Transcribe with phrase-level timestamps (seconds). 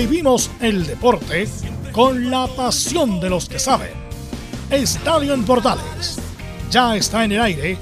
[0.00, 1.46] Vivimos el deporte
[1.92, 3.90] con la pasión de los que saben.
[4.70, 6.18] Estadio en Portales
[6.70, 7.76] ya está en el aire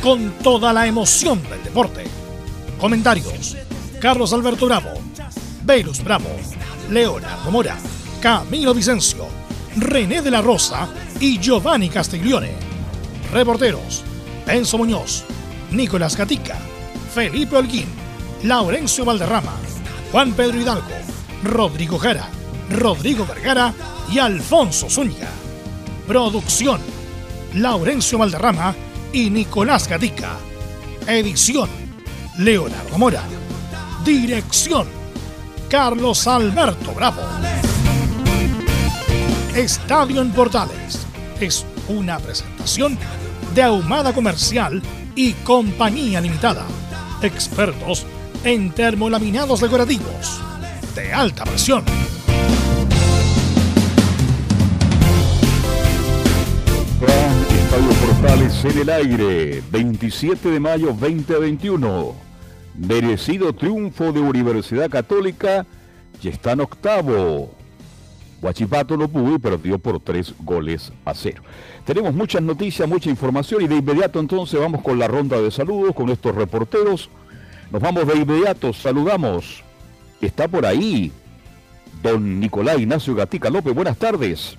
[0.00, 2.04] con toda la emoción del deporte.
[2.78, 3.56] Comentarios:
[4.00, 4.90] Carlos Alberto Bravo,
[5.64, 6.30] Velus Bravo,
[6.90, 7.76] Leonardo Mora,
[8.20, 9.26] Camilo Vicencio,
[9.76, 10.88] René de la Rosa
[11.18, 12.52] y Giovanni Castiglione.
[13.32, 14.04] Reporteros:
[14.46, 15.24] Enzo Muñoz,
[15.72, 16.56] Nicolás Gatica,
[17.12, 17.88] Felipe Holguín,
[18.44, 19.56] Laurencio Valderrama,
[20.12, 21.04] Juan Pedro Hidalgo,
[21.44, 22.26] Rodrigo Jara,
[22.70, 23.72] Rodrigo Vergara
[24.10, 25.28] y Alfonso Zúñiga.
[26.08, 26.80] Producción:
[27.54, 28.74] Laurencio Valderrama
[29.12, 30.36] y Nicolás Gatica.
[31.06, 31.68] Edición:
[32.38, 33.22] Leonardo Mora.
[34.04, 34.88] Dirección:
[35.68, 37.20] Carlos Alberto Bravo.
[39.54, 41.06] Estadio en Portales
[41.40, 42.98] es una presentación
[43.54, 44.82] de Ahumada Comercial
[45.14, 46.64] y Compañía Limitada.
[47.22, 48.06] Expertos
[48.44, 50.40] en termolaminados decorativos
[50.94, 51.84] de alta presión.
[57.50, 62.14] Estadio Portales en el aire, 27 de mayo 2021.
[62.76, 65.66] Merecido triunfo de Universidad Católica
[66.22, 67.50] y está en octavo.
[68.40, 71.42] Guachipato no pudo y perdió por tres goles a cero.
[71.84, 75.94] Tenemos muchas noticias, mucha información y de inmediato entonces vamos con la ronda de saludos
[75.94, 77.08] con estos reporteros.
[77.70, 79.64] Nos vamos de inmediato, saludamos.
[80.20, 81.12] Está por ahí
[82.02, 83.74] don Nicolás Ignacio Gatica López.
[83.74, 84.56] Buenas tardes.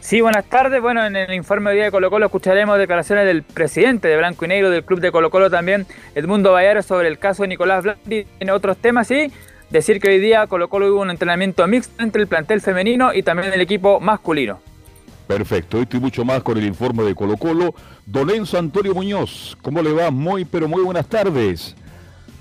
[0.00, 0.82] Sí, buenas tardes.
[0.82, 4.44] Bueno, en el informe de día de Colo Colo escucharemos declaraciones del presidente de Blanco
[4.44, 7.84] y Negro del club de Colo Colo también, Edmundo Bayaro, sobre el caso de Nicolás
[7.84, 9.32] Blandi en otros temas y
[9.70, 13.22] decir que hoy día Colo Colo hubo un entrenamiento mixto entre el plantel femenino y
[13.22, 14.60] también el equipo masculino.
[15.28, 17.72] Perfecto, estoy mucho más con el informe de Colo Colo.
[18.04, 20.10] Don Enzo Antonio Muñoz, ¿cómo le va?
[20.10, 21.76] Muy, pero muy buenas tardes.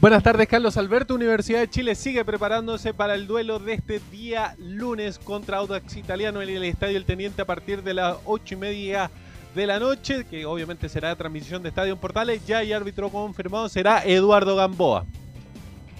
[0.01, 1.13] Buenas tardes, Carlos Alberto.
[1.13, 6.41] Universidad de Chile sigue preparándose para el duelo de este día lunes contra Audax Italiano
[6.41, 9.11] en el Estadio El Teniente a partir de las ocho y media
[9.53, 12.43] de la noche, que obviamente será transmisión de Estadio Portales.
[12.47, 15.05] Ya hay árbitro confirmado, será Eduardo Gamboa.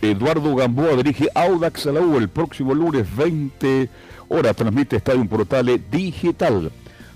[0.02, 3.88] Eduardo Gamboa dirige Audax a la U el próximo lunes 20
[4.30, 4.56] horas.
[4.56, 6.72] Transmite Estadio Portales Digital.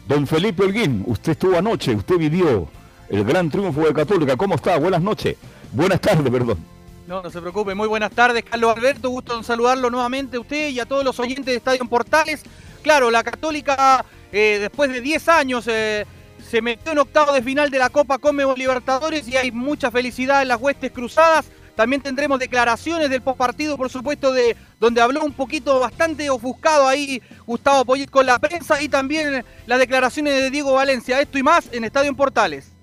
[0.08, 2.68] Don Felipe Holguín, usted estuvo anoche, usted vivió
[3.10, 4.38] el gran triunfo de Católica.
[4.38, 4.78] ¿Cómo está?
[4.78, 5.36] Buenas noches.
[5.72, 6.75] Buenas tardes, perdón.
[7.08, 7.76] No, no se preocupe.
[7.76, 9.10] Muy buenas tardes, Carlos Alberto.
[9.10, 12.42] Gusto en saludarlo nuevamente a usted y a todos los oyentes de Estadio Portales.
[12.82, 16.06] Claro, la Católica, eh, después de 10 años, eh,
[16.50, 20.42] se metió en octavo de final de la Copa Conmebol Libertadores y hay mucha felicidad
[20.42, 21.46] en las huestes cruzadas.
[21.76, 27.22] También tendremos declaraciones del postpartido, por supuesto, de donde habló un poquito bastante ofuscado ahí
[27.46, 31.20] Gustavo Poyet con la prensa y también las declaraciones de Diego Valencia.
[31.20, 32.75] Esto y más en Estadio Portales.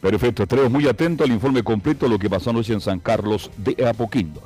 [0.00, 3.50] Perfecto, estaremos muy atentos al informe completo de lo que pasó anoche en San Carlos
[3.56, 4.42] de Apoquindo.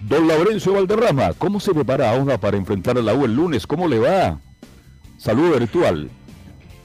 [0.00, 3.66] Don Laurencio Valderrama, ¿cómo se prepara ahora para enfrentar a la U el lunes?
[3.66, 4.40] ¿Cómo le va?
[5.18, 6.08] Saludo virtual.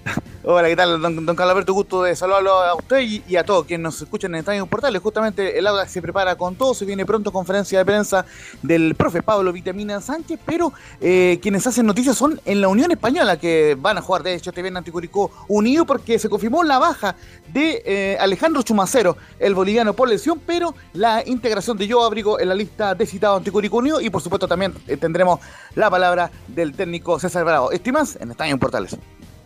[0.43, 1.73] Hola, ¿qué tal, don, don Carlos Alberto?
[1.73, 5.01] Gusto de saludarlo a usted y, a todos quienes nos escuchan en Estadio Portales.
[5.01, 8.25] Justamente el Audax se prepara con todo, se viene pronto conferencia de prensa
[8.61, 13.37] del profe Pablo Vitamina Sánchez, pero eh, quienes hacen noticias son en la Unión Española,
[13.37, 17.15] que van a jugar, de hecho, este viernes Anticuricó unido porque se confirmó la baja
[17.53, 22.49] de eh, Alejandro Chumacero, el boliviano por lesión, pero la integración de Yo Abrigo en
[22.49, 25.39] la lista de citado Anticuricó unido y por supuesto también eh, tendremos
[25.75, 27.71] la palabra del técnico César Bravo.
[27.71, 28.97] Estimas en Estadio Portales.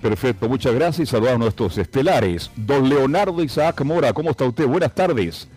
[0.02, 2.52] Perfecto, muchas gracias y saludamos a nuestros estelares.
[2.56, 4.68] Don Leonardo Isaac Mora, ¿cómo está usted?
[4.68, 5.48] Buenas tardes.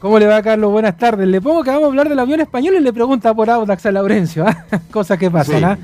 [0.00, 0.70] ¿Cómo le va, Carlos?
[0.70, 1.26] Buenas tardes.
[1.26, 3.92] Le pongo que vamos a hablar del avión español y le pregunta por Audax a
[3.92, 4.46] Laurencio.
[4.46, 4.64] ¿ah?
[4.90, 5.78] Cosas que pasan, ¿ah?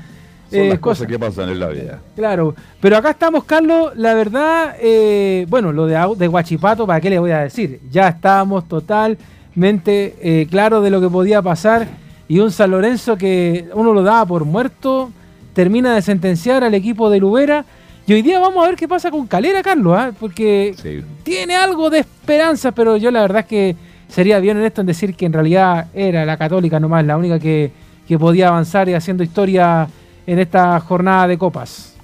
[0.51, 1.99] Son las eh, cosas, que pasan en la vida.
[2.15, 3.93] Claro, pero acá estamos, Carlos.
[3.95, 7.79] La verdad, eh, bueno, lo de, de Guachipato, ¿para qué le voy a decir?
[7.89, 11.87] Ya estábamos totalmente eh, claros de lo que podía pasar.
[12.27, 15.09] Y un San Lorenzo que uno lo daba por muerto
[15.53, 17.65] termina de sentenciar al equipo de Lubera.
[18.05, 20.11] Y hoy día vamos a ver qué pasa con Calera, Carlos, ¿ah?
[20.19, 20.75] porque
[21.23, 23.75] tiene algo de esperanza, pero yo la verdad es que
[24.09, 27.71] sería bien honesto en decir que en realidad era la Católica nomás la única que,
[28.07, 29.87] que podía avanzar y haciendo historia
[30.27, 31.95] en esta jornada de copas.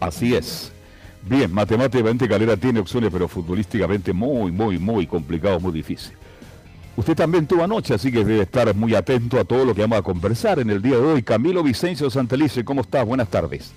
[0.00, 0.72] Así es.
[1.28, 6.12] Bien, matemáticamente Calera tiene opciones, pero futbolísticamente muy, muy, muy complicado, muy difícil.
[6.96, 9.98] Usted también tuvo anoche, así que debe estar muy atento a todo lo que vamos
[9.98, 11.22] a conversar en el día de hoy.
[11.22, 13.04] Camilo Vicencio Santelice, ¿cómo estás?
[13.04, 13.72] Buenas tardes.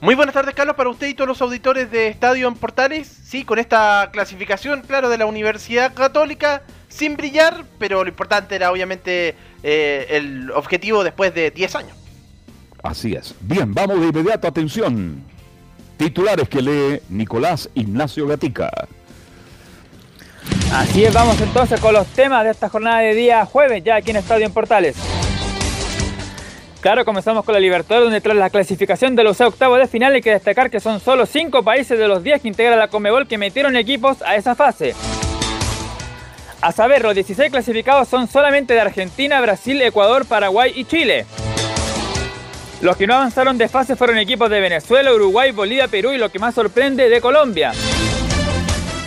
[0.00, 3.06] Muy buenas tardes, Carlos, para usted y todos los auditores de Estadio en Portales.
[3.06, 8.72] Sí, con esta clasificación, claro, de la Universidad Católica, sin brillar, pero lo importante era
[8.72, 11.96] obviamente eh, el objetivo después de 10 años.
[12.82, 13.34] Así es.
[13.40, 15.22] Bien, vamos de inmediato, atención.
[15.98, 18.70] Titulares que lee Nicolás Ignacio Gatica.
[20.74, 24.10] Así es, vamos entonces con los temas de esta jornada de día jueves, ya aquí
[24.10, 24.96] en Estadio en Portales.
[26.80, 30.20] Claro, comenzamos con la Libertadores, donde tras la clasificación de los octavos de final hay
[30.20, 33.38] que destacar que son solo 5 países de los 10 que integran la Comebol que
[33.38, 34.96] metieron equipos a esa fase.
[36.60, 41.24] A saber, los 16 clasificados son solamente de Argentina, Brasil, Ecuador, Paraguay y Chile.
[42.80, 46.30] Los que no avanzaron de fase fueron equipos de Venezuela, Uruguay, Bolivia, Perú y lo
[46.30, 47.70] que más sorprende, de Colombia.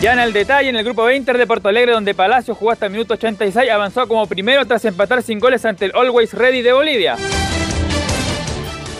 [0.00, 2.86] Ya en el detalle, en el grupo 20 de Porto Alegre, donde Palacio jugó hasta
[2.86, 6.72] el minuto 86, avanzó como primero tras empatar sin goles ante el Always Ready de
[6.72, 7.16] Bolivia.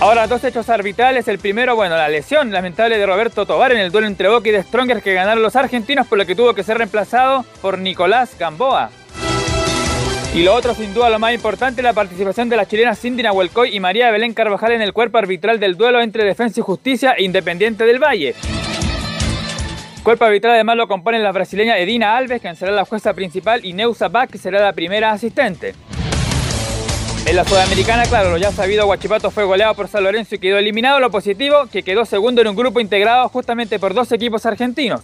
[0.00, 1.28] Ahora, dos hechos arbitrales.
[1.28, 4.52] El primero, bueno, la lesión lamentable de Roberto Tobar en el duelo entre Boca y
[4.52, 8.36] de Strongers que ganaron los argentinos, por lo que tuvo que ser reemplazado por Nicolás
[8.36, 8.90] Gamboa.
[10.34, 13.74] Y lo otro, sin duda, lo más importante, la participación de las chilenas Cindy Nahuelcoy
[13.74, 17.22] y María Belén Carvajal en el cuerpo arbitral del duelo entre Defensa y Justicia e
[17.22, 18.34] Independiente del Valle.
[20.08, 23.74] Cuerpo arbitral además lo componen la brasileña Edina Alves, quien será la jueza principal, y
[23.74, 25.74] Neusa Bach, que será la primera asistente.
[27.26, 30.56] En la Sudamericana, claro, lo ya sabido, Guachipato fue goleado por San Lorenzo y quedó
[30.56, 30.98] eliminado.
[30.98, 35.02] Lo positivo, que quedó segundo en un grupo integrado justamente por dos equipos argentinos.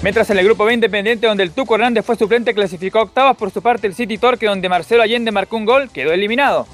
[0.00, 3.50] Mientras en el grupo B Independiente, donde el Tuco Hernández fue suplente, clasificó octavos por
[3.50, 6.68] su parte el City Torque, donde Marcelo Allende marcó un gol, quedó eliminado.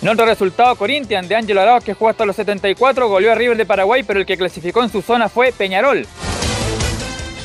[0.00, 3.56] En otro resultado, Corinthians de Ángelo Arauz, que jugó hasta los 74, goleó a River
[3.56, 6.06] de Paraguay, pero el que clasificó en su zona fue Peñarol.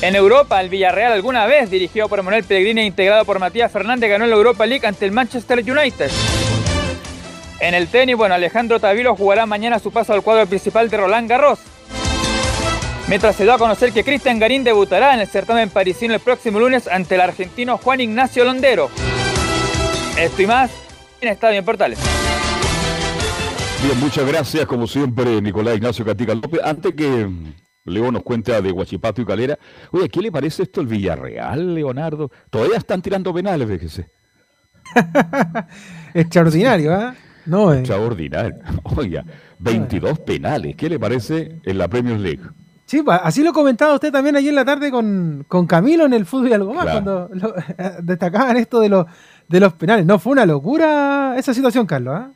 [0.01, 4.09] En Europa, el Villarreal alguna vez, dirigido por Manuel Pellegrini e integrado por Matías Fernández,
[4.09, 6.11] ganó la Europa League ante el Manchester United.
[7.59, 11.29] En el tenis, bueno, Alejandro Tavilo jugará mañana su paso al cuadro principal de Roland
[11.29, 11.59] Garros.
[13.07, 16.59] Mientras se da a conocer que Cristian Garín debutará en el certamen parisino el próximo
[16.59, 18.91] lunes ante el argentino Juan Ignacio Londero.
[20.17, 20.69] Esto y más
[21.21, 21.99] en Estadio en Portales.
[23.83, 26.61] Bien, muchas gracias, como siempre, Nicolás Ignacio Catica López.
[26.63, 27.29] Antes que
[27.83, 29.59] Leo nos cuenta de Guachipato y Calera.
[29.91, 32.31] Oye, ¿qué le parece esto el Villarreal, Leonardo?
[32.49, 34.09] Todavía están tirando penales, fíjese.
[36.13, 37.13] Extraordinario, ¿ah?
[37.45, 38.55] No, Extraordinario.
[38.95, 39.25] Oiga,
[39.59, 40.77] 22 penales.
[40.77, 42.43] ¿Qué le parece en la Premier League?
[42.85, 46.47] Sí, así lo comentaba usted también ayer en la tarde con, Camilo en el fútbol
[46.47, 47.29] y algo más, cuando
[48.01, 49.07] destacaban esto de los,
[49.49, 50.05] de los penales.
[50.05, 52.15] No, fue una locura esa situación, Carlos.
[52.15, 52.31] ¿ah?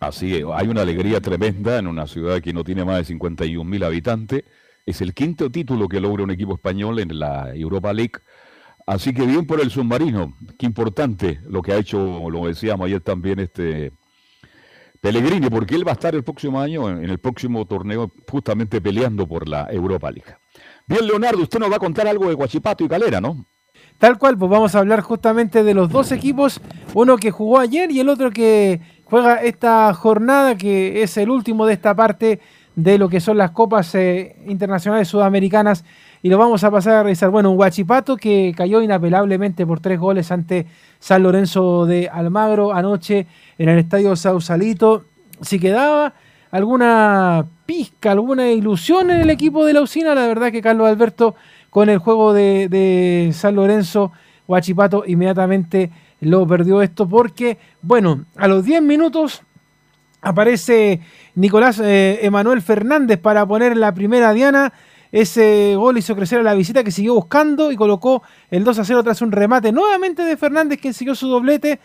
[0.00, 3.68] Así es, hay una alegría tremenda en una ciudad que no tiene más de 51
[3.68, 4.44] mil habitantes
[4.88, 8.20] es el quinto título que logra un equipo español en la Europa League.
[8.86, 10.34] Así que bien por el submarino.
[10.58, 13.92] Qué importante lo que ha hecho, lo decíamos ayer también, este
[15.02, 19.28] Pellegrini, porque él va a estar el próximo año, en el próximo torneo, justamente peleando
[19.28, 20.34] por la Europa League.
[20.86, 23.44] Bien, Leonardo, usted nos va a contar algo de Guachipato y Calera, ¿no?
[23.98, 26.62] Tal cual, pues vamos a hablar justamente de los dos equipos,
[26.94, 31.66] uno que jugó ayer y el otro que juega esta jornada, que es el último
[31.66, 32.40] de esta parte
[32.76, 35.84] de lo que son las copas eh, internacionales sudamericanas
[36.22, 37.30] y lo vamos a pasar a revisar.
[37.30, 40.66] Bueno, un Guachipato que cayó inapelablemente por tres goles ante
[41.00, 43.26] San Lorenzo de Almagro anoche
[43.58, 45.04] en el estadio Sausalito.
[45.40, 46.14] Si quedaba
[46.50, 51.34] alguna pizca, alguna ilusión en el equipo de la usina, la verdad que Carlos Alberto
[51.70, 54.12] con el juego de, de San Lorenzo,
[54.46, 59.42] Guachipato inmediatamente lo perdió esto porque, bueno, a los 10 minutos
[60.20, 61.00] aparece
[61.34, 64.72] Nicolás eh, Emanuel Fernández para poner la primera diana.
[65.10, 68.84] Ese gol hizo crecer a la visita que siguió buscando y colocó el 2 a
[68.84, 71.80] 0 tras un remate nuevamente de Fernández, quien siguió su doblete.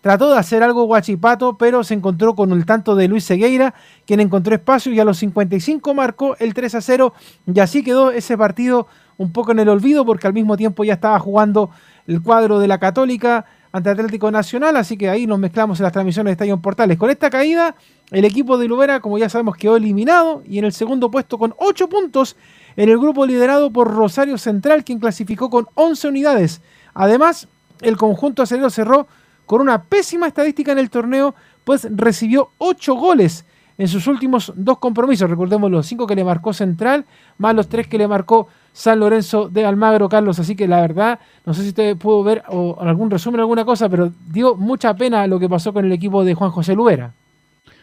[0.00, 3.74] Trató de hacer algo guachipato, pero se encontró con el tanto de Luis Segueira,
[4.06, 7.12] quien encontró espacio y a los 55 marcó el 3 a 0.
[7.52, 8.86] Y así quedó ese partido
[9.18, 11.68] un poco en el olvido, porque al mismo tiempo ya estaba jugando
[12.06, 15.92] el cuadro de la Católica ante Atlético Nacional, así que ahí nos mezclamos en las
[15.92, 16.98] transmisiones de Estadio Portales.
[16.98, 17.74] Con esta caída,
[18.10, 21.54] el equipo de Lubera, como ya sabemos, quedó eliminado y en el segundo puesto con
[21.56, 22.36] 8 puntos
[22.76, 26.60] en el grupo liderado por Rosario Central, quien clasificó con 11 unidades.
[26.92, 27.48] Además,
[27.80, 29.06] el conjunto acelero cerró
[29.46, 33.46] con una pésima estadística en el torneo, pues recibió 8 goles
[33.78, 35.30] en sus últimos dos compromisos.
[35.30, 37.06] Recordemos los 5 que le marcó Central,
[37.38, 40.38] más los 3 que le marcó San Lorenzo de Almagro, Carlos.
[40.38, 43.88] Así que la verdad, no sé si usted pudo ver o algún resumen, alguna cosa,
[43.88, 47.14] pero dio mucha pena lo que pasó con el equipo de Juan José Luera.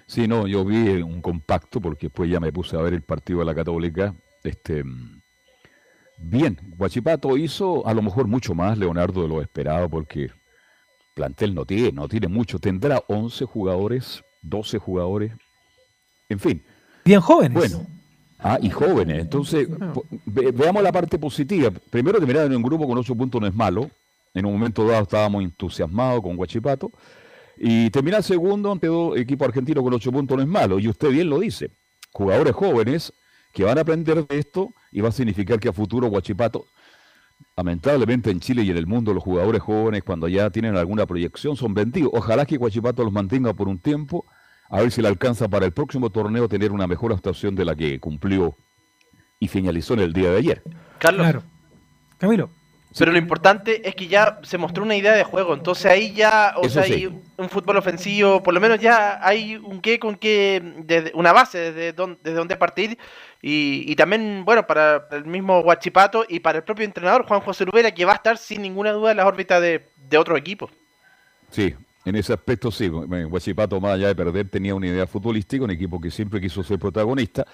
[0.06, 3.40] Sí, no, yo vi un compacto porque después ya me puse a ver el partido
[3.40, 4.16] de la Católica.
[4.44, 4.84] Este,
[6.18, 10.32] bien, Guachipato hizo a lo mejor mucho más, Leonardo, de lo esperado porque
[11.14, 12.58] plantel no tiene, no tiene mucho.
[12.58, 15.34] Tendrá 11 jugadores, 12 jugadores,
[16.28, 16.64] en fin.
[17.06, 17.54] Bien jóvenes.
[17.56, 17.86] Bueno,
[18.40, 19.20] Ah, y jóvenes.
[19.20, 19.68] Entonces,
[20.26, 21.72] veamos la parte positiva.
[21.90, 23.90] Primero, terminar en un grupo con ocho puntos no es malo.
[24.34, 26.92] En un momento dado estábamos entusiasmados con Guachipato.
[27.58, 28.88] Y terminar segundo ante
[29.20, 30.80] equipo argentino con ocho puntos no es malo.
[30.80, 31.70] Y usted bien lo dice.
[32.14, 33.12] Jugadores jóvenes
[33.54, 36.66] que van a aprender de esto y va a significar que a futuro Guachipato
[37.56, 41.56] Lamentablemente en Chile y en el mundo los jugadores jóvenes cuando ya tienen alguna proyección
[41.56, 42.12] son vendidos.
[42.14, 44.26] Ojalá que Guachipato los mantenga por un tiempo,
[44.70, 47.76] a ver si le alcanza para el próximo torneo tener una mejor actuación de la
[47.76, 48.56] que cumplió
[49.40, 50.64] y finalizó en el día de ayer.
[51.00, 51.24] Carlos.
[51.24, 51.44] Claro.
[52.18, 52.50] Camilo.
[52.98, 56.56] Pero lo importante es que ya se mostró una idea de juego, entonces ahí ya,
[56.58, 56.94] o Eso sea, sí.
[56.94, 61.32] hay un fútbol ofensivo, por lo menos ya hay un qué con qué, desde- una
[61.32, 62.98] base desde donde, desde donde partir
[63.44, 67.64] y, y también, bueno, para el mismo Guachipato y para el propio entrenador Juan José
[67.64, 70.72] Lubera, que va a estar sin ninguna duda en las órbitas de, de otros equipos.
[71.52, 71.76] Sí,
[72.06, 72.88] en ese aspecto sí.
[72.88, 76.80] Guachipato, más allá de perder, tenía una idea futbolística, un equipo que siempre quiso ser
[76.80, 77.46] protagonista.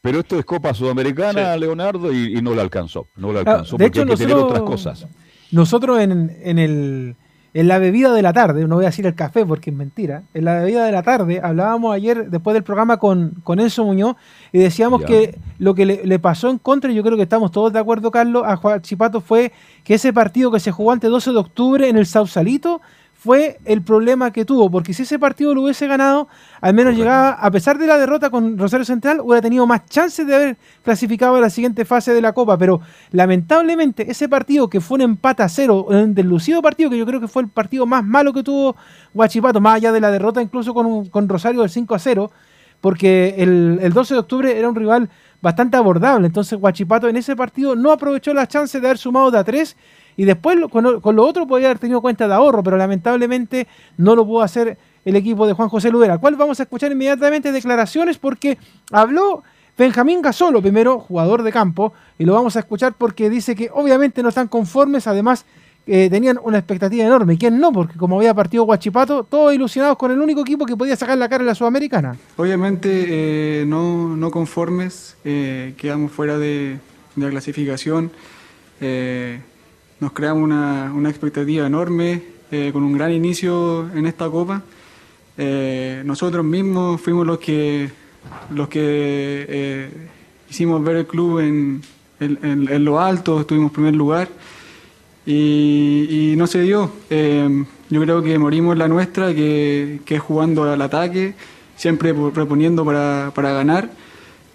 [0.00, 3.08] Pero esto es Copa Sudamericana, Leonardo, y, y no le alcanzó.
[3.16, 5.06] No le Ah, alcanzó de porque hecho, hay que tener nosotros- otras cosas.
[5.52, 7.16] Nosotros en, en el,
[7.54, 10.24] en la bebida de la tarde, no voy a decir el café porque es mentira,
[10.34, 14.16] en la bebida de la tarde hablábamos ayer después del programa con, con Enzo Muñoz
[14.52, 15.06] y decíamos Ya.
[15.06, 17.78] que lo que le, le pasó en contra, y yo creo que estamos todos de
[17.78, 19.52] acuerdo, Carlos, a Juan Chipato fue
[19.84, 22.80] que ese partido que se jugó ante 12 de octubre en el Sausalito
[23.26, 26.28] fue el problema que tuvo, porque si ese partido lo hubiese ganado,
[26.60, 27.02] al menos Correcto.
[27.02, 30.56] llegaba, a pesar de la derrota con Rosario Central, hubiera tenido más chances de haber
[30.84, 32.80] clasificado a la siguiente fase de la Copa, pero
[33.10, 37.20] lamentablemente ese partido que fue un empate a cero, un deslucido partido, que yo creo
[37.20, 38.76] que fue el partido más malo que tuvo
[39.12, 42.30] Guachipato, más allá de la derrota incluso con, con Rosario del 5 a 0,
[42.80, 45.10] porque el, el 12 de octubre era un rival
[45.42, 49.38] bastante abordable, entonces Guachipato en ese partido no aprovechó las chances de haber sumado de
[49.38, 49.76] a 3
[50.16, 50.84] y después con,
[51.16, 55.16] lo- otro podía haber tenido cuenta de ahorro, pero lamentablemente no lo pudo hacer el
[55.16, 58.58] equipo de Juan José Lubera, cual vamos a escuchar inmediatamente declaraciones porque
[58.90, 59.42] habló
[59.78, 64.22] Benjamín Gasolo, primero jugador de campo, y lo vamos a escuchar porque dice que obviamente
[64.22, 65.44] no están conformes, además
[65.86, 67.34] eh, tenían una expectativa enorme.
[67.34, 67.70] ¿Y quién no?
[67.72, 71.28] Porque como había partido Guachipato, todos ilusionados con el único equipo que podía sacar la
[71.28, 72.16] cara en la Sudamericana.
[72.36, 76.78] Obviamente eh, no, no conformes, eh, quedamos fuera de,
[77.14, 78.10] la clasificación,
[80.00, 84.62] nos creamos una, una expectativa enorme eh, con un gran inicio en esta copa.
[85.38, 87.90] Eh, nosotros mismos fuimos los que,
[88.54, 88.80] los que
[89.48, 89.90] eh,
[90.50, 91.82] hicimos ver el club en,
[92.20, 94.28] en- lo alto, estuvimos en primer lugar
[95.24, 96.90] y, no se dio.
[97.88, 101.34] Yo creo que morimos la nuestra, que, que es jugando al ataque,
[101.76, 103.90] siempre pro- proponiendo para, para ganar,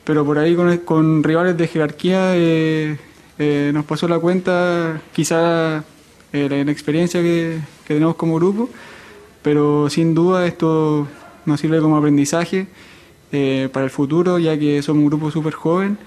[0.03, 2.35] pero por ahí con, con rivales de jerarquía
[3.43, 5.83] eh, nos pasó la cuenta, quizá
[6.31, 8.69] eh, la inexperiencia que, que tenemos como grupo,
[9.41, 11.07] pero sin duda esto
[11.45, 12.67] nos sirve como aprendizaje
[13.31, 15.97] eh, para el futuro, ya que somos un grupo súper joven,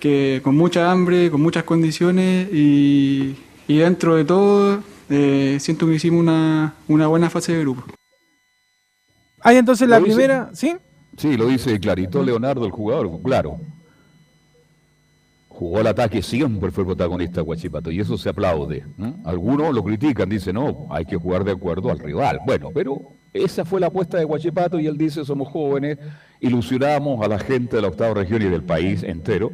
[0.00, 3.36] que con mucha hambre, con muchas condiciones y,
[3.68, 7.84] y dentro de todo eh, siento que hicimos una, una buena fase de grupo.
[9.42, 10.76] Ahí entonces la dice- primera, ¿sí?
[11.16, 13.58] Sí, lo dice clarito Leonardo, el jugador, claro.
[15.60, 18.82] Jugó al ataque, siempre fue protagonista Guachipato, y eso se aplaude.
[18.96, 19.16] ¿no?
[19.26, 22.40] Algunos lo critican, dicen, no, hay que jugar de acuerdo al rival.
[22.46, 22.98] Bueno, pero
[23.34, 25.98] esa fue la apuesta de Guachipato, y él dice, somos jóvenes,
[26.40, 29.50] ilusionamos a la gente de la octava región y del país entero.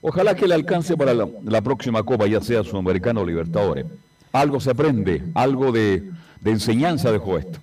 [0.00, 3.86] Ojalá que le alcance para la, próxima Copa, ya sea Sudamericano o Libertadores.
[4.32, 6.10] Algo se aprende, algo de
[6.44, 7.60] enseñanza dejó esto.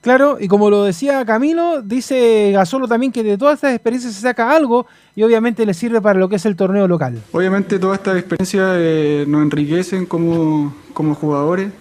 [0.00, 4.20] Claro, y como lo decía Camilo, dice Gasolo también que de todas estas experiencias se
[4.20, 4.86] saca algo
[5.16, 7.20] y obviamente le sirve para lo que es el torneo local.
[7.32, 11.72] Obviamente todas estas experiencias eh, nos enriquecen como, como jugadores,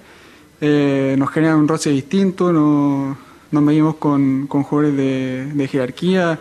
[0.62, 3.16] eh, nos generan un roce distinto, nos,
[3.52, 6.40] nos medimos con, con jugadores de, jerarquía,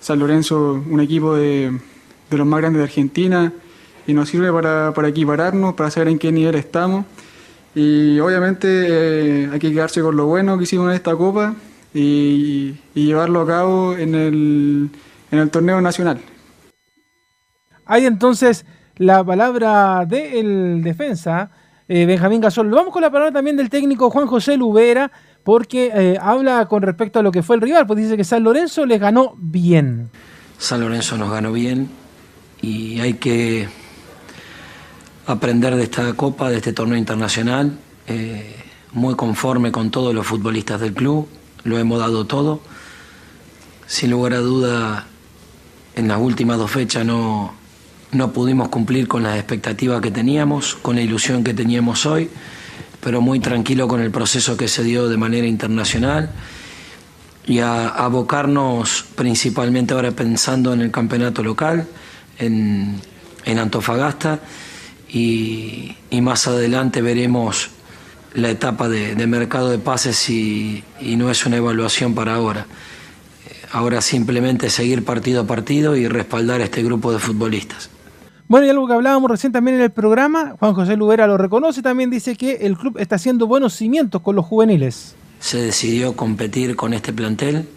[0.00, 1.78] San Lorenzo, un equipo de,
[2.30, 3.52] de los más grandes de Argentina,
[4.06, 7.04] y nos sirve para, para equipararnos, para saber en qué nivel estamos.
[7.74, 11.54] Y obviamente eh, hay que quedarse con lo bueno que hicimos en esta copa
[11.94, 14.90] y, y llevarlo a cabo en el,
[15.30, 16.20] en el torneo nacional.
[17.86, 18.64] Hay entonces
[18.96, 21.50] la palabra del defensa,
[21.88, 22.70] eh, Benjamín Gasol.
[22.70, 25.10] Vamos con la palabra también del técnico Juan José Lubera,
[25.42, 28.44] porque eh, habla con respecto a lo que fue el rival, pues dice que San
[28.44, 30.10] Lorenzo les ganó bien.
[30.58, 31.88] San Lorenzo nos ganó bien
[32.60, 33.68] y hay que
[35.30, 38.56] aprender de esta copa, de este torneo internacional, eh,
[38.92, 41.28] muy conforme con todos los futbolistas del club,
[41.64, 42.60] lo hemos dado todo.
[43.86, 45.06] Sin lugar a duda,
[45.94, 47.52] en las últimas dos fechas no,
[48.12, 52.30] no pudimos cumplir con las expectativas que teníamos, con la ilusión que teníamos hoy,
[53.00, 56.30] pero muy tranquilo con el proceso que se dio de manera internacional
[57.46, 61.86] y a, abocarnos principalmente ahora pensando en el campeonato local,
[62.38, 63.00] en,
[63.44, 64.40] en Antofagasta,
[65.12, 67.70] y, y más adelante veremos
[68.34, 72.66] la etapa de, de mercado de pases y, y no es una evaluación para ahora.
[73.46, 77.90] Eh, Ahora simplemente seguir partido a partido y respaldar a este grupo de futbolistas.
[78.48, 81.82] Bueno, y algo que hablábamos recién también en el programa, Juan José Lubera lo reconoce,
[81.82, 85.14] también dice que el club está haciendo buenos cimientos con los juveniles.
[85.38, 87.68] Se decidió competir con este plantel.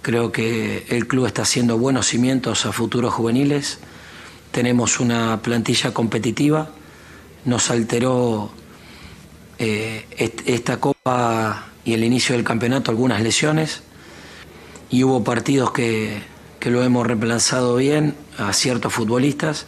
[0.00, 3.80] Creo que el club está haciendo buenos cimientos a futuros juveniles.
[4.58, 6.68] Tenemos una plantilla competitiva.
[7.44, 8.50] Nos alteró
[9.56, 13.84] eh, esta copa y el inicio del campeonato algunas lesiones.
[14.90, 16.20] Y hubo partidos que,
[16.58, 19.66] que lo hemos reemplazado bien a ciertos futbolistas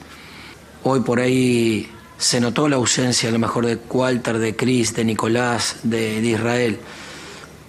[0.83, 5.05] Hoy por ahí se notó la ausencia a lo mejor de Walter, de Chris, de
[5.05, 6.81] Nicolás, de, Israel.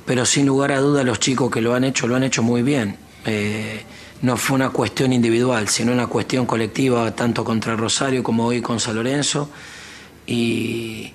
[0.07, 2.63] Pero sin lugar a duda los chicos que lo han hecho lo han hecho muy
[2.63, 2.97] bien.
[3.25, 3.83] Eh,
[4.21, 8.79] no fue una cuestión individual, sino una cuestión colectiva, tanto contra Rosario como hoy con
[8.79, 9.49] San Lorenzo.
[10.27, 11.13] Y,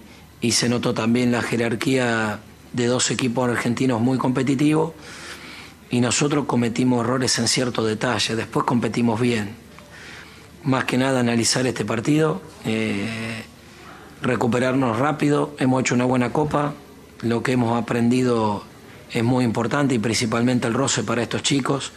[0.51, 2.39] se notó también la jerarquía
[2.73, 4.93] de dos equipos argentinos muy competitivos.
[5.91, 9.67] Y nosotros cometimos errores en cierto detalle, después competimos bien
[10.67, 13.45] más que nada analizar este partido, eh,
[14.21, 15.55] recuperarnos rápido.
[15.59, 16.75] Hemos hecho una buena copa,
[17.23, 18.65] lo que hemos aprendido
[19.13, 21.93] es muy importante y principalmente el roce para estos chicos.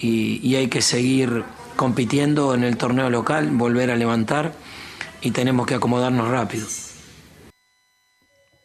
[0.00, 1.44] Y, hay que seguir
[1.76, 4.52] compitiendo en el torneo local, volver a levantar
[5.20, 6.66] y tenemos que acomodarnos rápido.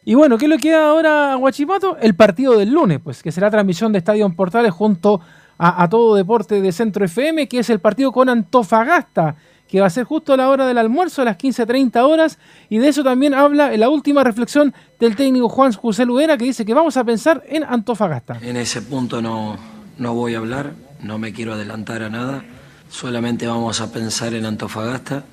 [0.04, 1.98] Y bueno, ¿qué le queda ahora a Guachipato?
[1.98, 5.22] El partido del lunes, pues que será transmisión de Estadio Portales junto
[5.64, 9.36] a, todo deporte de Centro FM, que es el partido con Antofagasta,
[9.68, 12.80] que va a ser justo a la hora del almuerzo, a las 15.30 horas, y
[12.80, 16.66] de eso también habla en la última reflexión del técnico Juan José Luera, que dice
[16.66, 18.40] que vamos a pensar en Antofagasta.
[18.42, 19.56] En ese punto no,
[20.00, 22.44] no voy a hablar, no me quiero adelantar a nada,
[22.90, 25.26] solamente vamos a pensar en Antofagasta,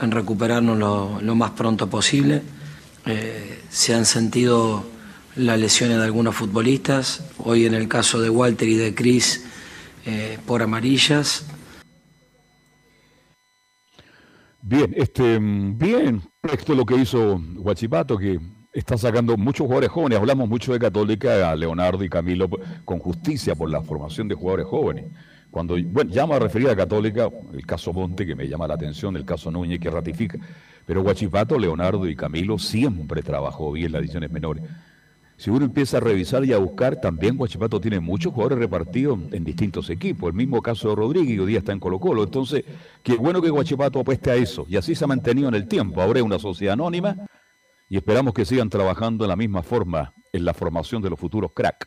[0.00, 2.42] en recuperarnos lo, más pronto posible.
[3.06, 4.84] Eh, se han sentido
[5.36, 9.44] las lesiones de algunos futbolistas, hoy en el caso de Walter y de Cris,
[10.04, 11.46] eh, por amarillas.
[14.60, 18.38] Bien, este, bien, esto es lo que hizo Guachipato, que
[18.72, 20.18] está sacando muchos jugadores jóvenes.
[20.18, 22.48] Hablamos mucho de Católica, Leonardo y Camilo,
[22.84, 25.06] con justicia por la formación de jugadores jóvenes.
[25.50, 29.16] Cuando, bueno, llama a referir a Católica, el caso Monte, que me llama la atención,
[29.16, 30.38] el caso Núñez, que ratifica.
[30.86, 34.64] Pero Guachipato, Leonardo y Camilo siempre trabajó bien las ediciones menores.
[35.36, 39.44] Si uno empieza a revisar y a buscar, también Guachipato tiene muchos jugadores repartidos en
[39.44, 40.30] distintos equipos.
[40.30, 42.22] El mismo caso de Rodríguez, hoy día está en Colo Colo.
[42.22, 42.64] Entonces,
[43.02, 44.64] qué bueno que Guachipato apueste a eso.
[44.68, 46.00] Y así se ha mantenido en el tiempo.
[46.00, 47.26] Ahora es una sociedad anónima
[47.92, 51.52] y esperamos que sigan trabajando de la misma forma en la formación de los futuros
[51.52, 51.86] crack.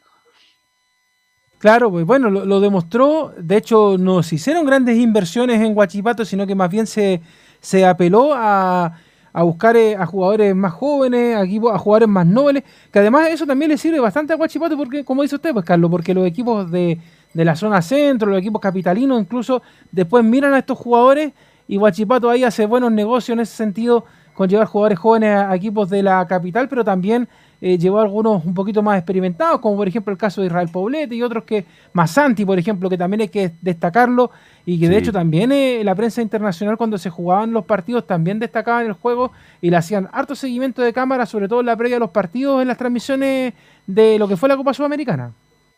[1.57, 3.33] Claro, pues bueno, lo, demostró.
[3.39, 7.21] De hecho, no se hicieron grandes inversiones en Guachipato, sino que más bien se,
[7.59, 8.99] se apeló a
[9.33, 13.45] a buscar eh, a jugadores más jóvenes, a, a jugadores más nobles, que además eso
[13.45, 16.71] también le sirve bastante a Guachipato, porque, como dice usted, pues Carlos, porque los equipos
[16.71, 16.99] de,
[17.33, 21.33] la zona centro, los equipos capitalinos, incluso después miran a estos jugadores
[21.67, 24.05] y Guachipato ahí hace buenos negocios en ese sentido
[24.35, 27.27] con llevar jugadores jóvenes a, equipos de la capital, pero también
[27.61, 31.15] eh, llevó algunos un poquito más experimentados, como por ejemplo el caso de Israel Poblete
[31.15, 34.29] y otros que, Masanti, por ejemplo, que también hay que destacarlo,
[34.65, 38.39] y que de hecho también eh, la prensa internacional cuando se jugaban los partidos también
[38.39, 41.95] destacaban el juego y le hacían harto seguimiento de cámara, sobre todo en la previa
[41.95, 43.53] de los partidos, en las transmisiones
[43.87, 45.31] de lo que fue la Copa Sudamericana.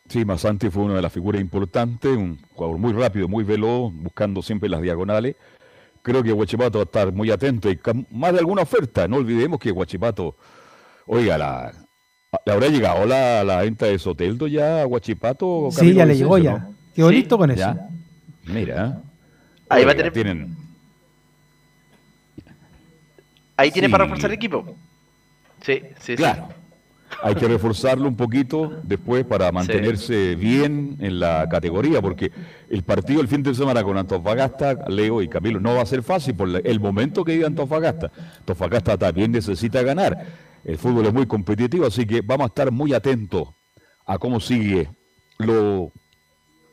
[0.08, 4.40] Sí, Masanti fue una de las figuras importantes, un jugador muy rápido, muy veloz, buscando
[4.40, 5.36] siempre las diagonales.
[6.08, 7.78] Creo que Huachipato va a estar muy atento y
[8.12, 9.06] más de alguna oferta.
[9.06, 10.36] No olvidemos que Huachipato,
[11.04, 11.70] oiga, la,
[12.46, 15.68] ¿le habrá llegado la, la venta de Soteldo ya a Huachipato?
[15.70, 16.66] Sí, ya le llegó ya.
[16.94, 17.76] Quedó listo con eso.
[18.46, 19.02] Mira.
[19.68, 20.10] Ahí va a tener.
[20.14, 20.56] Tienen...
[23.54, 24.76] Ahí tiene para reforzar el equipo.
[25.60, 26.48] Sí, sí, claro.
[27.22, 32.30] Hay que reforzarlo un poquito después para mantenerse bien en la categoría, porque
[32.68, 36.02] el partido el fin de semana con Antofagasta, Leo y Camilo, no va a ser
[36.02, 38.10] fácil por el momento que vive Antofagasta.
[38.40, 40.26] Antofagasta también necesita ganar.
[40.64, 43.48] El fútbol es muy competitivo, así que vamos a estar muy atentos
[44.06, 44.88] a cómo sigue
[45.38, 45.92] lo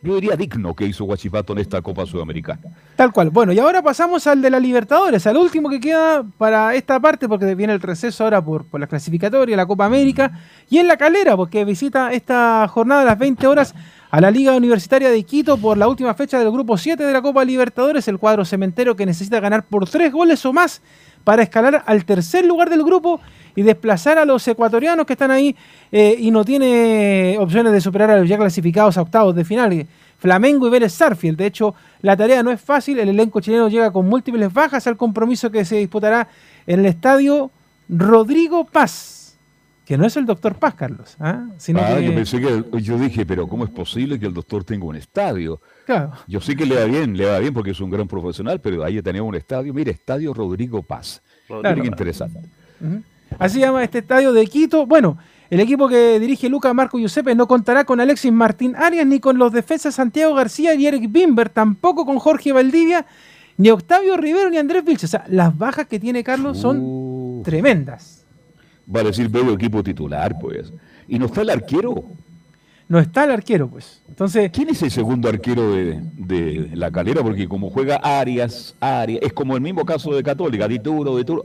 [0.06, 2.62] yo diría digno que hizo Guachipato en esta Copa Sudamericana.
[2.96, 3.32] Tal cual.
[3.32, 7.28] Bueno, y ahora pasamos al de la Libertadores, al último que queda para esta parte,
[7.28, 10.32] porque viene el receso ahora por, por la clasificatoria, la Copa América,
[10.70, 13.76] y en la calera, porque visita esta jornada a las 20 horas
[14.12, 17.22] a la Liga Universitaria de Quito por la última fecha del Grupo 7 de la
[17.22, 20.82] Copa Libertadores, el cuadro cementero que necesita ganar por tres goles o más
[21.26, 23.20] para escalar al tercer lugar del grupo
[23.56, 25.56] y desplazar a los ecuatorianos que están ahí
[25.92, 29.86] eh, y no tiene opciones de superar a los ya clasificados a octavos de final.
[30.18, 31.38] Flamengo y Vélez Sarfield.
[31.38, 33.00] De hecho, la tarea no es fácil.
[33.00, 36.28] El elenco chileno llega con múltiples bajas al compromiso que se disputará
[36.68, 37.52] en el estadio
[37.90, 39.25] Rodrigo Paz.
[39.86, 41.16] Que no es el doctor Paz, Carlos.
[41.20, 41.46] ¿ah?
[41.58, 44.64] Sino Ah, que- yo pensé que yo dije, pero ¿cómo es posible que el doctor
[44.64, 45.62] tenga un estadio?
[45.86, 46.12] Claro.
[46.28, 48.84] Yo sé que le va bien, le va bien porque es un gran profesional, pero
[48.84, 51.22] ahí tenía un estadio, mire, Estadio Rodrigo Paz.
[51.48, 51.82] Claro.
[51.82, 52.40] Qué interesante.
[52.82, 53.02] Ujú.
[53.40, 54.86] Así se llama este estadio de Quito.
[54.86, 55.18] Bueno,
[55.50, 59.38] el equipo que dirige Luca Marco Giuseppe no contará con Alexis Martín Arias ni con
[59.38, 63.06] los defensas Santiago García y Eric Bimber, tampoco con Jorge Valdivia,
[63.58, 65.06] ni Octavio Rivero ni Andrés Vilches.
[65.06, 68.25] O sea, las bajas que tiene Carlos son Uh, tremendas.
[68.94, 70.72] Va a decir medio equipo titular, pues.
[71.08, 72.04] Y no está el arquero.
[72.88, 74.02] No está el arquero, pues.
[74.08, 77.24] Entonces, ¿Quién es el segundo arquero de, de la calera?
[77.24, 81.44] Porque como juega Arias, Arias, es como el mismo caso de Católica, Dituro, Dituro.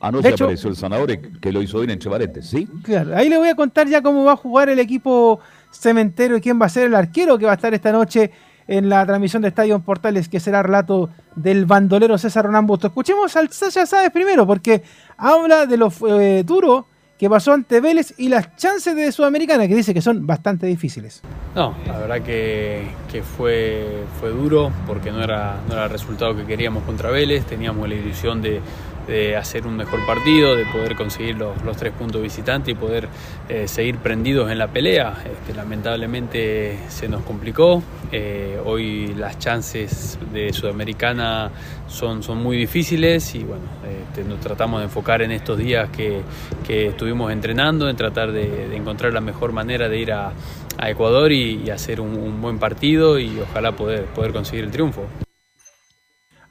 [0.00, 2.68] Anoche hecho- apareció el Sanadores, que lo hizo bien en Chevarete, ¿sí?
[2.82, 5.40] Claro, ahí le voy a contar ya cómo va a jugar el equipo
[5.72, 8.30] cementero y quién va a ser el arquero que va a estar esta noche
[8.68, 12.86] en la transmisión de Estadio Portales, que será relato del bandolero César Ronán Busto.
[12.86, 14.82] Escuchemos al César Sáez primero, porque
[15.16, 16.86] habla de lo eh, duro
[17.18, 21.22] que pasó ante Vélez y las chances de Sudamericana, que dice que son bastante difíciles.
[21.54, 26.34] No, la verdad que, que fue, fue duro porque no era, no era el resultado
[26.34, 28.60] que queríamos contra Vélez, teníamos la ilusión de,
[29.06, 33.08] de hacer un mejor partido, de poder conseguir los, los tres puntos visitantes y poder
[33.48, 35.14] eh, seguir prendidos en la pelea.
[35.24, 41.50] Este, lamentablemente se nos complicó, Eh, hoy las chances de Sudamericana
[41.88, 46.20] son, son muy difíciles y bueno, este, nos tratamos de enfocar en estos días que,
[46.64, 50.32] que estuvimos entrenando, en tratar de, encontrar la mejor manera de ir a,
[50.78, 54.70] a Ecuador y, y hacer un, un buen partido y ojalá poder, poder conseguir el
[54.70, 55.02] triunfo.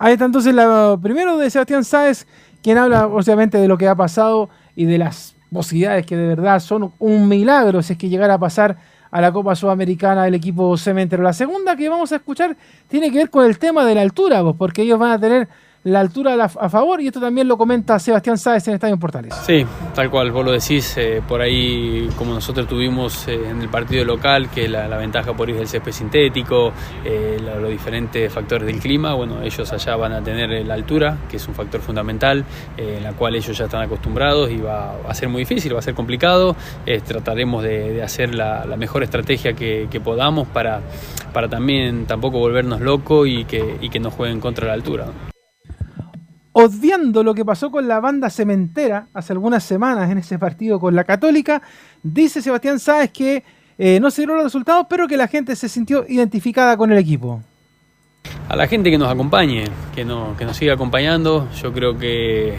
[0.03, 2.27] Ahí está entonces la, primero de Sebastián Sáez,
[2.61, 6.59] quien habla obviamente de lo que ha pasado y de las posibilidades que de verdad
[6.59, 8.75] son un milagro si es que llegara a pasar
[9.09, 11.23] a la Copa Sudamericana el equipo cementero.
[11.23, 12.57] La segunda que vamos a escuchar
[12.89, 15.47] tiene que ver con el tema de la altura, porque ellos van a tener
[15.83, 19.33] la altura a, favor y esto también lo comenta Sebastián Sáez en Estadio Portales.
[19.45, 23.69] Sí, tal cual, vos lo decís, eh, por ahí como nosotros tuvimos eh, en el
[23.69, 26.71] partido local, que la, ventaja por ir del césped sintético,
[27.03, 31.37] eh, los diferentes factores del clima, bueno, ellos allá van a tener la altura, que
[31.37, 32.45] es un factor fundamental,
[32.77, 35.81] en la cual ellos ya están acostumbrados y va, a ser muy difícil, va a
[35.81, 36.55] ser complicado,
[37.05, 40.81] trataremos de, hacer la, mejor estrategia que, podamos para,
[41.33, 45.05] para también tampoco volvernos locos y que, y que nos jueguen contra la altura.
[46.53, 46.61] ¿No?
[46.63, 50.95] Obviando lo que pasó con la banda cementera hace algunas semanas en ese partido con
[50.95, 51.61] la Católica,
[52.01, 53.43] dice Sebastián Sáez que
[53.77, 56.97] eh, no se dieron los resultados, pero que la gente se sintió identificada con el
[56.97, 57.41] equipo.
[58.47, 60.05] a la gente que nos acompañe, que,
[60.37, 61.49] que nos siga acompañando.
[61.61, 62.55] Yo creo que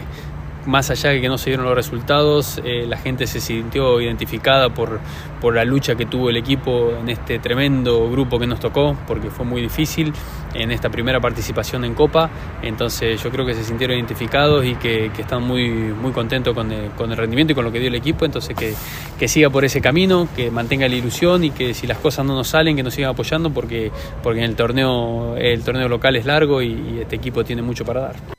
[0.65, 4.69] más allá de que no se dieron los resultados, eh, la gente se sintió identificada
[4.69, 4.99] por,
[5.41, 9.29] por la lucha que tuvo el equipo en este tremendo grupo que nos tocó, porque
[9.29, 10.13] fue muy difícil
[10.53, 12.29] en esta primera participación en Copa.
[12.61, 16.91] Entonces yo creo que se sintieron identificados y que, están muy, muy contentos con el,
[16.91, 18.25] con el rendimiento y con lo que dio el equipo.
[18.25, 18.73] Entonces que,
[19.19, 22.35] que siga por ese camino, que mantenga la ilusión y que si las cosas no
[22.35, 23.91] nos salen, que nos sigan apoyando porque,
[24.23, 28.01] porque en el torneo, el torneo local es largo y este equipo tiene mucho para
[28.01, 28.34] dar.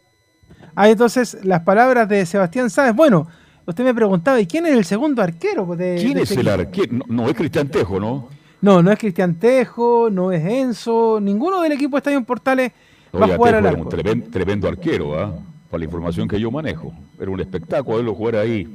[0.76, 2.94] Ahí entonces las palabras de Sebastián Sáez.
[2.94, 3.26] Bueno,
[3.66, 5.66] usted me preguntaba, ¿y quién es el segundo arquero?
[5.66, 6.92] pues, de- ¿Quién de es este el arquero?
[6.92, 8.28] No, no es Cristian Tejo, ¿no?
[8.60, 12.72] No, no es Cristian Tejo, no es Enzo, ninguno del equipo de Estadio Portales
[13.14, 13.88] va a jugar al un arco.
[13.90, 15.32] tremen- tremendo arquero, ¿ah?
[15.70, 16.92] Para la información que yo manejo.
[17.20, 18.68] Era un espectáculo verlo jugar ahí,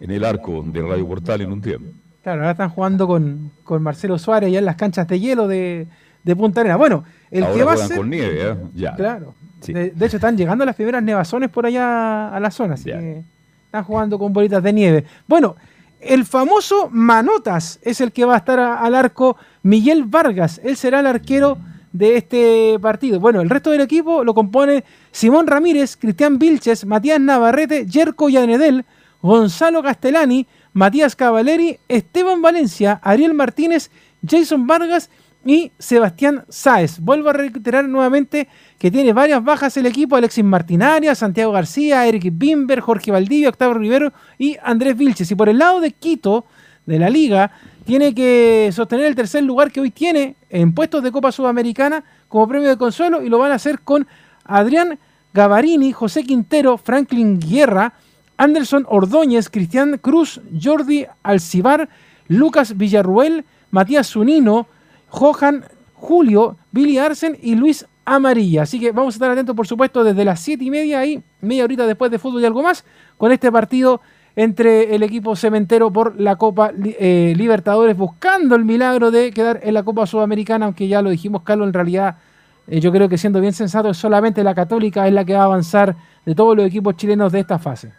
[0.00, 1.88] en el arco de Radio Portal en un tiempo.
[2.22, 5.86] Claro, ahora están jugando con, con Marcelo Suárez ya en las canchas de hielo de,
[6.24, 6.76] de Punta Arena.
[6.76, 7.96] Bueno, el Ahora que va a ser...
[7.96, 8.56] con nieve, ¿ah?
[8.74, 8.94] Ya.
[8.96, 9.34] Claro.
[9.60, 9.72] Sí.
[9.72, 13.22] De, de hecho, están llegando las primeras nevazones por allá a la zona, así que
[13.66, 15.04] están jugando con bolitas de nieve.
[15.26, 15.56] Bueno,
[16.00, 20.60] el famoso Manotas es el que va a estar a- al arco Miguel Vargas.
[20.62, 21.58] Él será el arquero
[21.92, 23.18] de este partido.
[23.18, 28.84] Bueno, el resto del equipo lo compone Simón Ramírez, Cristian Vilches, Matías Navarrete, Yerko Yanedel,
[29.22, 33.90] Gonzalo Castellani, Matías Cavaleri, Esteban Valencia, Ariel Martínez,
[34.28, 35.08] Jason Vargas
[35.44, 37.00] y Sebastián Sáez.
[37.00, 38.46] Vuelvo a reiterar nuevamente
[38.78, 43.74] que tiene varias bajas el equipo, Alexis Martinaria, Santiago García, Eric Bimber, Jorge Valdivia, Octavio
[43.74, 45.30] Rivero y Andrés Vilches.
[45.30, 46.44] Y por el lado de Quito,
[46.84, 47.50] de la liga,
[47.84, 52.48] tiene que sostener el tercer lugar que hoy tiene en puestos de Copa Sudamericana como
[52.48, 54.06] premio de consuelo y lo van a hacer con
[54.44, 54.98] Adrián
[55.32, 57.94] Gavarini, José Quintero, Franklin Guerra,
[58.36, 61.88] Anderson Ordóñez, Cristian Cruz, Jordi Alcibar,
[62.28, 64.66] Lucas Villarruel, Matías Zunino,
[65.08, 68.62] Johan Julio, Billy Arsen y Luis Amarilla.
[68.62, 71.64] Así que vamos a estar atentos, por supuesto, desde las 7 y media ahí, media
[71.64, 72.84] horita después de fútbol y algo más,
[73.18, 74.00] con este partido
[74.36, 79.74] entre el equipo cementero por la Copa eh, Libertadores, buscando el milagro de quedar en
[79.74, 82.18] la Copa Sudamericana, aunque ya lo dijimos, Carlos, en realidad
[82.66, 85.44] eh, yo creo que siendo bien sensato, solamente la Católica es la que va a
[85.44, 87.92] avanzar de todos los equipos chilenos de esta fase.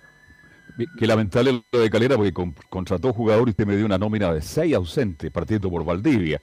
[1.00, 2.34] Que lamentable lo de Calera porque
[2.70, 6.40] contrató jugadores y usted me dio una nómina de seis ausentes partiendo por Valdivia.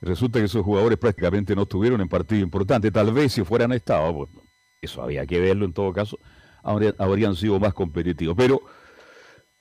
[0.00, 2.90] Resulta que esos jugadores prácticamente no estuvieron en partido importante.
[2.90, 4.30] Tal vez si fueran estado, pues,
[4.80, 6.18] eso había que verlo en todo caso,
[6.62, 8.34] habrían sido más competitivos.
[8.36, 8.62] Pero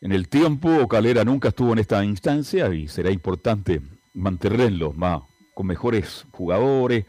[0.02, 3.82] en el tiempo Calera nunca estuvo en esta instancia y será importante
[4.14, 5.22] mantenerlos más
[5.54, 7.06] con mejores jugadores.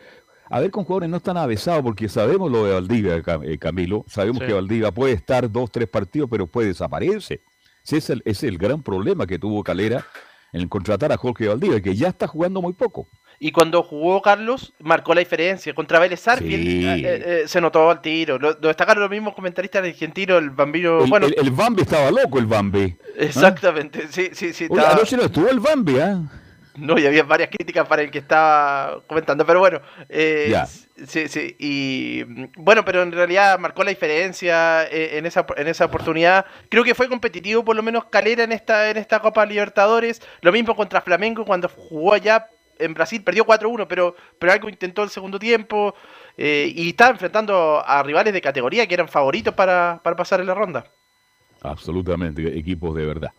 [0.48, 4.04] A ver, con jugadores no están avesados porque sabemos lo de Valdivia, eh, Camilo.
[4.08, 7.42] Sabemos que Valdivia puede estar dos, tres partidos, pero puede desaparecer.
[7.84, 10.04] Ese es el, ese es el gran problema que tuvo Calera
[10.52, 13.08] en contratar a Jorge Valdivia, que ya está jugando muy poco.
[13.42, 15.72] Y cuando jugó Carlos, marcó la diferencia.
[15.72, 18.38] Contra Vélez Arfield eh, eh, se notó al tiro.
[18.38, 21.02] Lo, destacaron los mismos comentaristas argentinos, el Bambino.
[21.02, 22.98] El, bueno, el, Bambi estaba loco, el Bambi.
[23.00, 23.12] ¿ah?
[23.16, 24.66] Exactamente, sí, sí, sí.
[24.68, 25.02] Oye, estaba...
[25.16, 26.20] no estuvo el Bambi, ¿ah?
[26.76, 30.54] No, y había varias críticas para el que estaba comentando, pero bueno, eh,
[31.06, 32.22] sí, sí, y
[32.56, 36.44] bueno, pero en realidad marcó la diferencia en, esa, en esa oportunidad.
[36.68, 40.22] Creo que fue competitivo, por lo menos Calera en esta, en esta Copa Libertadores.
[40.42, 42.46] Lo mismo contra Flamengo cuando jugó allá
[42.80, 45.94] en Brasil perdió 4-1, pero, pero algo intentó el segundo tiempo
[46.36, 50.54] eh, y estaba enfrentando a rivales de categoría que eran favoritos para, pasar en la
[50.54, 50.84] ronda.
[51.62, 53.32] Absolutamente, equipos de verdad.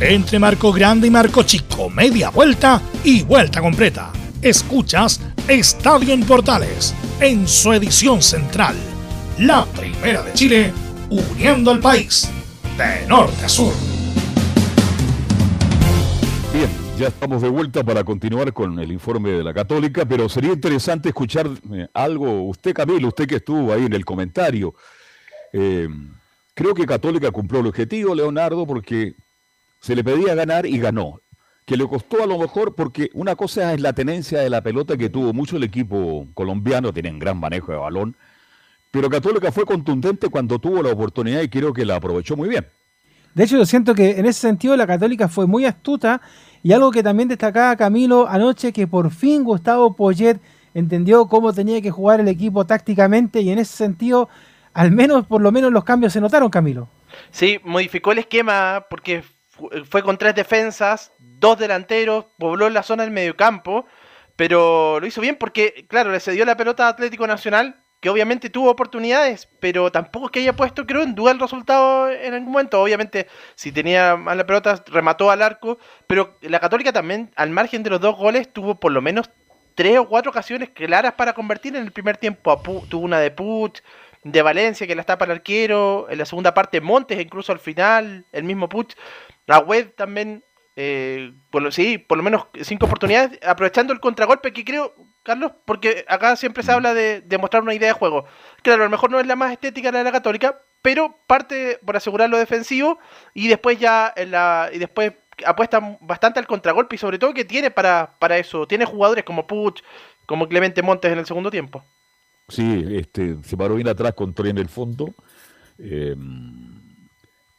[0.00, 4.12] entre marco grande y marco chico, media vuelta y vuelta completa.
[4.40, 8.76] Escuchas Estadio en Portales, en su edición central.
[9.38, 10.72] La primera de Chile,
[11.10, 12.30] uniendo al país,
[12.76, 13.72] de norte a sur.
[16.52, 20.52] Bien, ya estamos de vuelta para continuar con el informe de la Católica, pero sería
[20.52, 24.74] interesante escuchar eh, algo, usted Camilo, usted que estuvo ahí en el comentario.
[25.52, 25.88] Eh,
[26.54, 29.14] creo que Católica cumplió el objetivo, Leonardo, porque
[29.80, 31.20] se le pedía ganar y ganó.
[31.64, 34.96] Que le costó a lo mejor porque una cosa es la tenencia de la pelota
[34.96, 38.16] que tuvo mucho el equipo colombiano, tienen gran manejo de balón,
[38.90, 42.66] pero Católica fue contundente cuando tuvo la oportunidad y creo que la aprovechó muy bien.
[43.34, 46.22] De hecho, yo siento que en ese sentido la Católica fue muy astuta
[46.62, 50.40] y algo que también destacaba Camilo anoche, que por fin Gustavo Poyet
[50.74, 54.28] entendió cómo tenía que jugar el equipo tácticamente y en ese sentido,
[54.72, 56.88] al menos por lo menos los cambios se notaron, Camilo.
[57.30, 59.22] Sí, modificó el esquema porque
[59.88, 63.86] fue con tres defensas, dos delanteros, pobló la zona del mediocampo,
[64.36, 68.50] pero lo hizo bien porque, claro, le cedió la pelota a Atlético Nacional, que obviamente
[68.50, 72.52] tuvo oportunidades, pero tampoco es que haya puesto, creo, en duda el resultado en algún
[72.52, 72.80] momento.
[72.80, 77.82] Obviamente, si tenía más la pelota, remató al arco, pero la Católica también, al margen
[77.82, 79.30] de los dos goles, tuvo por lo menos
[79.74, 82.60] tres o cuatro ocasiones claras para convertir en el primer tiempo.
[82.88, 83.80] Tuvo una de Puch,
[84.24, 88.26] de Valencia que la para el arquero, en la segunda parte Montes, incluso al final,
[88.32, 88.94] el mismo Puch.
[89.48, 90.44] La web también,
[90.76, 96.04] eh, por sí, por lo menos cinco oportunidades, aprovechando el contragolpe que creo, Carlos, porque
[96.06, 98.26] acá siempre se habla de, de mostrar una idea de juego.
[98.62, 101.96] Claro, a lo mejor no es la más estética de la Católica, pero parte por
[101.96, 102.98] asegurar lo defensivo
[103.32, 105.14] y después ya en la y después
[105.46, 109.46] apuesta bastante al contragolpe y sobre todo que tiene para, para eso, tiene jugadores como
[109.46, 109.80] Puch,
[110.26, 111.82] como Clemente Montes en el segundo tiempo.
[112.48, 115.14] Sí, este, se paró bien atrás con Tori en el fondo.
[115.78, 116.14] Eh,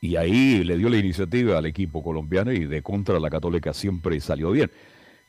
[0.02, 4.20] y ahí le dio la iniciativa al equipo colombiano y de contra la Católica siempre
[4.20, 4.72] salió bien.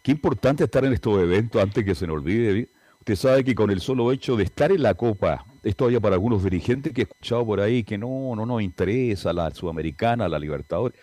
[0.03, 2.69] Qué importante estar en estos eventos antes que se nos olvide.
[3.01, 6.15] Usted sabe que con el solo hecho de estar en la Copa, esto había para
[6.15, 10.39] algunos dirigentes que he escuchado por ahí que no, no nos interesa la Sudamericana, la
[10.39, 10.99] Libertadores.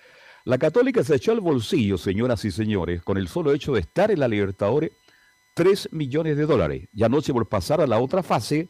[0.46, 4.12] La Católica se echó al bolsillo, señoras y señores, con el solo hecho de estar
[4.12, 4.92] en la Libertadores,
[5.56, 6.88] 3 millones de dólares.
[6.94, 8.70] Y anoche por pasar a la otra fase,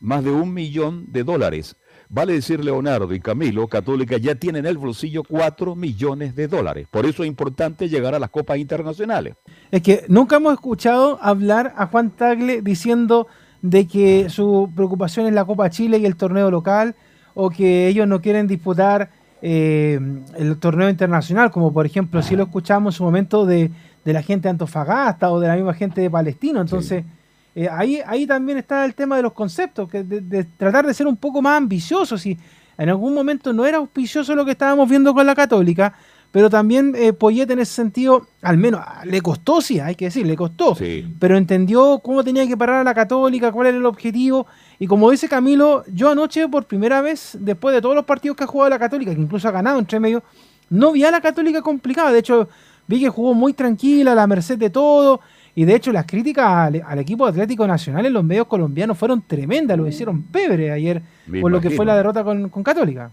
[0.00, 1.76] más de un millón de dólares.
[2.10, 6.88] Vale decir Leonardo y Camilo, Católica ya tienen en el bolsillo 4 millones de dólares.
[6.90, 9.34] Por eso es importante llegar a las copas internacionales.
[9.70, 13.26] Es que nunca hemos escuchado hablar a Juan Tagle diciendo
[13.60, 16.94] de que su preocupación es la Copa Chile y el torneo local,
[17.34, 19.10] o que ellos no quieren disputar
[19.42, 20.00] eh,
[20.36, 23.70] el torneo internacional, como por ejemplo si lo escuchamos en su momento de,
[24.04, 26.60] de, la gente de Antofagasta o de la misma gente de Palestino.
[26.60, 27.17] Entonces, sí.
[27.54, 30.94] Eh, ahí, ahí también está el tema de los conceptos, que de, de, tratar de
[30.94, 32.24] ser un poco más ambiciosos.
[32.26, 32.38] Y
[32.76, 35.94] en algún momento no era auspicioso lo que estábamos viendo con la Católica,
[36.30, 40.26] pero también eh, Poyet en ese sentido, al menos le costó, sí, hay que decir,
[40.26, 41.06] le costó, sí.
[41.18, 44.46] pero entendió cómo tenía que parar a la Católica, cuál era el objetivo.
[44.78, 48.44] Y como dice Camilo, yo anoche por primera vez, después de todos los partidos que
[48.44, 50.22] ha jugado la Católica, que incluso ha ganado entre medio,
[50.68, 52.12] no vi a la Católica complicada.
[52.12, 52.48] De hecho,
[52.86, 55.20] vi que jugó muy tranquila, a la merced de todo.
[55.54, 59.22] Y de hecho las críticas al, al, equipo Atlético Nacional en los medios colombianos fueron
[59.26, 63.10] tremendas, lo hicieron pebre ayer Me por lo que fue la derrota con, con Católica.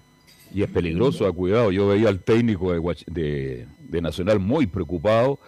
[0.54, 1.72] Y es peligroso, a cuidado.
[1.72, 5.40] Yo veía al técnico de, de- de Nacional muy preocupado.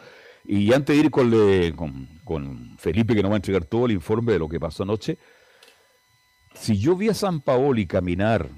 [0.46, 3.86] Y antes de ir con, le- con, con Felipe, que nos va a entregar todo
[3.86, 5.18] el informe de lo que pasó anoche,
[6.56, 8.50] si yo vi a San Paoli caminar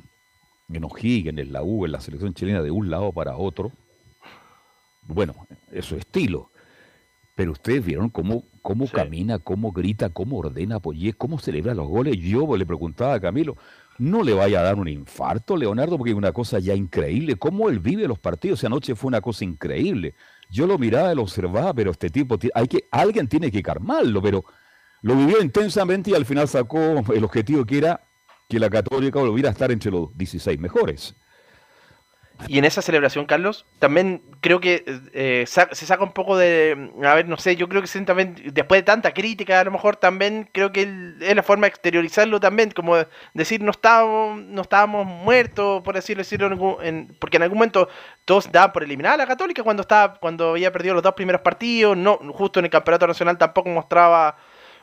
[0.72, 3.72] en O'Higgins, en la U, en la selección chilena, de un lado para otro,
[5.08, 5.34] bueno,
[5.72, 6.49] es estilo.
[7.40, 12.18] Pero ustedes vieron cómo, cómo camina, cómo grita, cómo ordena Poyet, cómo celebra los goles.
[12.18, 13.56] Yo le preguntaba a Camilo,
[13.98, 17.38] no le vaya a dar un infarto, Leonardo, porque es una cosa ya increíble.
[17.38, 18.66] Cómo él vive los partidos.
[18.66, 20.16] Anoche fue una cosa increíble.
[20.50, 24.22] Yo lo miraba, lo observaba, pero este tipo, ti- hay que, alguien tiene que calmarlo,
[24.22, 24.44] pero
[25.02, 26.78] lo vivió intensamente y al final sacó
[27.16, 28.02] el objetivo que era
[28.50, 31.16] que la Católica volviera a estar entre los 16 mejores.
[32.48, 36.92] Y en esa celebración, Carlos, también creo que eh, se saca un poco de.
[37.04, 39.98] A ver, no sé, yo creo que también, después de tanta crítica, a lo mejor
[39.98, 40.84] también creo que
[41.22, 42.96] es la forma de exteriorizarlo también, como
[43.34, 46.24] decir, no estábamos, no estábamos muertos, por decirlo,
[46.82, 47.90] en- porque en algún momento
[48.26, 51.42] todos daban por eliminada a la Católica cuando estaba cuando había perdido los dos primeros
[51.42, 54.38] partidos, no justo en el Campeonato Nacional tampoco mostraba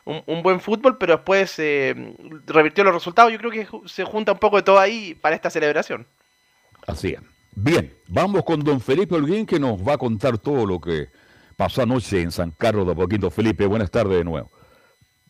[0.05, 2.15] un, buen fútbol, pero después eh,
[2.47, 3.33] revirtió los resultados.
[3.33, 6.07] Yo creo que se junta un poco de todo ahí para esta celebración.
[6.87, 7.36] Así es.
[7.59, 11.09] Bien, vamos con don Felipe Holguín que nos va a contar todo lo que
[11.57, 13.31] pasó anoche en San Carlos de Apoquindo.
[13.31, 14.51] Felipe, buenas tardes de nuevo.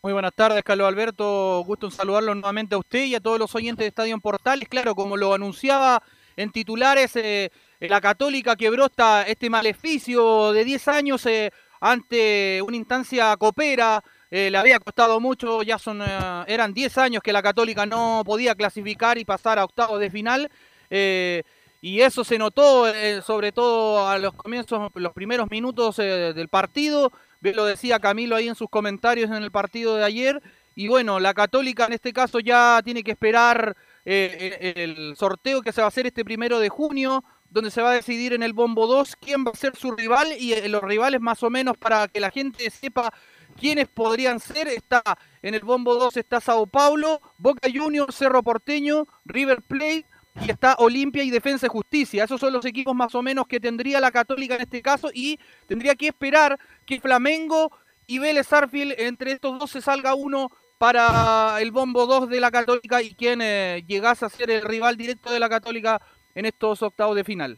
[0.03, 1.63] Muy buenas tardes, Carlos Alberto.
[1.65, 4.67] Gusto en saludarlo nuevamente a usted y a todos los oyentes de Estadio Portales.
[4.67, 6.03] Claro, como lo anunciaba
[6.35, 12.75] en titulares, eh, la Católica quebró esta, este maleficio de 10 años eh, ante una
[12.75, 14.03] instancia copera.
[14.29, 16.05] Eh, le había costado mucho, ya son eh,
[16.47, 20.51] eran 10 años que la Católica no podía clasificar y pasar a octavos de final.
[20.89, 21.43] eh,
[21.87, 26.49] y eso se notó eh, sobre todo a los comienzos, los primeros minutos eh, del
[26.49, 27.13] partido.
[27.39, 30.41] Lo decía Camilo ahí en sus comentarios en el partido de ayer.
[30.75, 35.61] Y bueno, la Católica en este caso ya tiene que esperar eh, el, el sorteo
[35.61, 38.43] que se va a hacer este primero de junio, donde se va a decidir en
[38.43, 41.49] el Bombo 2 quién va a ser su rival y eh, los rivales más o
[41.49, 43.13] menos para que la gente sepa
[43.57, 44.67] quiénes podrían ser.
[44.67, 45.01] Está
[45.41, 50.05] en el Bombo 2 está Sao Paulo, Boca Juniors, Cerro Porteño, River Plate
[50.45, 52.23] y está Olimpia y Defensa y Justicia.
[52.23, 55.39] Esos son los equipos más o menos que tendría la Católica en este caso y
[55.67, 57.71] tendría que esperar que Flamengo
[58.05, 62.51] y Vélez Arfield entre estos dos se salga uno para el bombo 2 de la
[62.51, 66.01] Católica y quien eh, llegase a ser el rival directo de la Católica
[66.35, 67.57] en estos octavos de final.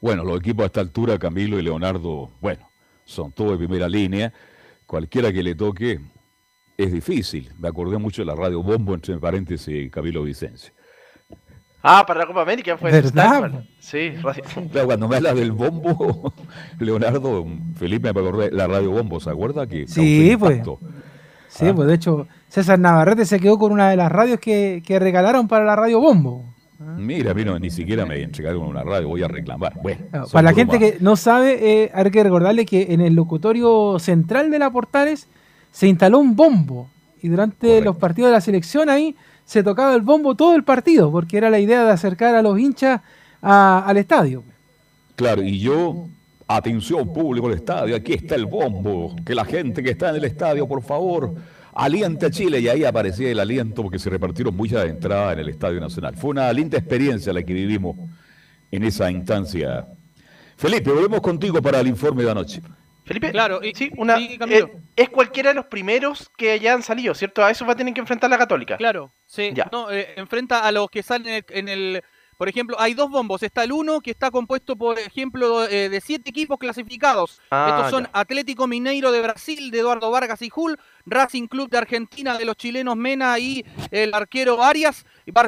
[0.00, 2.68] Bueno, los equipos a esta altura, Camilo y Leonardo, bueno,
[3.04, 4.32] son todos de primera línea.
[4.86, 6.00] cualquiera que le toque
[6.76, 7.50] es difícil.
[7.58, 10.72] Me acordé mucho de la radio Bombo, entre paréntesis, Camilo Vicencio.
[11.86, 13.64] Ah, para la Copa América fue ¿Verdad?
[13.78, 14.42] Sí, radio.
[14.72, 16.32] Claro, cuando me habla del bombo,
[16.78, 19.66] Leonardo, Felipe me acordé, la radio Bombo, ¿se acuerda?
[19.66, 20.52] Que Sí, pues.
[20.56, 20.78] impacto?
[21.48, 21.74] Sí, Ah.
[21.74, 25.46] pues de hecho, César Navarrete se quedó con una de las radios que, que regalaron
[25.46, 26.42] para la radio Bombo.
[26.96, 29.74] Mira, a mí no, ni siquiera me entregaron una radio, voy a reclamar.
[29.82, 33.14] Bueno, son Para la gente que no sabe, eh, hay que recordarle que en el
[33.14, 35.28] locutorio central de la Portales
[35.70, 36.88] se instaló un bombo.
[37.22, 39.14] Y durante los partidos de la selección ahí
[39.44, 42.58] se tocaba el bombo todo el partido, porque era la idea de acercar a los
[42.58, 43.00] hinchas
[43.42, 44.42] al estadio.
[45.16, 46.06] Claro, y yo,
[46.48, 50.24] atención público del estadio, aquí está el bombo, que la gente que está en el
[50.24, 51.34] estadio, por favor,
[51.74, 55.48] aliente a Chile, y ahí aparecía el aliento porque se repartieron muchas entradas en el
[55.48, 56.16] Estadio Nacional.
[56.16, 57.96] Fue una linda experiencia la que vivimos
[58.70, 59.86] en esa instancia.
[60.56, 62.62] Felipe, volvemos contigo para el informe de anoche.
[63.04, 67.14] Felipe, Claro, y- sí, una, eh, es cualquiera de los primeros que ya han salido,
[67.14, 67.44] ¿cierto?
[67.44, 68.76] A eso va a tener que enfrentar la Católica.
[68.78, 69.50] Claro, sí.
[69.54, 69.68] Ya.
[69.70, 72.02] No, eh, enfrenta a los que salen en el, en el-
[72.36, 73.42] Por ejemplo, hay dos bombos.
[73.42, 77.40] Está el uno que está compuesto, por ejemplo, eh, de siete equipos clasificados.
[77.50, 78.10] Ah, Estos son ya.
[78.12, 82.56] Atlético Mineiro de Brasil, de Eduardo Vargas y Jul, Racing Club de Argentina, de los
[82.56, 85.04] chilenos Mena y el arquero Arias,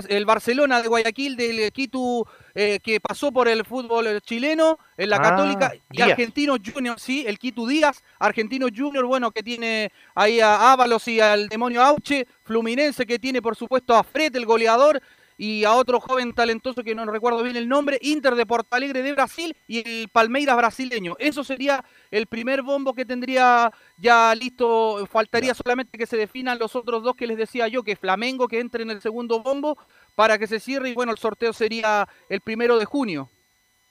[0.08, 5.16] el Barcelona de Guayaquil, del Quito, eh, que pasó por el fútbol chileno, en la
[5.16, 6.10] Ah, Católica, y Díaz.
[6.10, 11.20] Argentino Junior, sí, el Quito Díaz, Argentino Junior, bueno, que tiene ahí a Ábalos y
[11.20, 15.00] al demonio Auche, Fluminense que tiene por supuesto a Fred, el goleador,
[15.38, 19.02] y a otro joven talentoso que no recuerdo bien el nombre, Inter de Porto Alegre
[19.02, 21.14] de Brasil y el Palmeiras brasileño.
[21.18, 25.06] Eso sería el primer bombo que tendría ya listo.
[25.06, 28.60] Faltaría solamente que se definan los otros dos que les decía yo, que Flamengo que
[28.60, 29.76] entre en el segundo bombo
[30.14, 33.28] para que se cierre y bueno, el sorteo sería el primero de junio.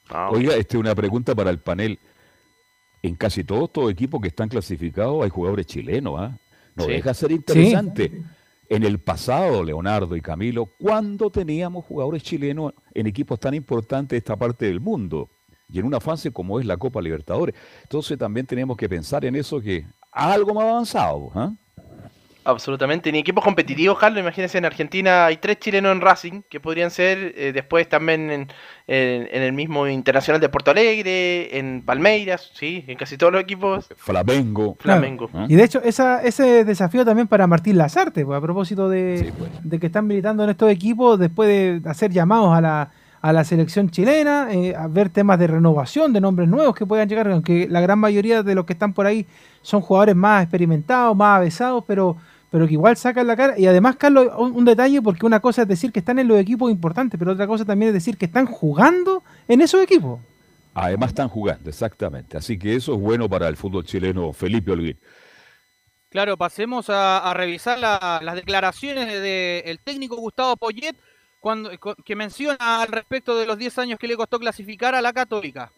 [0.09, 1.99] Ah, Oiga, este, una pregunta para el panel.
[3.03, 6.35] En casi todos estos equipos que están clasificados hay jugadores chilenos, ¿ah?
[6.75, 6.91] No Sí.
[6.91, 8.23] deja ser interesante.
[8.67, 14.17] En el pasado, Leonardo y Camilo, ¿cuándo teníamos jugadores chilenos en equipos tan importantes de
[14.17, 15.29] esta parte del mundo?
[15.69, 17.55] Y en una fase como es la Copa Libertadores.
[17.83, 21.53] Entonces también tenemos que pensar en eso que algo más avanzado, ¿ah?
[22.47, 24.21] Absolutamente, ni equipos competitivos, Carlos.
[24.21, 28.41] Imagínense, en Argentina hay tres chilenos en Racing que podrían ser eh, después también en,
[28.85, 33.41] en- en el mismo Internacional de Porto Alegre, en Palmeiras, sí, en casi todos los
[33.41, 33.89] equipos.
[33.97, 34.77] Flamengo.
[34.79, 35.27] Flamengo.
[35.33, 35.47] ¿ah?
[35.49, 39.33] Y de hecho, esa, ese desafío también para Martín Lazarte, pues, a propósito de, Sí,
[39.35, 39.49] pues.
[39.63, 42.91] de que están militando en estos equipos después de hacer llamados a la,
[43.21, 47.09] a la selección chilena, eh, a ver temas de renovación, de nombres nuevos que puedan
[47.09, 49.25] llegar, aunque la gran mayoría de los que están por ahí
[49.63, 52.17] son jugadores más experimentados, más avesados, pero,
[52.55, 53.59] pero que igual sacan la cara.
[53.59, 56.39] Y además, Carlos, un, un detalle, porque una cosa es decir que están en los
[56.39, 60.21] equipos importantes, pero otra cosa también es decir que están jugando en esos equipos.
[60.73, 62.37] Además están jugando, exactamente.
[62.37, 64.97] Así que eso es bueno para el fútbol chileno, Felipe Olguín.
[66.07, 70.95] Claro, pasemos a, a revisar la- las declaraciones del técnico Gustavo Poyet
[71.41, 71.71] cuando,
[72.05, 75.73] que menciona al respecto de los 10 años que le costó clasificar a la Católica.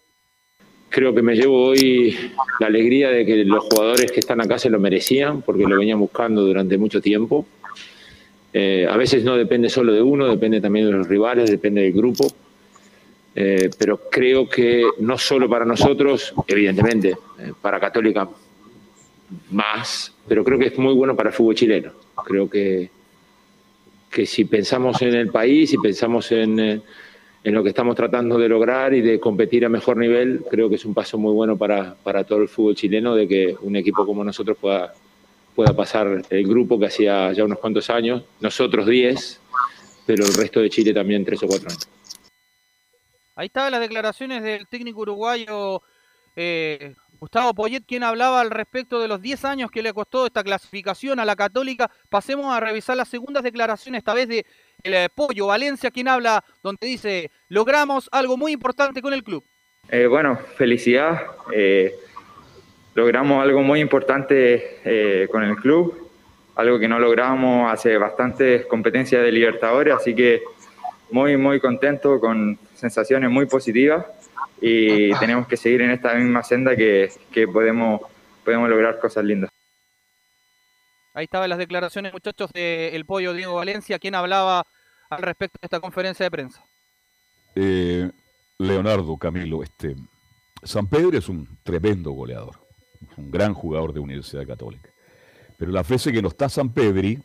[0.89, 2.15] Creo que me llevo hoy
[2.59, 5.99] la alegría de que los jugadores que están acá se lo merecían, porque lo venían
[5.99, 7.45] buscando durante mucho tiempo.
[8.53, 11.93] Eh, a veces no depende solo de uno, depende también de los rivales, depende del
[11.93, 12.27] grupo.
[13.35, 18.27] Eh, pero creo que no solo para nosotros, evidentemente, eh, para Católica
[19.51, 21.91] más, pero creo que es muy bueno para el fútbol chileno.
[22.25, 22.89] Creo que,
[24.09, 26.81] que si pensamos en el país, si pensamos en,
[27.47, 30.75] en lo que estamos tratando de lograr y de competir a mejor nivel, creo que
[30.75, 34.05] es un paso muy bueno para, para todo el fútbol chileno de que un equipo
[34.05, 34.93] como nosotros pueda,
[35.55, 39.39] pueda pasar el grupo que hacía ya unos cuantos años, nosotros 10,
[40.05, 41.87] pero el resto de Chile también 3 o 4 años.
[43.37, 45.81] Ahí estaban las declaraciones del técnico uruguayo
[46.37, 50.43] eh, Gustavo Poyet, quien hablaba al respecto de los 10 años que le costó esta
[50.43, 51.89] clasificación a la Católica.
[52.09, 54.45] Pasemos a revisar las segundas declaraciones, esta vez de
[54.83, 59.43] el eh, Pollo Valencia, quien habla, donde dice, logramos algo muy importante con el club.
[59.89, 61.21] Eh, bueno, felicidad.
[61.51, 61.95] eh,
[62.93, 66.09] logramos algo muy importante con el club,
[66.55, 70.41] algo que no logramos hace bastantes competencias de Libertadores, así que
[71.11, 74.03] muy, muy contento, con sensaciones muy positivas
[74.61, 78.01] y tenemos que seguir en esta misma senda que, que podemos,
[78.43, 79.49] podemos lograr cosas lindas.
[81.13, 84.65] Ahí estaban las declaraciones, muchachos, del Pollo Diego Valencia, quien hablaba
[85.09, 86.63] al respecto de esta conferencia de prensa.
[87.55, 88.11] Eh,
[88.59, 89.95] Leonardo Camilo, este,
[90.63, 92.59] San Pedro es un tremendo goleador,
[93.17, 94.89] un gran jugador de Universidad Católica.
[95.57, 97.19] Pero las veces que no está San Pedri,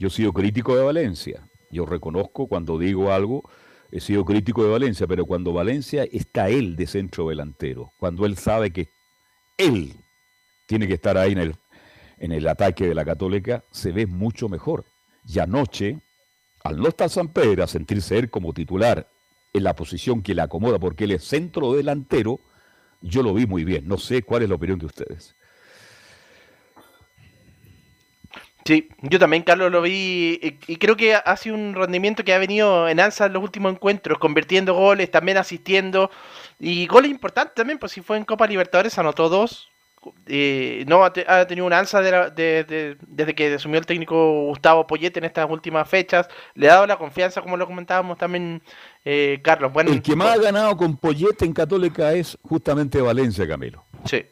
[0.00, 1.46] yo he sido crítico de Valencia.
[1.70, 3.48] Yo reconozco cuando digo algo,
[3.94, 8.36] he sido crítico de Valencia, pero cuando Valencia está él de centro delantero, cuando él
[8.36, 8.88] sabe que
[9.56, 9.94] él
[10.66, 11.30] tiene que estar ahí
[12.18, 14.84] en el, ataque de la Católica, se ve mucho mejor.
[15.24, 16.00] Y anoche,
[16.64, 19.08] al no estar San Pedro, a sentirse él como titular
[19.52, 22.40] en la posición que le acomoda, porque él es centro delantero,
[23.00, 23.86] yo lo vi muy bien.
[23.86, 25.36] No sé cuál es la opinión de ustedes.
[28.64, 32.32] Sí, yo también, Carlos, lo vi y, y creo que ha sido un rendimiento que
[32.32, 36.10] ha venido en alza en los últimos encuentros, convirtiendo goles, también asistiendo.
[36.58, 39.68] Y goles importantes también, pues si fue en Copa Libertadores, anotó dos.
[40.26, 43.78] Eh, no ha, te- ha tenido una alza de la- de- de- desde que asumió
[43.78, 46.28] el técnico Gustavo Poyete en estas últimas fechas.
[46.54, 48.62] Le ha dado la confianza, como lo comentábamos también,
[49.04, 49.72] eh, Carlos.
[49.72, 53.84] Bueno, El que más ha ganado con Pollete en Católica es justamente Valencia, Camilo.
[54.04, 54.24] Sí.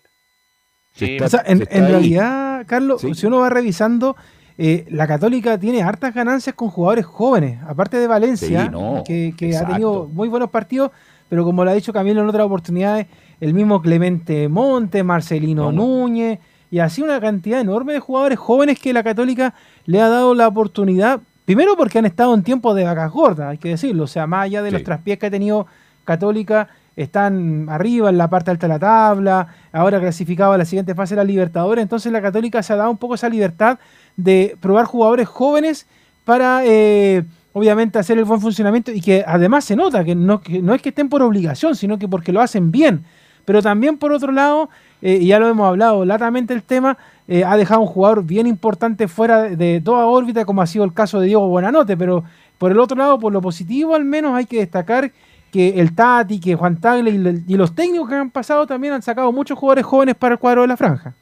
[0.95, 4.17] Se o sea, en, realidad, Carlos, si uno va revisando,
[4.59, 9.35] eh, la Católica tiene hartas ganancias con jugadores jóvenes, aparte de Valencia, Sí, no, que,
[9.37, 10.91] que ha tenido muy buenos partidos,
[11.29, 13.07] pero como lo ha dicho Camilo en otras oportunidades,
[13.41, 16.39] el mismo Clemente Monte, Marcelino Núñez,
[16.71, 19.55] y así una cantidad enorme de jugadores jóvenes que la Católica
[19.87, 23.59] le ha dado la oportunidad, primero porque han estado en tiempos de vacas gordas, hay
[23.59, 25.67] que decirlo, o sea, más allá de los traspiés que ha tenido
[26.05, 30.95] Católica, están arriba en la parte alta de la tabla, ahora clasificado a la siguiente
[30.95, 33.79] fase la Libertadores, entonces la Católica se ha dado un poco esa libertad
[34.17, 35.87] de probar jugadores jóvenes
[36.25, 40.63] para eh, obviamente hacer el buen funcionamiento y que además se nota que no, que
[40.63, 43.05] no es que estén por obligación, sino que porque lo hacen bien.
[43.45, 44.69] Pero también por otro lado,
[45.01, 48.47] eh, y ya lo hemos hablado latamente el tema, eh, ha dejado un jugador bien
[48.47, 52.25] importante fuera de toda órbita, como ha sido el caso de Diego Buenanote, pero
[52.59, 55.11] por el otro lado, por lo positivo al menos hay que destacar
[55.53, 57.11] que el Tati, que Juan Tagle
[57.47, 60.63] y, los técnicos que han pasado también han sacado muchos jugadores jóvenes para el cuadro
[60.63, 61.15] de la franja.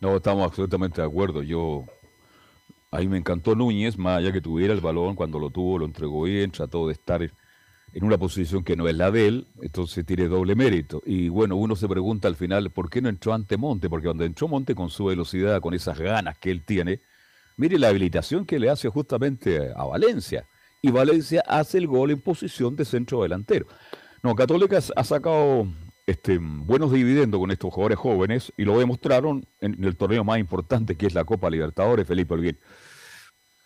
[0.00, 1.42] No, estamos absolutamente de acuerdo.
[1.42, 1.84] Yo,
[2.90, 6.22] ahí me encantó Núñez, más allá que tuviera el balón, cuando lo tuvo, lo entregó
[6.22, 7.20] bien, trató de estar
[7.92, 11.02] en una posición que no es la de él, entonces tiene doble mérito.
[11.04, 13.90] Y bueno, uno se pregunta al final, ¿por qué no entró ante Monte?
[13.90, 17.00] Porque cuando entró Monte con su velocidad, con esas ganas que él tiene,
[17.58, 20.46] mire la habilitación que le hace justamente a Valencia.
[20.80, 23.66] Y Valencia hace el gol en posición de centro delantero.
[24.22, 25.66] No, Católica ha sacado
[26.06, 30.96] este, buenos dividendos con estos jugadores jóvenes y lo demostraron en el torneo más importante
[30.96, 32.58] que es la Copa Libertadores, Felipe Olguín.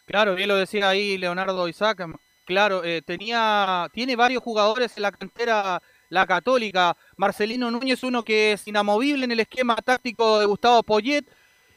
[0.06, 2.04] Claro, bien lo decía ahí Leonardo Isaac.
[2.44, 6.96] Claro, eh, tenía, tiene varios jugadores en la cantera, la Católica.
[7.16, 11.24] Marcelino Núñez, uno que es inamovible en el esquema táctico de Gustavo Poyet.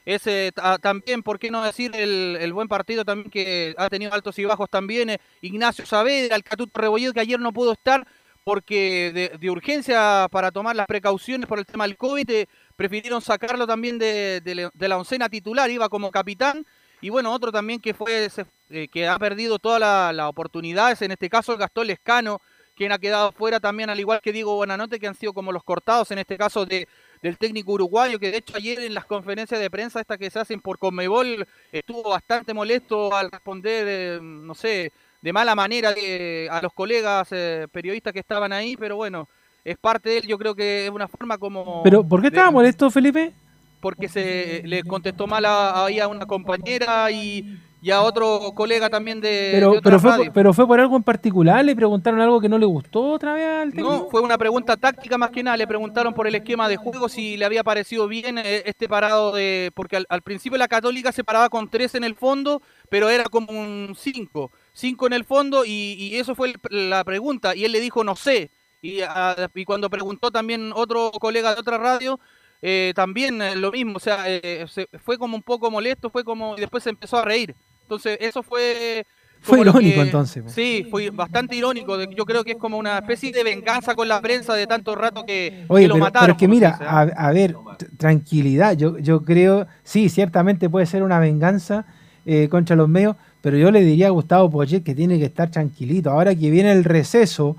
[0.06, 4.14] Es ta- también, ¿por qué no decir el, el buen partido también que ha tenido
[4.14, 5.10] altos y bajos también?
[5.10, 8.06] eh, Ignacio Saavedra, el Catuto Rebolledo, que ayer no pudo estar
[8.44, 13.66] porque de, urgencia para tomar las precauciones por el tema del COVID, eh, prefirieron sacarlo
[13.66, 16.64] también de, de la- oncena titular, iba como capitán.
[17.02, 18.30] Y bueno, otro también que fue
[18.70, 22.40] eh, que ha perdido todas las la oportunidades, en este caso el Gastón Lescano,
[22.76, 25.64] quien ha quedado fuera también, al igual que Diego Buenanote, que han sido como los
[25.64, 26.88] cortados, en este caso de,
[27.26, 30.38] del técnico uruguayo, que de hecho ayer en las conferencias de prensa estas que se
[30.38, 34.92] hacen por Conmebol, estuvo bastante molesto al responder, eh, no sé,
[35.24, 39.28] de mala manera de- a los colegas eh, periodistas que estaban ahí, pero bueno,
[39.64, 41.82] es parte de él, yo creo que es una forma como...
[41.82, 43.34] Pero, ¿por qué de- estaba molesto, Felipe?
[43.82, 49.22] porque se le contestó mal a, a una compañera y, y a otro colega también
[49.22, 50.32] de, de Pero, otra pero, fue, radio.
[50.34, 53.46] pero fue por algo en particular, le preguntaron algo que no le gustó otra vez
[53.48, 53.92] al técnico.
[53.92, 55.56] No, fue una pregunta táctica más que nada.
[55.56, 59.34] Le preguntaron por el esquema de juego si le había parecido bien eh, este parado
[59.36, 59.72] de.
[59.76, 63.26] Porque al, al principio la Católica se paraba con tres en el fondo, pero era
[63.26, 64.52] como un cinco.
[64.74, 67.56] Cinco en el fondo y, y eso fue el- la pregunta.
[67.56, 68.50] Y él le dijo no sé.
[68.82, 72.20] Y, ah, y cuando preguntó también otro colega de otra radio,
[72.64, 73.98] eh, también eh, lo mismo.
[73.98, 76.56] O sea, eh, se- fue como un poco molesto, fue como.
[76.58, 77.56] Y después se empezó a reír.
[77.86, 79.06] Entonces, eso fue.
[79.42, 80.44] Fue irónico, que- entonces.
[80.48, 82.02] Sí, fue bastante irónico.
[82.06, 85.24] Yo creo que es como una especie de venganza con la prensa de tanto rato
[85.24, 86.26] que, Oye, que lo pero, mataron.
[86.26, 87.56] pero es que mira, a, a ver,
[87.98, 88.76] tranquilidad.
[88.76, 91.86] Yo, yo creo, sí, ciertamente puede ser una venganza
[92.26, 95.52] eh, contra los medios, pero yo le diría a Gustavo Poyet que tiene que estar
[95.52, 96.10] tranquilito.
[96.10, 97.56] Ahora que viene el receso,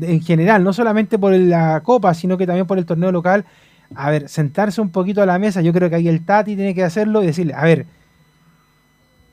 [0.00, 3.44] en general, no solamente por la Copa, sino que también por el torneo local,
[3.94, 5.60] a ver, sentarse un poquito a la mesa.
[5.60, 7.84] Yo creo que ahí el Tati tiene que hacerlo y decirle, a ver,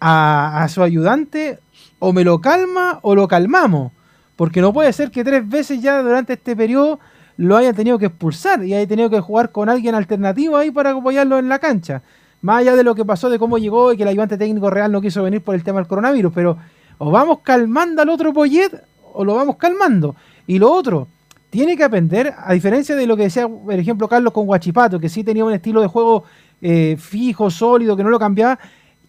[0.06, 1.60] a, a su ayudante
[2.00, 3.94] o me lo calma o lo calmamos.
[4.36, 7.00] Porque no puede ser que tres veces ya durante este periodo
[7.38, 10.92] lo hayan tenido que expulsar y haya tenido que jugar con alguien alternativo ahí para
[10.92, 12.02] apoyarlo en la cancha.
[12.42, 14.92] Más allá de lo que pasó, de cómo llegó y que el ayudante técnico real
[14.92, 16.58] no quiso venir por el tema del coronavirus, pero
[16.98, 18.84] o vamos calmando al otro Poyet
[19.14, 20.16] o lo vamos calmando.
[20.46, 21.08] Y lo otro,
[21.50, 25.08] tiene que aprender, a diferencia de lo que decía, por ejemplo, Carlos con Guachipato, que
[25.08, 26.24] sí tenía un estilo de juego
[26.62, 28.60] eh, fijo, sólido, que no lo cambiaba,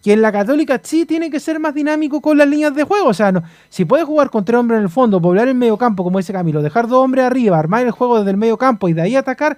[0.05, 3.07] que en la Católica sí tiene que ser más dinámico con las líneas de juego.
[3.07, 5.79] O sea, no, si puede jugar con tres hombres en el fondo, poblar el medio
[5.79, 8.87] campo, como dice Camilo, dejar dos hombres arriba, armar el juego desde el medio campo
[8.87, 9.57] y de ahí atacar,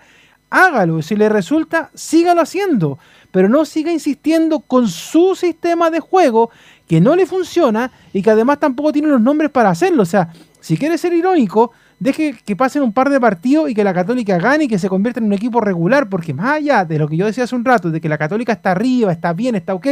[0.49, 1.01] hágalo.
[1.01, 2.97] Si le resulta, sígalo haciendo.
[3.31, 6.49] Pero no siga insistiendo con su sistema de juego
[6.87, 10.03] que no le funciona y que además tampoco tiene los nombres para hacerlo.
[10.03, 10.29] O sea,
[10.61, 14.37] si quiere ser irónico, deje que pasen un par de partidos y que la Católica
[14.37, 17.17] gane y que se convierta en un equipo regular, porque más allá de lo que
[17.17, 19.87] yo decía hace un rato, de que la Católica está arriba, está bien, está ok,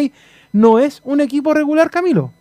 [0.56, 2.32] no es un equipo regular, Camilo.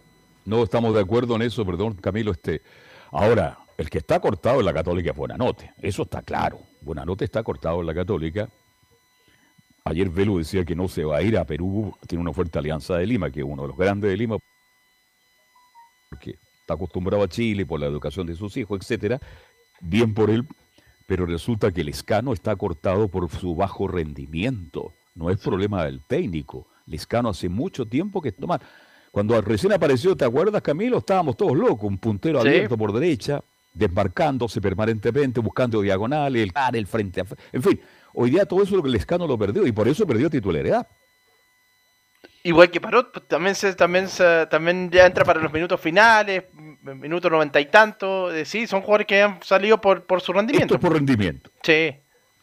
[0.45, 2.31] No estamos de acuerdo en eso, perdón, Camilo.
[2.31, 2.63] Este.
[3.11, 6.61] Ahora, el que está cortado en la Católica es Buenanote, eso está claro.
[6.81, 8.49] Buenanote está cortado en la Católica.
[9.85, 12.97] Ayer Velo decía que no se va a ir a Perú, tiene una fuerte alianza
[12.97, 14.37] de Lima, que es uno de los grandes de Lima,
[16.09, 19.21] porque está acostumbrado a Chile por la educación de sus hijos, etcétera.
[19.81, 20.47] Bien por él,
[21.09, 24.93] pero resulta que el escano está cortado por su bajo rendimiento.
[25.17, 26.69] No es problema del técnico.
[26.87, 28.61] Lescano hace mucho tiempo que toma.
[29.11, 30.99] Cuando recién apareció, ¿te acuerdas, Camilo?
[30.99, 32.49] Estábamos todos locos, un puntero Sí.
[32.49, 33.41] abierto por derecha,
[33.73, 37.81] desmarcándose permanentemente, buscando diagonales, el cara, el frente a En fin,
[38.13, 40.87] hoy día todo eso el Lescano lo perdió y por eso perdió titularidad.
[42.43, 46.45] Igual que Parot, pues, también se, también se- también ya entra para los minutos finales,
[46.83, 48.31] minutos noventa y tanto.
[48.35, 50.75] eh, sí, son jugadores que han salido por, por su rendimiento.
[50.75, 51.51] Esto es por rendimiento.
[51.63, 51.95] Sí.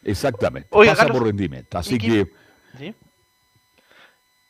[0.04, 0.68] Exactamente.
[0.72, 1.78] Oiga, Pasa Carlos, por rendimiento.
[1.78, 2.94] Así ¿y qué- que ¿Sí?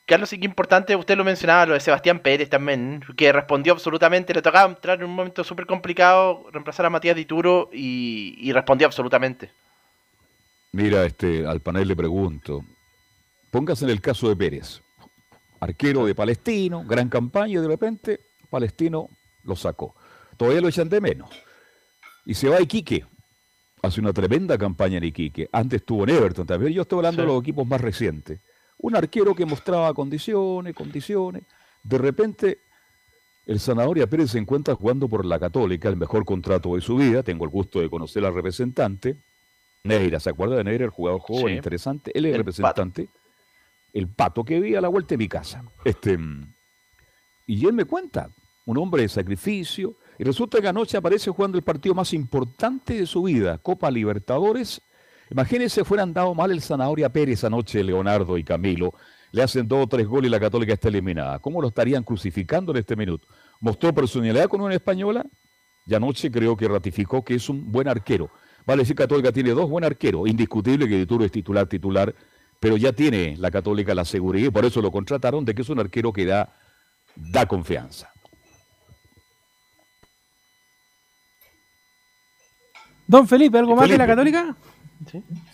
[0.07, 4.34] Carlos, sí que importante, usted lo mencionaba, lo de Sebastián Pérez también, que respondió absolutamente,
[4.34, 8.86] le tocaba entrar en un momento súper complicado, reemplazar a Matías Dituro y, y respondió
[8.86, 9.50] absolutamente.
[10.72, 12.64] Mira, este, al panel le pregunto,
[13.50, 14.82] póngase en el caso de Pérez,
[15.61, 19.09] arquero de Palestino, gran campaña y de repente Palestino
[19.44, 19.94] lo sacó.
[20.36, 21.30] Todavía lo echan de menos.
[22.24, 23.05] Y se va a Iquique.
[23.82, 25.48] Hace una tremenda campaña en Iquique.
[25.53, 26.72] Antes estuvo en Everton también.
[26.72, 27.26] Yo estoy hablando Sí.
[27.26, 28.40] de los equipos más recientes.
[28.79, 31.43] Un arquero que mostraba condiciones, condiciones.
[31.83, 32.59] De repente,
[33.47, 37.23] el Zanahoria Pérez se encuentra jugando por la Católica, el mejor contrato de su vida.
[37.23, 39.16] Tengo el gusto de conocer al representante.
[39.85, 41.55] Neira, ¿se acuerda de Neira, el jugador joven, Sí.
[41.55, 42.12] interesante?
[42.14, 43.09] Él es El representante.
[43.93, 45.64] El pato que vi a la vuelta de mi casa.
[45.85, 46.18] Este,
[47.47, 48.31] y él me cuenta,
[48.64, 49.95] un hombre de sacrificio.
[50.18, 54.81] Y resulta que anoche aparece jugando el partido más importante de su vida, Copa Libertadores.
[55.33, 58.93] Imagínense, fueran dado mal el Zanahoria Pérez anoche, Leonardo y Camilo.
[59.30, 61.39] Le hacen dos o tres goles y la Católica está eliminada.
[61.39, 63.26] ¿Cómo lo estarían crucificando en este minuto?
[63.59, 65.24] Mostró personalidad con una española
[65.87, 68.28] y anoche creo que ratificó que es un buen arquero.
[68.66, 70.28] Vale decir, Católica tiene dos buen arqueros.
[70.28, 72.14] Indiscutible que Dituro es titular, titular,
[72.61, 75.68] pero ya tiene la Católica la seguridad y por eso lo contrataron de que es
[75.70, 76.55] un arquero que da,
[77.16, 78.12] da confianza.
[83.07, 84.07] Don Felipe, ¿algo más de la.
[84.07, 84.55] Católica?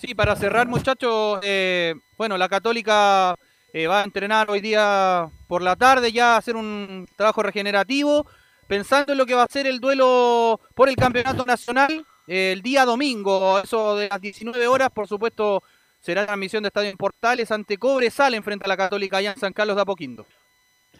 [0.00, 3.34] Sí, para cerrar, muchachos, eh, bueno, la Católica
[3.72, 8.26] eh, va a entrenar hoy día por la tarde, ya a hacer un trabajo regenerativo,
[8.66, 12.62] pensando en lo que va a ser el duelo por el campeonato nacional eh, el
[12.62, 15.62] día domingo, eso de las 19 horas, por supuesto,
[16.00, 19.38] será transmisión de Estadio en Portales ante Cobre, salen frente a la Católica allá en
[19.38, 20.26] San Carlos de Apoquindo.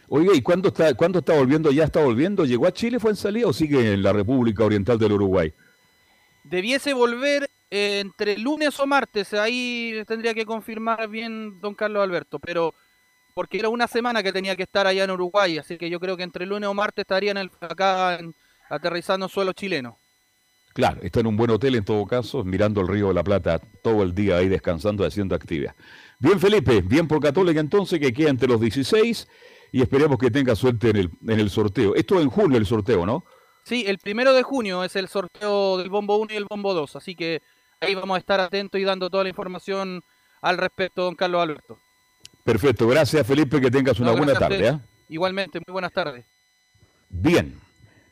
[0.08, 1.70] Oiga, ¿y cuándo está, cuándo está volviendo?
[1.70, 2.46] ¿Ya está volviendo?
[2.46, 2.98] ¿Llegó a Chile?
[2.98, 5.52] ¿Fue en salida o sigue en la República Oriental del Uruguay?
[6.48, 12.38] Debiese volver eh, entre lunes o martes, ahí tendría que confirmar bien don Carlos Alberto,
[12.38, 12.74] pero
[13.34, 16.16] porque era una semana que tenía que estar allá en Uruguay, así que yo creo
[16.16, 18.34] que entre lunes o martes estaría en el, acá en-
[18.70, 19.98] aterrizando en suelo chileno.
[20.74, 23.60] Claro, está en un buen hotel en todo caso, mirando el río de la Plata
[23.82, 25.74] todo el día ahí descansando, haciendo actividad.
[26.18, 29.28] Bien, Felipe, bien por Católica entonces, que queda entre los 16
[29.72, 31.94] y esperemos que tenga suerte en el, en el sorteo.
[31.94, 33.24] Esto es en junio el sorteo, ¿no?
[33.68, 36.96] Sí, el primero de junio es el sorteo del Bombo 1 y el Bombo 2,
[36.96, 37.42] así que
[37.82, 40.02] ahí vamos a estar atentos y dando toda la información
[40.40, 41.78] al respecto, don Carlos Alberto.
[42.44, 44.70] Perfecto, gracias Felipe, que tengas una No, buena tarde.
[44.70, 44.80] ¿ah?
[45.10, 46.24] Igualmente, muy buenas tardes.
[47.10, 47.60] Bien,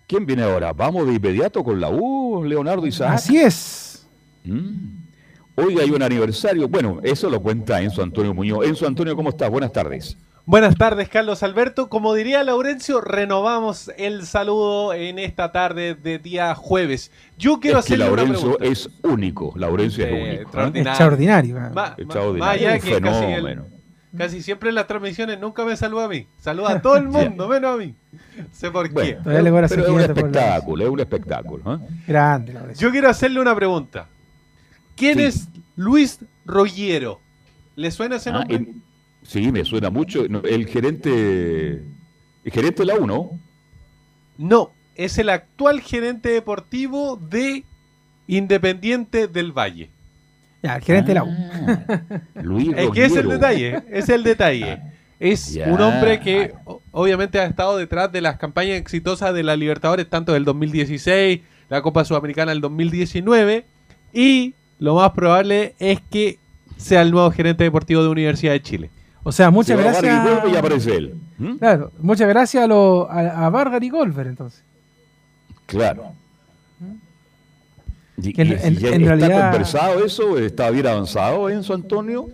[0.07, 0.75] ¿quién viene ahora?
[0.75, 3.15] Vamos de inmediato con la U, Leonardo Isaac.
[3.15, 4.07] Así es.
[4.45, 5.07] Mm.
[5.55, 8.67] Hoy hay un aniversario, bueno, eso lo cuenta Enzo Antonio Muñoz.
[8.67, 9.49] Enzo Antonio, ¿cómo estás?
[9.49, 10.19] Buenas tardes.
[10.49, 11.89] Buenas tardes, Carlos Alberto.
[11.89, 17.11] Como diría Laurencio, renovamos el saludo en esta tarde de día jueves.
[17.37, 18.65] Yo quiero es que hacerle una Laurencio pregunta.
[18.67, 20.27] es único, Laurencio es único.
[20.27, 20.35] ¿eh?
[20.43, 20.91] extraordinario.
[20.93, 21.61] Extraordinario.
[21.75, 23.63] Ma- Extraordinario, un que casi, el-
[24.17, 26.29] casi siempre en las transmisiones nunca me saluda a mí.
[26.41, 27.95] Saluda a todo el mundo, menos a mí.
[28.53, 29.19] Sé por qué.
[29.25, 31.75] Bueno, pero es un espectáculo, es un espectáculo.
[31.75, 31.79] ¿eh?
[32.07, 32.87] Grande, Laurencio.
[32.87, 34.07] Yo quiero hacerle una pregunta.
[34.95, 35.25] ¿Quién Sí.
[35.25, 37.21] es Luis Rollero?
[37.75, 38.57] ¿Le suena ese Ah, nombre?
[38.59, 38.69] el-
[39.27, 40.25] sí, me suena mucho.
[40.25, 41.83] El gerente,
[42.45, 43.39] el gerente de la U, ¿no?
[44.39, 47.65] No, es el actual gerente deportivo de
[48.29, 49.91] Independiente del Valle.
[50.63, 51.33] Ya, el gerente de la U.
[52.43, 54.81] Luis Es que es el detalle, es el detalle.
[55.19, 55.69] Es Ya.
[55.73, 56.53] un hombre que
[56.91, 61.81] obviamente ha estado detrás de las campañas exitosas de la Libertadores, tanto del 2016, la
[61.83, 63.65] Copa Sudamericana del 2019,
[64.13, 66.39] y lo más probable es que
[66.77, 68.91] sea el nuevo gerente deportivo de Universidad de Chile.
[69.29, 70.53] O sea, muchas Se gracias.
[70.53, 71.15] Y aparece él.
[71.37, 71.57] ¿Mm?
[71.57, 74.63] Claro, muchas gracias a, lo, a, a Vargas y Golfer, entonces.
[75.67, 76.13] Claro.
[78.23, 80.39] Y- en- y- en- y ya en ¿Está realidad- conversado eso?
[80.39, 82.29] ¿Está bien avanzado Enzo Antonio?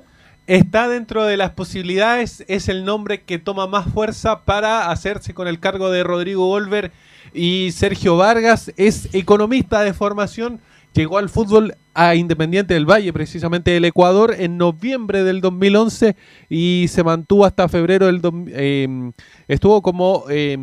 [0.47, 5.49] Está dentro de las posibilidades, es el nombre que toma más fuerza para hacerse con
[5.49, 6.93] el cargo de Rodrigo Golver
[7.32, 10.61] y Sergio Vargas es economista de formación,
[10.95, 16.16] llegó al fútbol a Independiente del Valle, precisamente del Ecuador, en noviembre del 2011
[16.49, 18.20] y se mantuvo hasta febrero del...
[18.49, 19.12] eh,
[19.49, 20.24] estuvo como...
[20.30, 20.57] eh,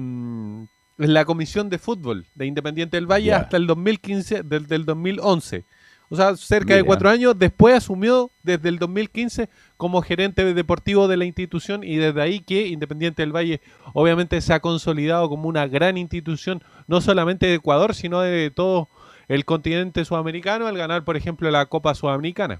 [0.99, 5.63] en la comisión de fútbol de Independiente del Valle hasta el 2015, del, del 2011.
[6.09, 7.38] O sea, cerca de cuatro años.
[7.38, 12.67] Después asumió desde el 2015 como gerente deportivo de la institución y desde ahí que
[12.67, 13.61] Independiente del Valle
[13.93, 18.89] obviamente se ha consolidado como una gran institución, no solamente de Ecuador, sino de todo
[19.30, 22.59] el continente sudamericano al ganar, por ejemplo, la Copa Sudamericana.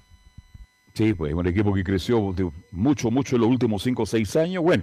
[0.94, 2.34] Sí, pues un equipo que creció
[2.72, 4.62] mucho, mucho en los últimos 5 o 6 años.
[4.64, 4.82] Bueno,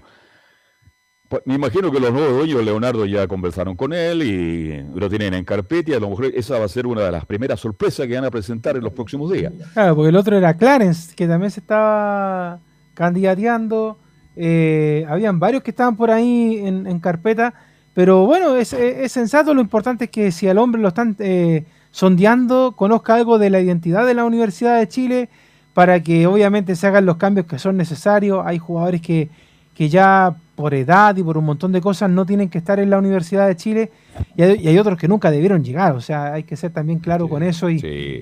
[1.28, 5.34] pues, me imagino que los nuevos dueños, Leonardo, ya conversaron con él y lo tienen
[5.34, 8.08] en carpeta y a lo mejor esa va a ser una de las primeras sorpresas
[8.08, 9.52] que van a presentar en los próximos días.
[9.74, 12.60] Claro, porque el otro era Clarence, que también se estaba
[12.94, 13.98] candidateando.
[14.40, 17.54] eh, habían varios que estaban por ahí en, en carpeta.
[17.94, 19.54] Pero bueno, es, es- es sensato.
[19.54, 21.66] Lo importante es que si al hombre lo están eh,
[21.98, 25.30] sondeando, conozca algo de la identidad de la Universidad de Chile
[25.74, 28.44] para que obviamente se hagan los cambios que son necesarios.
[28.46, 29.30] Hay jugadores que,
[29.74, 32.92] que ya por edad y por un montón de cosas no tienen que estar en
[32.92, 33.92] la Universidad de Chile
[34.36, 35.96] y hay, y hay otros que nunca debieron llegar.
[35.96, 37.80] O sea, hay que ser también claro con eso y,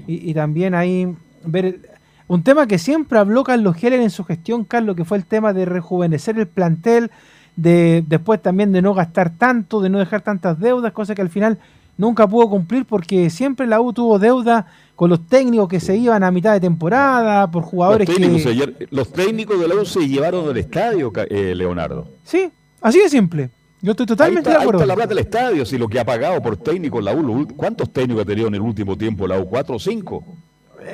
[0.07, 1.13] y, y también ahí
[1.43, 1.82] ver el-
[2.28, 5.51] un tema que siempre habló Carlos Heller en su gestión, Carlos, que fue el tema
[5.51, 7.11] de rejuvenecer el plantel,
[7.57, 11.30] de después también de no gastar tanto, de no dejar tantas deudas, cosa que al
[11.30, 11.57] final
[11.98, 16.24] nunca pudo cumplir porque siempre la U tuvo deuda con los técnicos que se iban
[16.24, 18.88] a mitad de temporada, por jugadores Los técnicos, que...
[18.91, 22.08] los técnicos de la U se llevaron del estadio, eh, Leonardo.
[22.24, 22.50] Sí,
[22.82, 23.50] así de simple.
[23.82, 24.80] Yo estoy totalmente está, de acuerdo.
[24.80, 27.48] Ahí está la plata del estadio, si lo que ha pagado por técnicos la U,
[27.56, 29.46] ¿cuántos técnicos ha tenido en el último tiempo la U?
[29.46, 30.24] ¿Cuatro o cinco?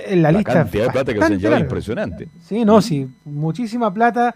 [0.07, 2.27] En la, lista cantidad de plata que se llevado es impresionante.
[2.47, 4.35] Sí, no, sí, muchísima plata.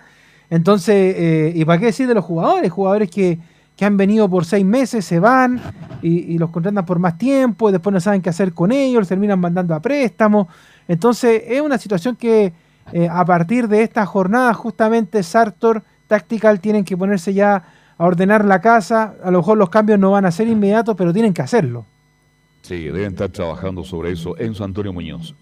[0.49, 2.71] Entonces, eh, ¿y para qué decir de los jugadores?
[2.71, 3.39] Jugadores que,
[3.75, 5.61] que han venido por seis meses, se van
[6.01, 9.07] y, los contratan por más tiempo, y después no saben qué hacer con ellos, los
[9.07, 10.47] terminan mandando a préstamo.
[10.87, 12.53] Entonces, es una situación que
[12.93, 17.63] eh, a partir de esta jornada, justamente Sartor, Tactical, tienen que ponerse ya
[17.97, 19.15] a ordenar la casa.
[19.23, 21.85] A lo mejor los cambios no van a ser inmediatos, pero tienen que hacerlo.
[22.61, 25.35] Sí, deben estar trabajando sobre eso en San Antonio Muñoz.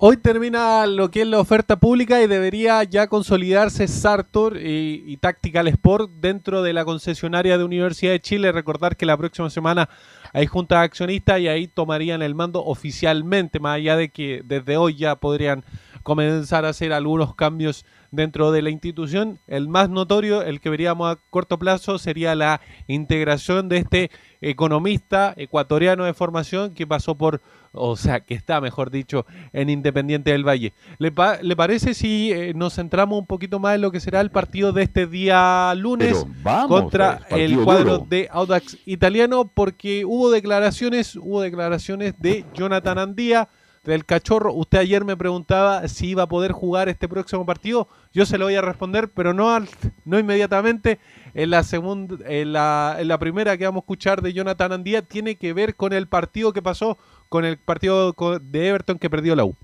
[0.00, 5.66] Hoy termina lo que es la oferta pública y debería ya consolidarse Sartor y, Tactical
[5.66, 8.52] Sport dentro de la concesionaria de Universidad de Chile.
[8.52, 9.88] Recordar que la próxima semana
[10.32, 14.76] hay junta de accionistas y ahí tomarían el mando oficialmente, más allá de que desde
[14.76, 15.64] hoy ya podrían
[16.04, 19.40] comenzar a hacer algunos cambios dentro de la institución.
[19.48, 25.34] El más notorio, el que veríamos a corto plazo, sería la integración de este economista
[25.36, 27.42] ecuatoriano de formación que pasó por,
[27.72, 30.72] o sea, que está, mejor dicho, en Independiente del Valle.
[30.98, 34.20] ¿Le, pa- le parece si eh, nos centramos un poquito más en lo que será
[34.20, 38.06] el partido de este día lunes vamos, contra pues, el cuadro duro.
[38.08, 39.50] de Audax italiano?
[39.52, 43.48] Porque hubo declaraciones, hubo declaraciones de Jonathan Andía
[43.84, 44.52] del Cachorro.
[44.52, 47.88] Usted ayer me preguntaba si iba a poder jugar este próximo partido.
[48.12, 49.68] Yo se lo voy a responder, pero no, al-
[50.04, 50.98] no inmediatamente.
[51.34, 55.02] En la segunda, en la, en la primera que vamos a escuchar de Jonathan Andía
[55.02, 56.98] tiene que ver con el partido que pasó,
[57.28, 59.54] con el partido de Everton que perdió la U.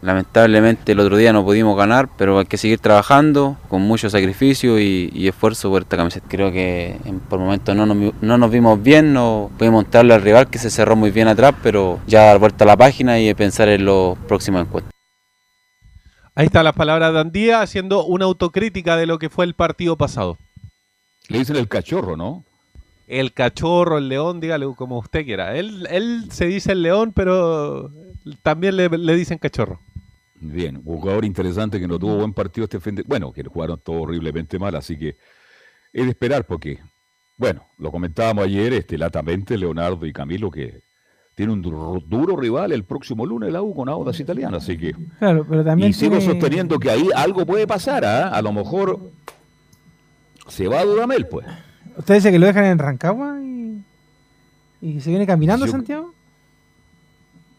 [0.00, 4.80] Lamentablemente el otro día no pudimos ganar, pero hay que seguir trabajando con mucho sacrificio
[4.80, 6.26] y, y esfuerzo por esta camiseta.
[6.28, 10.22] Creo que en- por momentos no nos, no nos vimos bien, no pudimos mostrarle al
[10.22, 13.32] rival que se cerró muy bien atrás, pero ya dar vuelta a la página y
[13.34, 14.92] pensar en los próximos encuentros.
[16.34, 19.96] Ahí están las palabras de Andía haciendo una autocrítica de lo que fue el partido
[19.96, 20.36] pasado.
[21.28, 22.44] Le dicen el cachorro, ¿no?
[23.06, 25.56] El cachorro, el león, dígale como usted quiera.
[25.56, 27.90] Él, él se dice el león, pero
[28.42, 29.80] también le, le dicen cachorro.
[30.34, 33.02] Bien, un jugador interesante que no tuvo buen partido este fin de...
[33.02, 35.16] Bueno, que jugaron todo horriblemente mal, así que
[35.92, 36.78] es de esperar porque,
[37.36, 40.82] bueno, lo comentábamos ayer, este, latamente Leonardo y Camilo, que
[41.34, 44.94] tiene un duro, duro rival el próximo lunes la U con Audas Italiana, así que...
[45.18, 48.28] Claro, pero también y sigo tiene- sosteniendo que ahí algo puede pasar, ¿ah?
[48.28, 49.12] A lo mejor
[50.48, 51.46] se va a Dudamel, pues.
[51.96, 53.78] ¿Usted dice que lo dejan en Rancagua y,
[54.80, 56.14] y se viene caminando a Yo- Santiago?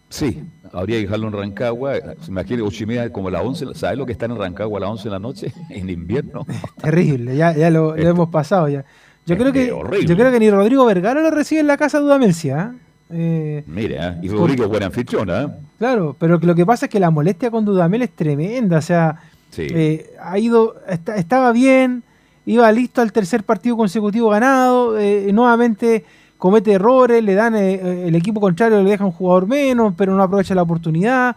[0.10, 1.96] Sí, habría que dejarlo en Rancagua.
[2.22, 3.66] Se imagina ocho y media como las 11.
[3.74, 5.54] ¿Sabes lo que está en Rancagua a las 11 de la noche?
[5.70, 6.46] En invierno.
[6.82, 8.86] Terrible, ya, ya lo, lo hemos pasado ya.
[9.26, 10.06] Yo creo que horrible.
[10.06, 12.74] yo creo que ni Rodrigo Vergara lo recibe en la casa de Dudamel, ¿sí, ah?
[13.10, 15.44] Eh, Mira, y Rodrigo buena anfitriona.
[15.44, 15.48] ¿eh?
[15.80, 18.78] Claro, pero lo que pasa es que la molestia con Dudamel es tremenda.
[18.80, 19.20] O sea,
[19.50, 19.68] Sí.
[19.72, 22.04] eh, ha ido, está- estaba bien,
[22.46, 26.04] iba listo al tercer partido consecutivo ganado, eh, nuevamente
[26.38, 30.14] comete errores, le dan eh, eh, el equipo contrario le deja un jugador menos, pero
[30.14, 31.36] no aprovecha la oportunidad.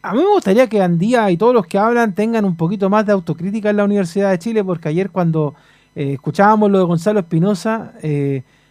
[0.00, 3.06] A mí me gustaría que Andía y todos los que hablan tengan un poquito más
[3.06, 5.54] de autocrítica en la Universidad de Chile, porque ayer cuando
[5.94, 7.92] escuchábamos lo de Gonzalo Espinosa,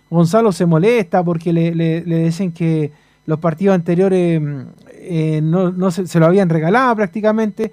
[0.10, 2.92] Gonzalo se molesta porque le, dicen que
[3.26, 7.72] los partidos anteriores mm, no, se lo habían regalado prácticamente,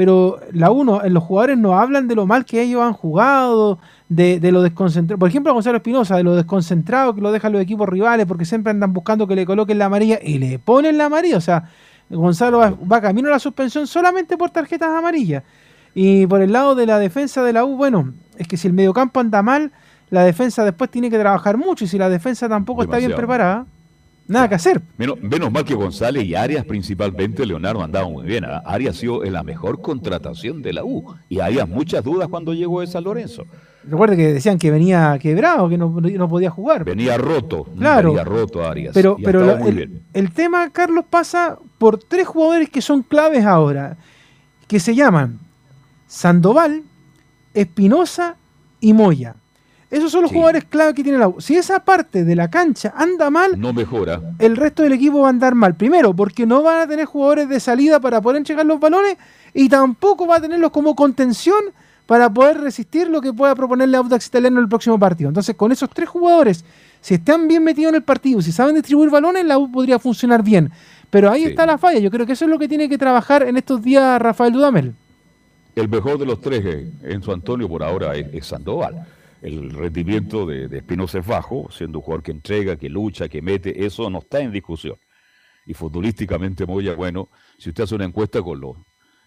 [0.00, 3.78] pero la uno, los jugadores no hablan de lo mal que ellos han jugado,
[4.08, 5.18] de, de lo desconcentrado.
[5.18, 8.46] Por ejemplo, a Gonzalo Espinosa, de lo desconcentrado que lo dejan los equipos rivales porque
[8.46, 11.36] siempre andan buscando que le coloquen la amarilla y le ponen la amarilla.
[11.36, 11.64] O sea,
[12.08, 15.42] Gonzalo va, va camino a la suspensión solamente por tarjetas amarillas.
[15.94, 18.72] Y por el lado de la defensa de la U, bueno, es que si el
[18.72, 19.70] mediocampo anda mal,
[20.08, 21.84] la defensa después tiene que trabajar mucho.
[21.84, 23.66] Y si la defensa tampoco está bien preparada,
[24.30, 24.80] nada que hacer.
[24.96, 28.44] Menos, menos mal que González y Arias, principalmente Leonardo, andaban muy bien.
[28.44, 28.62] ¿ah?
[28.64, 31.14] Arias ha sido la mejor contratación de la U.
[31.28, 33.44] Y había muchas dudas cuando llegó de San Lorenzo.
[33.82, 36.84] Recuerde que decían que venía quebrado, que no, no podía jugar.
[36.84, 37.64] Venía roto.
[37.78, 38.10] Claro.
[38.10, 38.92] Venía roto Arias.
[38.94, 43.96] Pero, lo- el, el tema, Carlos, pasa por tres jugadores que son claves ahora,
[44.68, 45.38] que se llaman
[46.06, 46.82] Sandoval,
[47.54, 48.36] Espinosa
[48.80, 49.34] y Moya.
[49.90, 51.40] Esos son los jugadores clave que tiene la U.
[51.40, 54.20] Si esa parte de la cancha anda mal, No mejora.
[54.38, 55.74] el resto del equipo va a andar mal.
[55.74, 59.16] Primero, porque no van a tener jugadores de salida para poder entregar los balones
[59.52, 61.58] y tampoco va a tenerlos como contención
[62.06, 65.28] para poder resistir lo que pueda proponerle Audax Italiano en el próximo partido.
[65.28, 66.64] Entonces, con esos tres jugadores,
[67.00, 70.42] si están bien metidos en el partido, si saben distribuir balones, la U podría funcionar
[70.42, 70.70] bien.
[71.10, 71.98] Pero ahí está la falla.
[71.98, 74.94] Yo creo que eso es lo que tiene que trabajar en estos días Rafael Dudamel.
[75.74, 79.06] El mejor de los tres eh, en su Antonio por ahora es Sandoval.
[79.42, 83.40] El rendimiento de, de Espinosa es bajo, siendo un jugador que entrega, que lucha, que
[83.40, 84.96] mete, eso no está en discusión.
[85.66, 87.28] Y futbolísticamente Moya, bueno,
[87.58, 88.76] si usted hace una encuesta con los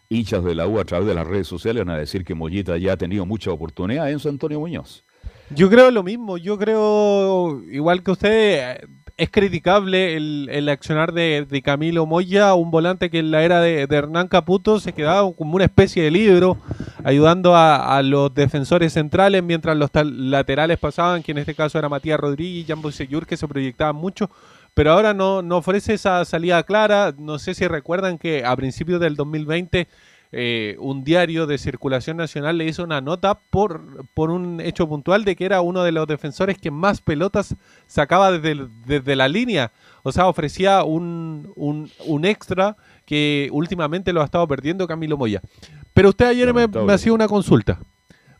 [0.10, 2.78] hinchas de la U a través de las redes sociales, van a decir que Mollita
[2.78, 5.04] ya ha tenido mucha oportunidad en San Antonio Muñoz.
[5.50, 11.46] Yo creo lo mismo, yo creo, igual que usted, es criticable el, el accionar de,
[11.48, 15.56] de Camilo Moya, un volante que en la era de, Hernán Caputo se quedaba como
[15.56, 16.58] una especie de libro,
[17.04, 22.20] ayudando a, los defensores centrales mientras los laterales pasaban, que en este caso era Matías
[22.20, 24.32] Rodríguez y Jambo Seyur, que se proyectaban mucho,
[24.74, 27.14] pero ahora no, no ofrece esa salida clara.
[27.16, 29.88] No sé si recuerdan que a principios del 2020
[30.36, 35.26] eh, un diario de circulación nacional le hizo una nota por, por un hecho puntual
[35.26, 37.56] de que era uno de los defensores que más pelotas
[37.86, 39.72] sacaba desde, desde la línea.
[40.02, 42.76] O sea, ofrecía un, un, un extra
[43.06, 45.40] que últimamente lo ha estado perdiendo Camilo Moya.
[45.94, 47.80] Pero usted ayer me, me hacía una consulta.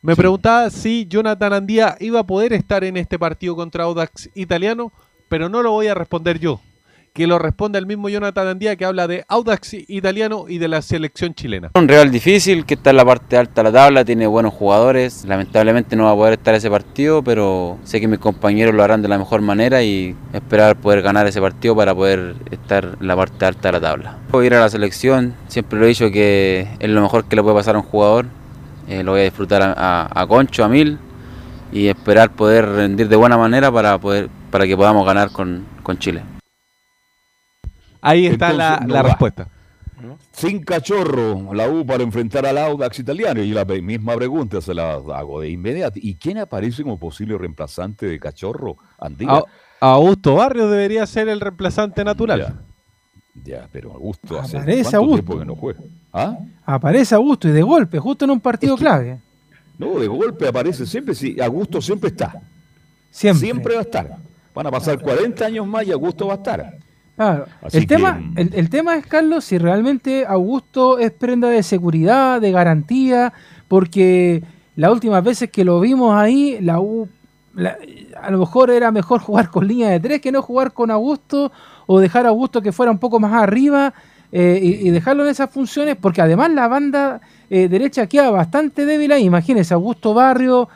[0.02, 4.92] Me preguntaba si Jonathan Andía iba a poder estar en este partido contra Audax Italiano,
[5.30, 6.60] pero no lo voy a responder yo.
[7.14, 10.82] Que lo responda el mismo Jonathan Andía que habla de Audax Italiano y de la
[10.82, 11.70] selección chilena.
[11.76, 15.24] Un rival difícil que está en la parte alta de la tabla, tiene buenos jugadores.
[15.26, 19.04] Lamentablemente no va a poder estar ese partido, pero sé que mis compañeros lo harán
[19.04, 23.16] de la mejor manera y esperar poder ganar ese partido para poder estar en la
[23.16, 24.18] parte alta de la tabla.
[24.32, 27.36] Voy a ir a la selección, siempre lo he dicho que es lo mejor que
[27.36, 28.26] le puede pasar a un jugador.
[28.88, 30.98] Eh, lo voy a disfrutar a, a- a Concho, a Mil
[31.72, 36.00] y esperar poder rendir de buena manera para, poder, para que podamos ganar con, con
[36.00, 36.24] Chile.
[38.04, 39.48] Ahí está la, Entonces, la respuesta.
[40.34, 43.42] Sin cachorro, la U para enfrentar al Audax italiano.
[43.42, 45.98] Y la misma pregunta se la hago de inmediato.
[46.02, 48.76] ¿Y quién aparece como posible reemplazante de cachorro?
[49.00, 49.32] Andía.
[49.32, 49.44] A-
[49.80, 52.60] Augusto Barrios debería ser el reemplazante natural.
[53.44, 55.16] Ya, pero Augusto hace Aparece cuánto Augusto.
[55.26, 55.80] tiempo que no juega.
[56.12, 56.38] ¿Ah?
[56.66, 59.20] Aparece Augusto y de golpe, justo en un partido clave.
[59.78, 61.16] No, de golpe aparece siempre.
[61.16, 62.42] Sí, Augusto siempre está.
[63.10, 63.74] Siempre.
[63.76, 64.18] va a estar.
[64.54, 66.78] Van a pasar 40 años más y Augusto va a estar.
[67.16, 67.46] Claro.
[67.62, 68.34] Así El, que, tema, mm.
[68.38, 73.34] el, el tema es, Carlos, si realmente Augusto es prenda de seguridad, de garantía,
[73.68, 74.44] porque
[74.76, 77.08] las últimas veces que lo vimos ahí, la U,
[77.54, 77.78] la-
[78.22, 81.52] a lo mejor era mejor jugar con línea de tres que no jugar con Augusto,
[81.86, 83.94] o dejar a Augusto que fuera un poco más arriba
[84.32, 88.86] eh, y, y dejarlo en esas funciones, porque además la banda eh, derecha queda bastante
[88.86, 89.26] débil ahí.
[89.26, 90.68] Imagínense, Augusto Barrio,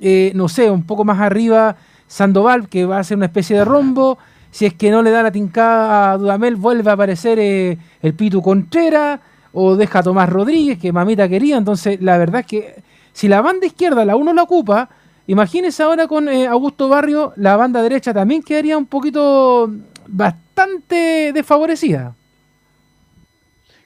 [0.00, 1.76] eh, no sé, un poco más arriba,
[2.06, 4.16] Sandoval, que va a ser una especie de rombo.
[4.52, 8.12] Si es que no le da la tincada a Dudamel, vuelve a aparecer eh, el
[8.12, 9.18] Pitu Contreras
[9.52, 11.56] o deja a Tomás Rodríguez, que mamita quería.
[11.56, 12.82] Entonces, la verdad es que
[13.14, 14.90] si la banda izquierda la uno la ocupa,
[15.26, 19.72] imagínense ahora con eh, Augusto Barrio, la banda derecha también quedaría un poquito
[20.06, 22.14] bastante desfavorecida.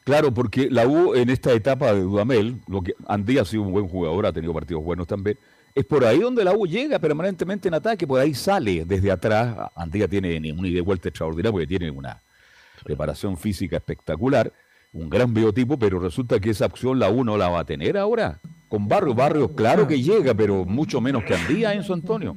[0.03, 3.73] Claro, porque la U en esta etapa de Dudamel, lo que Andía ha sido un
[3.73, 5.39] buen jugador, ha tenido partidos buenos también,
[5.77, 9.55] es por ahí donde la U llega permanentemente en ataque, por ahí sale desde atrás.
[9.77, 12.23] Andía tiene una ida y vuelta extraordinaria porque tiene una
[12.83, 14.51] preparación física espectacular,
[14.95, 17.99] un gran biotipo, pero resulta que esa opción la U no la va a tener
[17.99, 18.41] ahora.
[18.69, 22.35] Con Barrio, Barrio, claro que llega, pero mucho menos que Andía en su Antonio.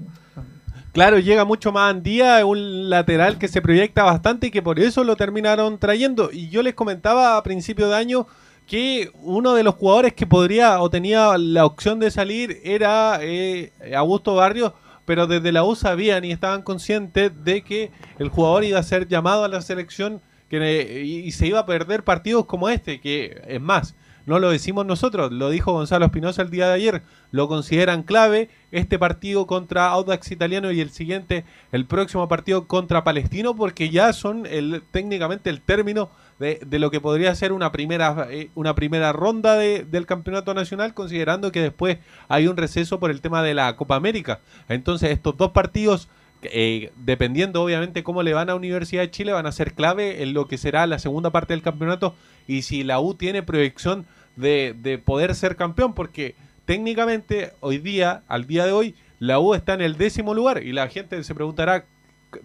[0.92, 5.06] Claro, llega mucho más Andía, un lateral que se proyecta bastante y que por eso
[5.06, 6.30] lo terminaron trayendo.
[6.34, 8.28] Y yo les comentaba a principio de año
[8.70, 13.74] que uno de los jugadores que podría o tenía la opción de salir era eh,
[13.98, 14.74] Augusto Barrios,
[15.06, 19.08] pero desde la U sabían y estaban conscientes de que el jugador iba a ser
[19.08, 23.60] llamado a la selección que, y se iba a perder partidos como este, que es
[23.60, 23.96] más,
[24.28, 27.02] no lo decimos nosotros, lo dijo Gonzalo Espinosa el día de ayer,
[27.32, 33.04] lo consideran clave este partido contra Audax Italiano y el siguiente, el próximo partido contra
[33.04, 38.28] Palestino, porque ya son el, técnicamente el término de, lo que podría ser una primera,
[38.32, 41.98] eh, una primera ronda del campeonato nacional, considerando que después
[42.30, 44.40] hay un receso por el tema de la Copa América.
[44.70, 46.10] Entonces estos dos partidos
[46.42, 50.34] eh, dependiendo obviamente cómo le van a Universidad de Chile, van a ser clave en
[50.34, 52.16] lo que será la segunda parte del campeonato
[52.48, 54.06] y si la U tiene proyección
[54.38, 59.74] de, poder ser campeón, porque técnicamente hoy día, al día de hoy, la U está
[59.74, 61.86] en el décimo lugar y la gente se preguntará,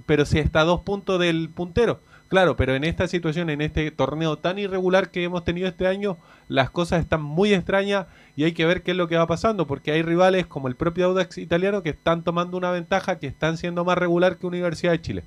[0.06, 2.00] pero si está a dos puntos del puntero.
[2.34, 6.16] Claro, pero en esta situación, en este torneo tan irregular que hemos tenido este año,
[6.48, 9.68] las cosas están muy extrañas y hay que ver qué es lo que va pasando,
[9.68, 13.56] porque hay rivales como el propio Audax italiano que están tomando una ventaja, que están
[13.56, 15.22] siendo más regular que Universidad de Chile.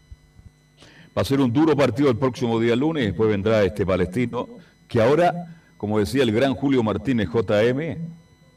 [1.18, 4.46] Va a ser un duro partido el próximo día lunes, después vendrá este palestino,
[4.90, 5.34] que ahora
[5.78, 8.00] como decía el gran Julio Martínez JM,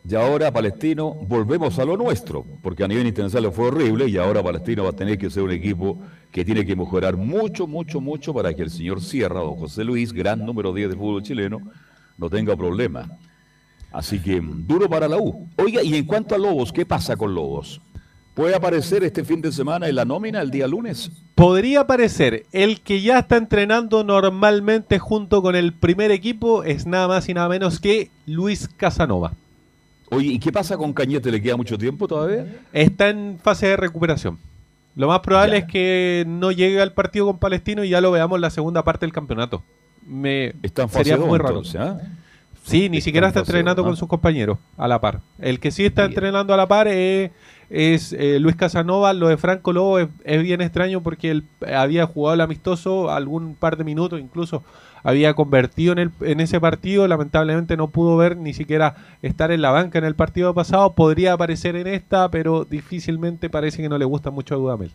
[0.09, 4.43] y ahora Palestino volvemos a lo nuestro, porque a nivel internacional fue horrible y ahora
[4.43, 5.99] Palestino va a tener que ser un equipo
[6.33, 10.13] que tiene que mejorar mucho, mucho, mucho para que el señor Sierra, don José Luis,
[10.13, 11.61] gran número 10 del fútbol chileno,
[12.17, 13.19] no tenga problema.
[13.93, 15.49] Así que duro para la U.
[15.57, 17.81] Oiga, y en cuanto a Lobos, ¿qué pasa con Lobos?
[18.35, 21.11] ¿Puede aparecer este fin de semana en la nómina el día lunes?
[21.35, 22.47] Podría aparecer.
[22.53, 27.35] El que ya está entrenando normalmente junto con el primer equipo es nada más y
[27.35, 29.35] nada menos que Luis Casanova.
[30.11, 31.31] Oye, ¿y qué pasa con Cañete?
[31.31, 32.47] ¿Le queda mucho tiempo todavía?
[32.73, 34.39] Está en fase de recuperación.
[34.97, 38.37] Lo más probable es que no llegue al partido con Palestino y ya lo veamos
[38.37, 39.63] en la segunda parte del campeonato.
[40.05, 41.63] Me está en fase sería muy raro.
[41.79, 41.99] ¿ah?
[42.65, 45.21] Sí, ni siquiera está entrenando con sus compañeros a la par.
[45.39, 47.31] El que sí está entrenando a la par es
[47.71, 49.13] es eh, Luis Casanova.
[49.13, 50.09] Lo de Franco Lobo es,
[50.43, 51.45] bien extraño porque él
[51.75, 54.63] había jugado el amistoso algún par de minutos, incluso
[55.03, 57.07] había convertido en, el, en ese partido.
[57.09, 60.95] Lamentablemente no pudo ver ni siquiera estar en la banca en el partido pasado.
[60.95, 64.93] Podría aparecer en esta, pero difícilmente parece que no le gusta mucho a Dudamel.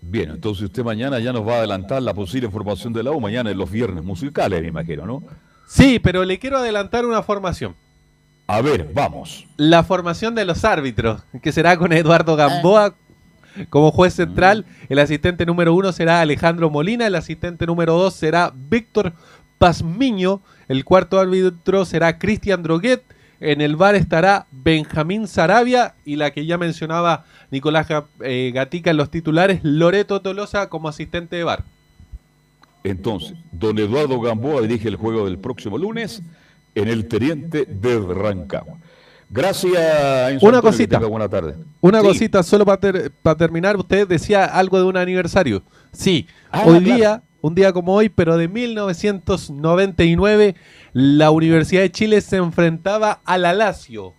[0.00, 3.20] Bien, entonces usted mañana ya nos va a adelantar la posible formación de la U,
[3.20, 5.22] mañana en los viernes musicales, me imagino, ¿no?
[5.66, 7.74] Sí, pero le quiero adelantar una formación.
[8.46, 9.46] A ver, vamos.
[9.56, 12.94] La formación de los árbitros, que será con Eduardo Gamboa
[13.70, 14.64] como juez central.
[14.88, 17.06] El asistente número uno será Alejandro Molina.
[17.06, 19.12] El asistente número dos será Víctor
[19.58, 20.40] Pazmiño.
[20.68, 23.02] El cuarto árbitro será Cristian Droguet.
[23.40, 27.86] En el bar estará Benjamín Sarabia y la que ya mencionaba Nicolás
[28.20, 31.64] eh, Gatica en los titulares, Loreto Tolosa como asistente de bar.
[32.84, 36.22] Entonces, don Eduardo Gamboa dirige el juego del próximo lunes
[36.74, 38.78] en el Teniente de Rancagua.
[39.30, 40.42] Gracias.
[40.42, 40.98] Una cosita.
[40.98, 41.54] Buena tarde.
[41.80, 45.62] Una cosita, solo para terminar, usted decía algo de un aniversario.
[45.92, 50.56] Sí, ah, hoy día, un día como hoy, pero de 1999,
[50.92, 54.14] la Universidad de Chile se enfrentaba a la Lazio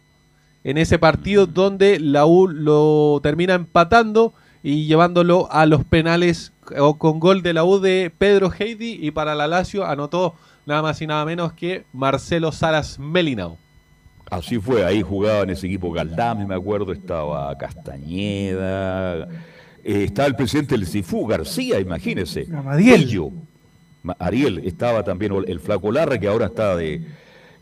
[0.66, 4.34] en ese partido donde la U lo termina empatando
[4.64, 6.54] y llevándolo a los penales
[6.98, 10.34] con gol de la U de Pedro Heidi y para la Lazio anotó
[10.66, 13.60] nada más y nada menos que Marcelo Salas Melinao.
[14.30, 19.28] Así fue, ahí jugaba en ese equipo Galdame, me acuerdo, estaba Castañeda,
[19.84, 22.48] eh, estaba el presidente del Cifú, García, imagínese.
[22.66, 23.32] Ariel.
[24.20, 27.02] Ariel, estaba también el Flaco Larra, que ahora está de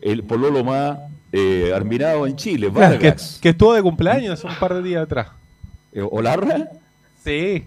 [0.00, 0.98] el Pololo más
[1.32, 5.28] eh, arminado en Chile, que, que, estuvo de cumpleaños un par de días atrás.
[5.92, 6.68] Eh, ¿Olarra?
[7.22, 7.64] Sí.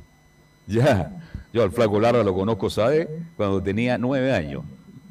[0.65, 1.11] Ya,
[1.53, 3.07] yo al Flaco Larra lo conozco, ¿sabe?
[3.35, 4.63] Cuando tenía nueve años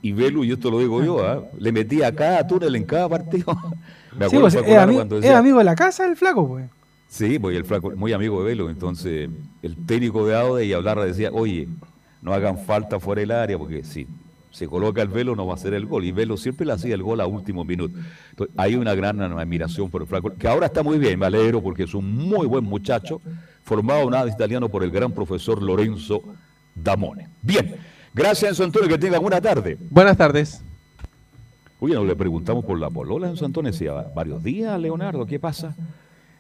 [0.03, 1.43] y Velu, y esto lo digo yo, ¿ah?
[1.59, 3.57] le metía cada túnel en cada partido.
[4.17, 6.71] Me acuerdo sí, pues, es, amigo de la casa el flaco, pues.
[7.09, 8.71] Sí, pues el flaco, muy amigo de Velo.
[8.71, 9.29] Entonces,
[9.63, 11.69] el técnico de Aude y hablar decía, oye,
[12.23, 14.07] no hagan falta fuera del área, porque si
[14.51, 16.05] se coloca el Velo no va a ser el gol.
[16.05, 17.99] Y Velo siempre le hacía el gol a último minuto.
[18.31, 21.63] Entonces, hay una gran admiración por el flaco, que ahora está muy bien, me alegro,
[21.63, 23.21] porque es un muy buen muchacho,
[23.63, 26.23] formado nada italiano por el gran profesor Lorenzo
[26.75, 27.29] Damone.
[27.43, 27.77] Bien.
[28.17, 29.77] Gracias, en Antonio, que tenga buena tarde.
[29.91, 30.63] Buenas tardes.
[31.81, 35.75] Oye, nos le preguntamos por la polola en Antonio, decía varios días, Leonardo, ¿qué pasa?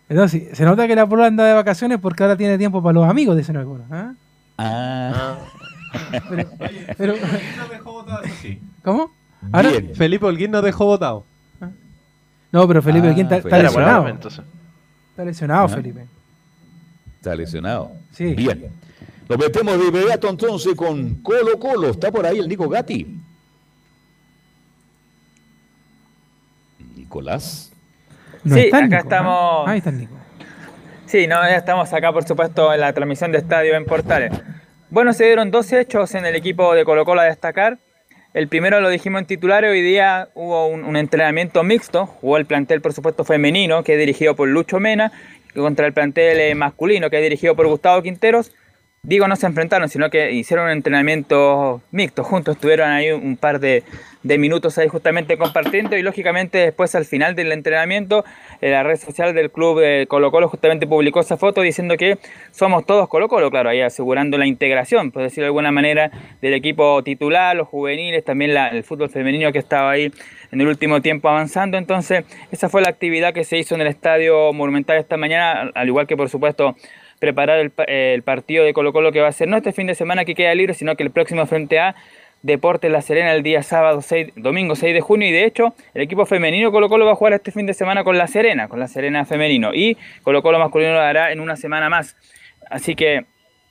[0.09, 3.07] Entonces, se nota que la polola anda de vacaciones porque ahora tiene tiempo para los
[3.09, 3.87] amigos, dicen algunos.
[3.91, 4.14] ¿ah?
[4.57, 5.39] Ah.
[6.31, 6.49] Pero-
[6.97, 7.14] pero-
[8.83, 9.11] ¿Cómo?
[9.43, 9.95] Bien.
[9.95, 11.24] Felipe Holguín nos dejó votado.
[12.53, 14.09] No, pero Felipe Ah, Holguín está, fue- está lesionado.
[15.11, 15.68] Está lesionado, Ah.
[15.68, 16.07] Felipe.
[17.16, 17.93] Está lesionado.
[18.12, 18.35] Sí.
[18.35, 18.70] Bien.
[19.29, 21.91] Nos metemos de inmediato entonces con Colo Colo.
[21.91, 23.07] ¿Está por ahí el Nico Gatti?
[26.95, 27.72] Nicolás.
[28.45, 29.68] No sí, acá Nico, estamos.
[29.68, 30.14] Ahí está el Nico.
[31.07, 34.33] Sí, no, ya estamos acá, por supuesto, en la transmisión de estadio en Portales.
[34.91, 37.79] Bueno, se dieron dos hechos en el equipo de Colo Colo a destacar.
[38.35, 42.45] El primero lo dijimos en titulares, hoy día hubo un, un entrenamiento mixto, jugó el
[42.45, 45.11] plantel, por supuesto, femenino, que es dirigido por Lucho Mena,
[45.55, 48.53] contra el plantel eh, masculino, que es dirigido por Gustavo Quinteros.
[49.07, 53.61] Digo, no se enfrentaron, sino que hicieron un entrenamiento mixto, juntos estuvieron ahí un, par
[53.61, 53.84] de,
[54.24, 58.24] minutos ahí justamente compartiendo y lógicamente después al final del entrenamiento
[58.61, 62.18] en la red social del club Colo Colo justamente publicó esa foto diciendo que
[62.50, 66.11] somos todos Colo Colo, claro, ahí asegurando la integración, por decirlo de alguna manera,
[66.42, 70.11] del equipo titular, los juveniles, también el fútbol femenino que estaba ahí
[70.50, 71.78] en el último tiempo avanzando.
[71.78, 75.86] Entonces, esa fue la actividad que se hizo en el Estadio Monumental esta mañana, al
[75.86, 76.74] igual que por supuesto
[77.19, 79.87] preparar el, pa- el partido de Colo Colo que va a ser no este fin
[79.87, 81.95] de semana que queda libre, sino que el próximo frente a
[82.43, 86.03] Deportes La Serena el día sábado 6, domingo 6 de junio y de hecho el
[86.03, 88.79] equipo femenino Colo Colo va a jugar este fin de semana con La Serena, con
[88.79, 92.17] La Serena femenino y Colo Colo masculino lo hará en una semana más.
[92.71, 93.25] Así que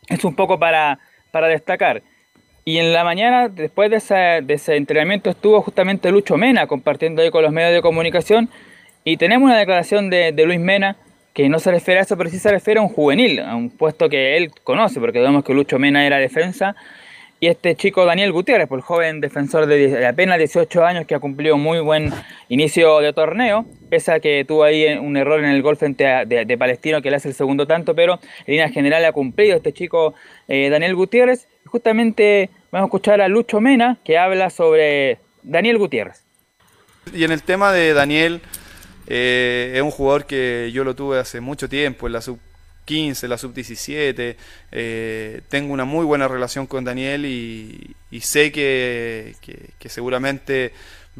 [0.09, 0.99] es un poco para,
[1.31, 2.01] para destacar.
[2.63, 7.43] Y en la mañana, después de, ese entrenamiento, estuvo justamente Lucho Mena compartiendo ahí con
[7.43, 8.49] los medios de comunicación.
[9.03, 10.95] Y tenemos una declaración de, de Luis Mena
[11.35, 13.69] que no se refiere a eso, pero sí se refiere a un juvenil, a un
[13.69, 16.77] puesto que él conoce, porque vemos que Lucho Mena era defensa.
[17.41, 21.19] Y este chico Daniel Gutiérrez, por el joven defensor de, apenas 18 años que ha
[21.19, 22.13] cumplido muy buen
[22.47, 26.23] inicio de torneo, pese a que tuvo ahí un error en el gol frente a
[26.23, 28.13] de, de Palestino que le hace el segundo tanto, pero
[28.47, 30.13] en línea general ha cumplido este chico
[30.47, 31.49] eh, Daniel Gutiérrez.
[31.65, 36.23] Justamente vamos a escuchar a Lucho Mena que habla sobre Daniel Gutiérrez.
[37.13, 38.39] Y en el tema de Daniel,
[39.07, 42.39] eh, es un jugador que yo lo tuve hace mucho tiempo, en la sub
[42.85, 44.37] 15, la sub 17.
[44.71, 49.35] eh, tengo una muy buena relación con Daniel y, sé que,
[49.87, 50.71] seguramente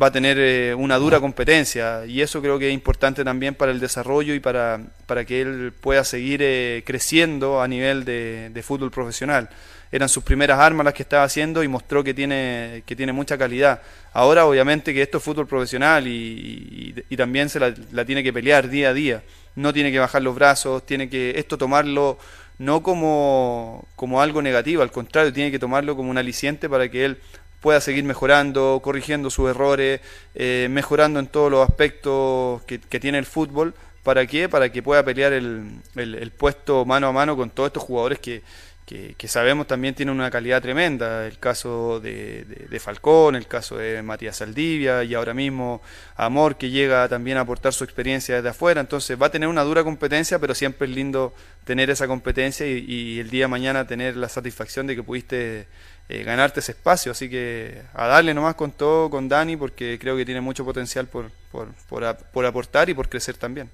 [0.01, 3.71] va a tener eh, una dura competencia y eso creo que es importante también para
[3.71, 8.91] el desarrollo y para, para que él pueda seguir eh, creciendo a nivel de fútbol
[8.91, 9.49] profesional.
[9.91, 13.37] Eran sus primeras armas las que estaba haciendo y mostró que tiene, que tiene mucha
[13.37, 13.81] calidad.
[14.13, 18.33] Ahora obviamente que esto es fútbol profesional y, y- también se la, la tiene que
[18.33, 19.23] pelear día a día.
[19.55, 22.17] No tiene que bajar los brazos, tiene que esto tomarlo
[22.57, 27.05] no como, como algo negativo, al contrario, tiene que tomarlo como un aliciente para que
[27.05, 27.17] él
[27.61, 29.99] pueda seguir mejorando, corrigiendo sus errores,
[30.35, 33.73] eh, mejorando en todos los aspectos que, que tiene el fútbol.
[34.03, 34.47] ¿Para qué?
[34.47, 35.63] Para que pueda pelear el,
[35.95, 38.43] el- el puesto mano a mano con todos estos jugadores que,
[38.85, 41.25] que, que sabemos también tienen una calidad tremenda.
[41.27, 45.81] El caso de, de- Falcón, el caso de Matías Saldivia y ahora mismo
[46.15, 48.81] Amor que llega también a aportar su experiencia desde afuera.
[48.81, 51.33] Entonces va a tener una dura competencia, pero siempre es lindo
[51.63, 55.67] tener esa competencia y, el día de mañana tener la satisfacción de que pudiste
[56.09, 57.11] eh, ganarte ese espacio.
[57.11, 61.07] Así que a darle nomás con todo, con Dani, porque creo que tiene mucho potencial
[61.07, 63.69] por, por, por, por aportar y por crecer también.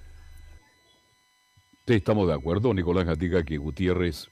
[1.88, 2.74] Sí, estamos de acuerdo.
[2.74, 4.30] Nicolás Gatica que Gutiérrez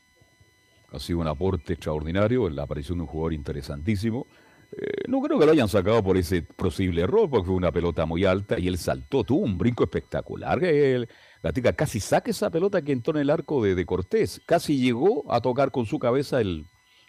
[0.91, 4.27] ha sido un aporte extraordinario en la aparición de un jugador interesantísimo.
[4.71, 8.05] Eh, no creo que lo hayan sacado por ese posible error, porque fue una pelota
[8.05, 10.63] muy alta y él saltó, tuvo un brinco espectacular.
[10.63, 11.09] El
[11.41, 15.41] Gatica casi saca esa pelota que entró en el arco de, Cortés, casi llegó a
[15.41, 16.65] tocar con su cabeza el,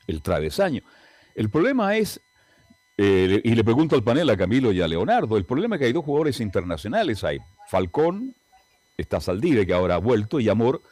[0.06, 0.82] el travesaño.
[1.34, 2.20] El problema es,
[2.96, 5.86] eh, y le pregunto al panel a Camilo y a Leonardo, el problema es que
[5.86, 7.38] hay dos jugadores internacionales, hay
[7.68, 8.34] Falcón,
[8.96, 10.82] está Saldivia que ahora ha vuelto y Amor,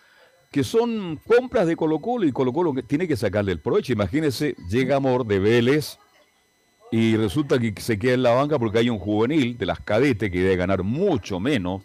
[0.50, 3.92] que son compras de Colo Colo y Colo Colo tiene que sacarle el provecho.
[3.92, 5.98] Imagínense, llega Amor de Vélez
[6.90, 10.30] y resulta que se queda en la banca porque hay un juvenil de las cadetes
[10.30, 11.82] que debe ganar mucho menos,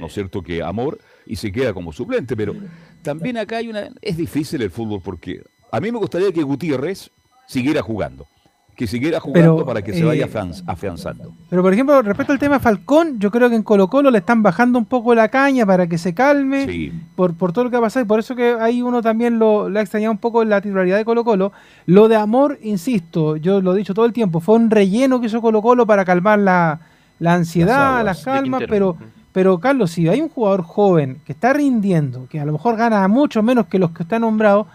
[0.00, 2.36] ¿no es cierto?, que Amor y se queda como suplente.
[2.36, 2.54] Pero
[3.02, 3.90] también acá hay una...
[4.02, 7.10] Es difícil el fútbol porque a mí me gustaría que Gutiérrez
[7.46, 8.26] siguiera jugando,
[8.76, 11.32] que siguiera jugando Pero, para que se vaya eh, afianz- afianzando.
[11.48, 14.42] Pero por ejemplo, respecto al tema Falcón, yo creo que en Colo Colo le están
[14.42, 16.92] bajando un poco la caña para que se calme Sí.
[17.14, 19.68] por, por todo lo que ha pasado y por eso que ahí uno también lo,
[19.68, 21.52] le ha extrañado un poco la titularidad de Colo Colo.
[21.86, 25.26] Lo de Amor, insisto, yo lo he dicho todo el tiempo, fue un relleno que
[25.28, 26.80] hizo Colo Colo para calmar la,
[27.20, 28.96] la ansiedad, las calmas, pero,
[29.32, 33.06] pero Carlos, si hay un jugador joven que está rindiendo, que a lo mejor gana
[33.06, 34.66] mucho menos que los que están nombrados,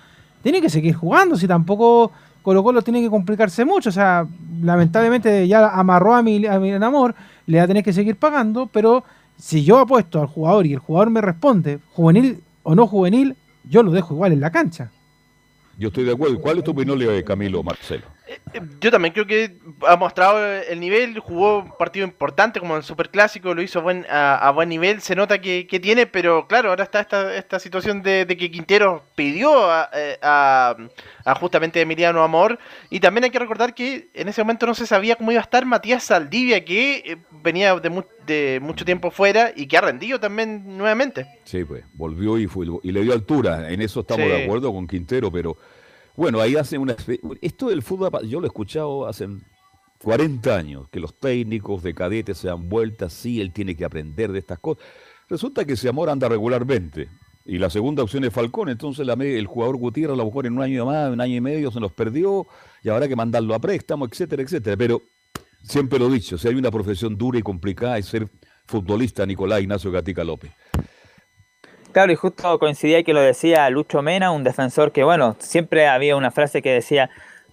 [0.42, 2.14] tiene que seguir jugando, si tampoco
[2.50, 4.26] Colo Colo tiene que complicarse mucho, o sea,
[4.64, 7.14] lamentablemente ya amarró a mi, a mi Amor,
[7.46, 9.04] le va a tener que seguir pagando, pero
[9.38, 13.36] si yo apuesto al jugador y el jugador me responde, juvenil o no juvenil,
[13.66, 14.90] yo lo dejo igual en la cancha.
[15.78, 16.40] Yo estoy de acuerdo.
[16.42, 18.06] ¿Cuál es tu opinión, Camilo Marcelo?
[18.80, 19.58] Yo también creo que
[19.88, 24.52] ha mostrado el nivel, jugó un partido importante como en Superclásico, lo hizo buen, a,
[24.54, 28.52] buen nivel, se nota que, tiene, pero claro, ahora está esta, esta situación de, que
[28.52, 30.76] Quintero pidió a, eh, a,
[31.40, 35.16] justamente Emiliano Amor, y también hay que recordar que en ese momento no se sabía
[35.16, 39.68] cómo iba a estar Matías Saldivia, que eh, venía de, de mucho tiempo fuera y
[39.68, 41.26] que ha rendido también nuevamente.
[41.46, 44.88] Sí, pues volvió y, fue, y le dio altura, en eso estamos de acuerdo con
[44.88, 45.58] Quintero, pero
[46.20, 46.98] bueno, ahí hace una...
[47.42, 49.26] Esto del fútbol, yo lo he escuchado hace
[50.04, 54.34] 40 años, que los técnicos de cadetes se dan vueltas, sí, él tiene que aprender
[54.34, 54.84] de estas cosas.
[55.30, 57.08] Resulta que ese amor anda regularmente.
[57.46, 60.62] Y la segunda opción es Falcón, entonces la, el jugador Gutiérrez lo mejor en un
[60.62, 62.46] año más, un año y medio se nos perdió,
[62.84, 64.76] y habrá que mandarlo a préstamo, etcétera, etcétera.
[64.76, 65.02] Pero
[65.64, 68.28] siempre lo he dicho, si hay una profesión dura y complicada es ser
[68.66, 70.52] futbolista Nicolás Ignacio Gatica López.
[71.92, 76.16] Claro, y justo coincidía que lo decía Lucho Mena, un defensor que, bueno, siempre había
[76.16, 77.10] una frase que decía,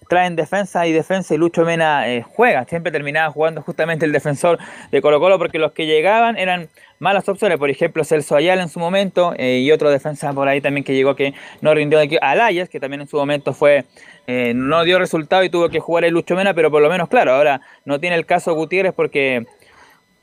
[0.09, 4.59] traen defensa y defensa y Lucho Mena eh, juega, siempre terminaba jugando justamente el defensor
[4.91, 6.69] de Colo Colo porque los que llegaban eran
[6.99, 10.61] malas opciones, por ejemplo Celso Ayala en su momento eh, y otro defensa por ahí
[10.61, 13.85] también que llegó que no rindió de Alayas, que también en su momento fue
[14.27, 17.09] eh, no dio resultado y tuvo que jugar el Lucho Mena, pero por lo menos
[17.09, 19.47] claro, ahora no tiene el caso Gutiérrez porque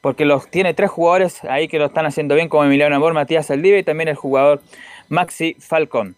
[0.03, 3.49] porque los tiene tres jugadores ahí que lo están haciendo bien, como Emiliano Amor, Matías
[3.49, 4.61] Aldive y también el jugador
[5.07, 6.17] Maxi Falcón.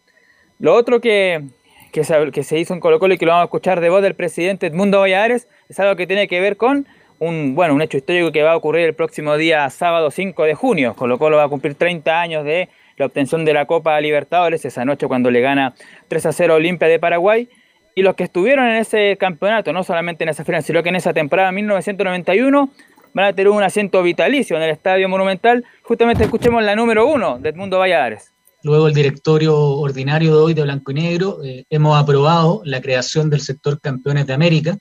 [0.57, 1.43] Lo otro que,
[1.91, 4.15] que, se, hizo en Colo Colo y que lo vamos a escuchar de voz del
[4.15, 6.87] presidente Edmundo Valladares es algo que tiene que ver con
[7.19, 10.55] un, bueno, un hecho histórico que va a ocurrir el próximo día sábado 5 de
[10.55, 10.95] junio.
[10.95, 14.83] Colo Colo va a cumplir 30 años de la obtención de la Copa Libertadores, esa
[14.83, 15.75] noche cuando le gana
[16.07, 17.49] 3 a 0 Olimpia de Paraguay.
[17.93, 20.95] Y los que estuvieron en ese campeonato, no solamente en esa final, sino que en
[20.95, 22.71] esa temporada 1991,
[23.15, 25.65] van a tener un asiento vitalicio en el Estadio Monumental.
[25.83, 28.31] Justamente escuchemos la número uno de Edmundo Valladares.
[28.61, 33.29] Luego el directorio ordinario de hoy de Blanco y Negro eh, hemos aprobado la creación
[33.29, 34.77] del sector Campeones de América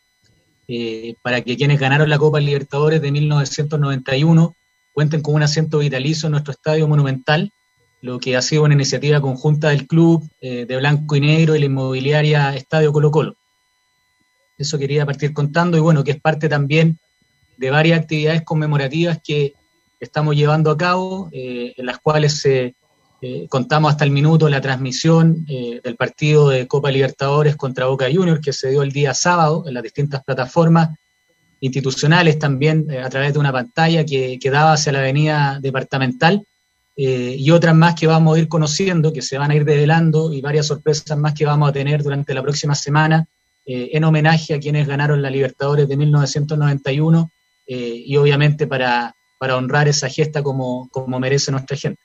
[0.66, 4.56] eh, para que quienes ganaron la Copa Libertadores de 1991
[4.92, 7.52] cuenten con un asiento vitalicio en nuestro Estadio Monumental,
[8.00, 11.60] lo que ha sido una iniciativa conjunta del club eh, de Blanco y Negro y
[11.60, 13.36] la inmobiliaria Estadio Colo Colo.
[14.58, 16.98] Eso quería partir contando y bueno, que es parte también
[17.56, 19.54] de varias actividades conmemorativas que
[20.04, 22.74] estamos llevando a cabo, eh, en las cuales eh,
[23.48, 28.40] contamos hasta el minuto la transmisión eh, del partido de Copa Libertadores contra Boca Juniors,
[28.40, 30.90] que se dio el día sábado en las distintas plataformas
[31.60, 36.46] institucionales, también a través de una pantalla que, que, daba hacia la avenida departamental,
[36.96, 40.42] y otras más que vamos a ir conociendo, que se van a ir develando, y
[40.42, 43.26] varias sorpresas más que vamos a tener durante la próxima semana,
[43.64, 47.30] en homenaje a quienes ganaron la Libertadores de 1991
[47.66, 52.00] eh, y obviamente para, para honrar esa gesta como, como merece nuestra gente.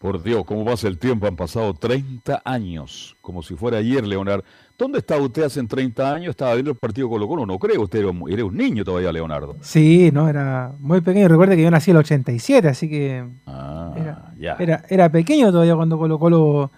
[0.00, 1.26] Por Dios, ¿cómo pasa el tiempo?
[1.26, 4.44] Han pasado 30 años, como si fuera ayer, Leonardo.
[4.78, 6.30] ¿Dónde estaba usted hace 30 años?
[6.30, 9.56] Estaba viendo el partido Colo Colo, no creo, usted era, un niño todavía, Leonardo.
[9.60, 11.28] Sí, no, era muy pequeño.
[11.28, 15.76] Recuerde que yo nací en el 87, así que ah, era, Era, era, pequeño todavía
[15.76, 16.70] cuando Colo Colo...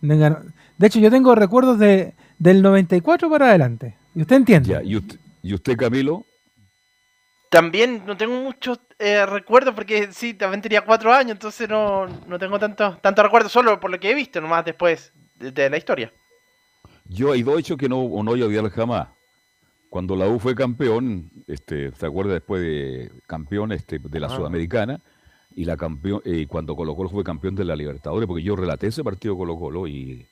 [0.00, 3.96] De hecho, yo tengo recuerdos de, del 94 para adelante.
[4.14, 4.80] ¿Y usted entiende?
[4.84, 6.24] ¿Y, usted, ¿Y usted, Camilo?
[7.50, 12.38] También no tengo muchos eh, recuerdos porque sí, también tenía cuatro años, entonces no, no
[12.38, 16.12] tengo tanto, tanto recuerdo, solo por lo que he visto nomás después de, la historia.
[17.06, 19.08] Yo hay dos hechos que no, no voy a olvidar jamás.
[19.88, 24.36] Cuando la U fue campeón, este, ¿se acuerda después de campeón este, de la ah.
[24.36, 25.00] Sudamericana?
[25.56, 28.86] Y la campeón, eh, cuando Colo Colo fue campeón de la Libertadores, porque yo relaté
[28.86, 30.24] ese partido Colo Colo y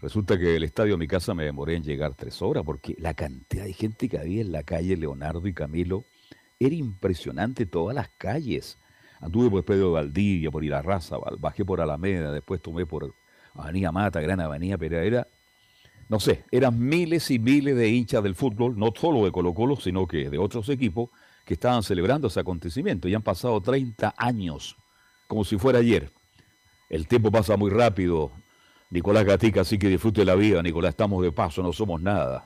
[0.00, 3.14] resulta que el estadio de mi casa me demoré en llegar tres horas, porque la
[3.14, 6.04] cantidad de gente que había en la calle, Leonardo y Camilo,
[6.66, 8.78] era impresionante todas las calles.
[9.20, 13.14] Anduve por Pedro Valdivia, por Raza, bajé por Alameda, después tomé por
[13.54, 15.26] Avenida Mata, Gran Avenida, pero era,
[16.08, 19.76] no sé, eran miles y miles de hinchas del fútbol, no solo de Colo Colo,
[19.76, 21.10] sino que de otros equipos
[21.44, 23.08] que estaban celebrando ese acontecimiento.
[23.08, 24.76] Y han pasado 30 años,
[25.26, 26.10] como si fuera ayer.
[26.88, 28.30] El tiempo pasa muy rápido.
[28.90, 30.62] Nicolás Gatica, así que disfrute la vida.
[30.62, 32.44] Nicolás, estamos de paso, no somos nada.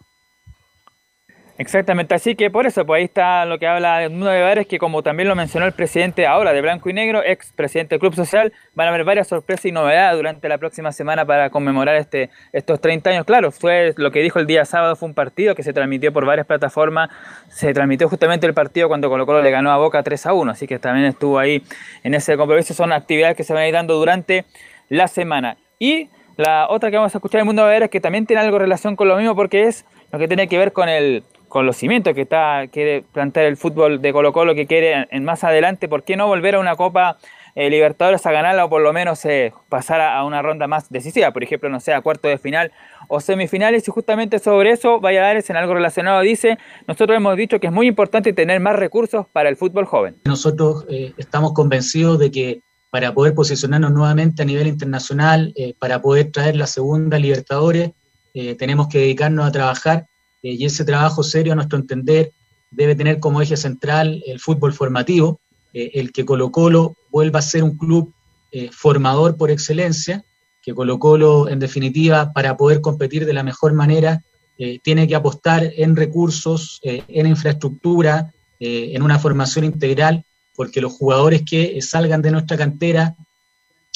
[1.61, 5.03] Exactamente, así que por eso, pues ahí está lo que habla Edmundo de que como
[5.03, 8.53] también lo mencionó el presidente ahora de Blanco y Negro, ex presidente del Club Social,
[8.77, 12.81] van a haber varias sorpresas y novedades durante la próxima semana para conmemorar este, estos
[12.81, 13.25] 30 años.
[13.25, 16.25] Claro, fue lo que dijo el día sábado, fue un partido que se transmitió por
[16.25, 17.11] varias plataformas,
[17.49, 20.53] se transmitió justamente el partido cuando Colo Colo le ganó a Boca 3 a 1,
[20.53, 21.65] así que también estuvo ahí
[22.05, 24.45] en ese compromiso, son actividades que se van a ir dando durante
[24.89, 25.57] la semana.
[25.81, 28.61] Y la otra que vamos a escuchar en mundo de es que también tiene algo
[28.61, 31.77] relación con lo mismo porque es lo que tiene que ver con el con los
[31.77, 35.89] cimientos que está quiere plantear el fútbol de Colo Colo, que quiere en, más adelante,
[35.89, 37.19] ¿por qué no volver a una Copa
[37.55, 41.33] eh, Libertadores a ganarla o por lo menos eh, pasar a, una ronda más decisiva?
[41.33, 42.73] Por ejemplo, no sé, a cuarto de final
[43.09, 43.89] o semifinales.
[43.89, 47.87] Y justamente sobre eso, Valladares en algo relacionado dice, nosotros hemos dicho que es muy
[47.87, 50.17] importante tener más recursos para el fútbol joven.
[50.25, 52.61] Nosotros eh, estamos convencidos de que
[52.91, 57.91] para poder posicionarnos nuevamente a nivel internacional, para poder traer la segunda Libertadores,
[58.59, 60.07] tenemos que dedicarnos a trabajar
[60.43, 62.33] eh, y ese trabajo serio, a nuestro entender,
[62.71, 65.41] debe tener como eje central el fútbol formativo,
[65.73, 68.13] eh, el que Colo Colo vuelva a ser un club
[68.53, 70.25] eh, formador por excelencia,
[70.63, 74.23] que Colo Colo, en definitiva, para poder competir de la mejor manera,
[74.83, 80.25] tiene que apostar en recursos, en infraestructura, en una formación integral,
[80.57, 83.15] porque los jugadores que salgan de nuestra cantera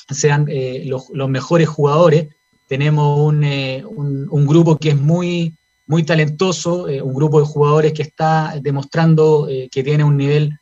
[0.09, 0.47] sean
[0.85, 2.29] los, mejores jugadores.
[2.69, 5.53] Tenemos un, un grupo que es muy
[5.87, 10.59] muy talentoso, eh, un grupo de jugadores que está demostrando eh, que tiene un nivel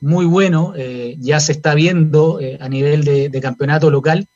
[0.00, 4.26] muy bueno, eh, ya se está viendo a nivel de, campeonato local,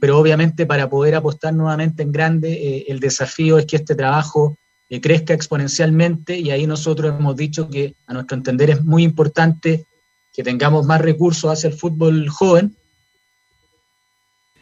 [0.00, 4.58] pero obviamente para poder apostar nuevamente en grande, el desafío es que este trabajo
[5.00, 9.86] crezca exponencialmente y ahí nosotros hemos dicho que a nuestro entender es muy importante
[10.34, 12.76] que tengamos más recursos hacia el fútbol joven.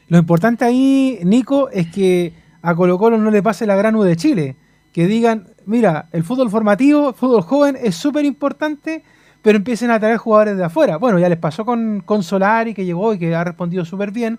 [0.08, 4.02] Lo importante ahí, Nico, es que a Colo Colo no le pase la gran U
[4.02, 4.56] de Chile
[4.96, 9.04] que digan, mira, el fútbol formativo, el fútbol joven es súper importante,
[9.42, 10.96] pero empiecen a traer jugadores de afuera.
[10.96, 14.38] Bueno, ya les pasó con, con Solari, que llegó y que ha respondido súper bien,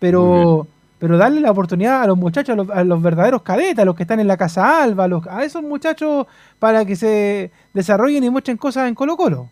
[0.00, 0.66] pero,
[0.98, 4.18] pero darle la oportunidad a los muchachos, a los, verdaderos cadetas, a los que están
[4.18, 6.26] en la Casa Alba, a, a esos muchachos
[6.58, 9.50] para que se desarrollen y muestren cosas en Colo Colo.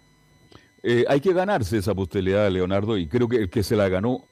[0.83, 4.25] Eh, hay que ganarse esa posibilidad, Leonardo, y creo que el que se la ganó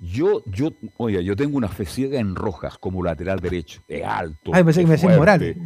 [0.00, 4.50] yo, yo, oye, yo tengo una fe ciega en Rojas como lateral derecho, de alto.
[4.54, 5.56] Ay, pensé que me Morales.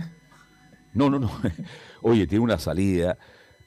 [0.93, 1.31] No, no, no.
[2.03, 3.17] Oye, tiene una salida.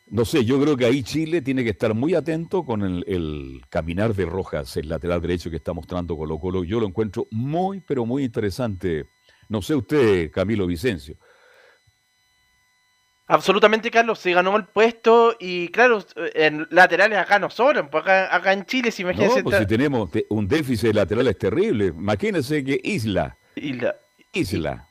[0.10, 4.14] No sé, yo creo que ahí Chile tiene que estar muy atento con el, caminar
[4.14, 6.64] de Rojas, el lateral derecho que está mostrando Colo Colo.
[6.64, 9.06] Yo lo encuentro muy, pero muy interesante.
[9.50, 11.18] No sé usted, Camilo Vicencio.
[13.30, 16.02] Absolutamente, Carlos, se ganó el puesto y claro,
[16.34, 19.40] en laterales acá no sobran, pues acá, en Chile, si imagínense.
[19.40, 23.98] No, pues si tenemos un déficit de laterales terrible, imagínense que Isla, Isla,
[24.32, 24.88] Isla,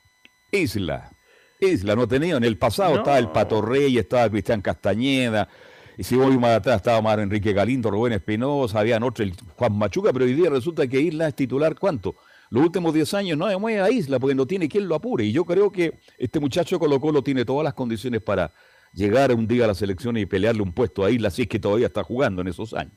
[0.51, 1.11] Isla,
[1.59, 5.49] Isla, no tenía, en el pasado estaba el Pato Rey, estaba Cristian Castañeda,
[5.97, 9.75] y si voy más atrás estaba más Enrique Galindo, Rubén Espinosa, había otro, el Juan
[9.75, 12.15] Machuca, pero hoy día resulta que Isla es titular, ¿cuánto?
[12.49, 15.25] Los últimos 10 años no mueve a Isla porque no tiene quien lo apure.
[15.25, 18.51] Y yo creo que este muchacho Colo Colo tiene todas las condiciones para
[18.93, 21.59] llegar un día a la selección y pelearle un puesto a Isla si es que
[21.59, 22.93] todavía está jugando en esos años.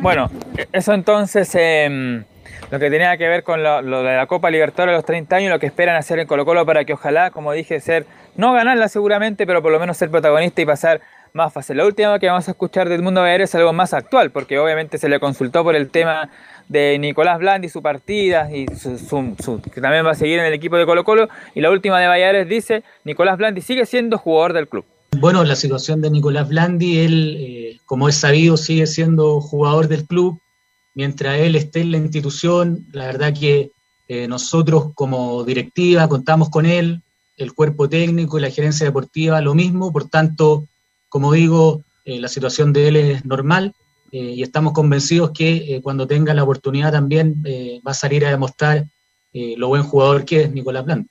[0.00, 0.30] Bueno,
[0.72, 2.24] eso entonces em,
[2.70, 5.50] lo que tenía que ver con lo, de la Copa Libertadores a los 30 años,
[5.50, 8.88] lo que esperan hacer en Colo Colo para que ojalá, como dije, ser, no ganarla
[8.88, 11.00] seguramente, pero por lo menos ser protagonista y pasar
[11.38, 11.78] más fácil.
[11.78, 14.98] La última que vamos a escuchar del Mundo Bayer es algo más actual, porque obviamente
[14.98, 16.30] se le consultó por el tema
[16.68, 20.76] de Nicolás Blandi, su partida, y su, que también va a seguir en el equipo
[20.76, 21.28] de Colo Colo.
[21.54, 24.84] Y la última de Vallares dice, Nicolás Blandi sigue siendo jugador del club.
[25.18, 30.04] Bueno, la situación de Nicolás Blandi, él, eh, como es sabido, sigue siendo jugador del
[30.04, 30.38] club.
[30.94, 33.70] Mientras él esté en la institución, la verdad que
[34.08, 37.02] eh, nosotros como directiva contamos con él,
[37.36, 39.92] el cuerpo técnico y la gerencia deportiva lo mismo.
[39.92, 40.64] Por tanto,
[41.08, 43.74] como digo, eh, la situación de él es normal.
[44.10, 48.24] Eh, y estamos convencidos que eh, cuando tenga la oportunidad también eh, va a salir
[48.24, 48.86] a demostrar
[49.30, 51.08] lo buen jugador que es Nicolás Blandi.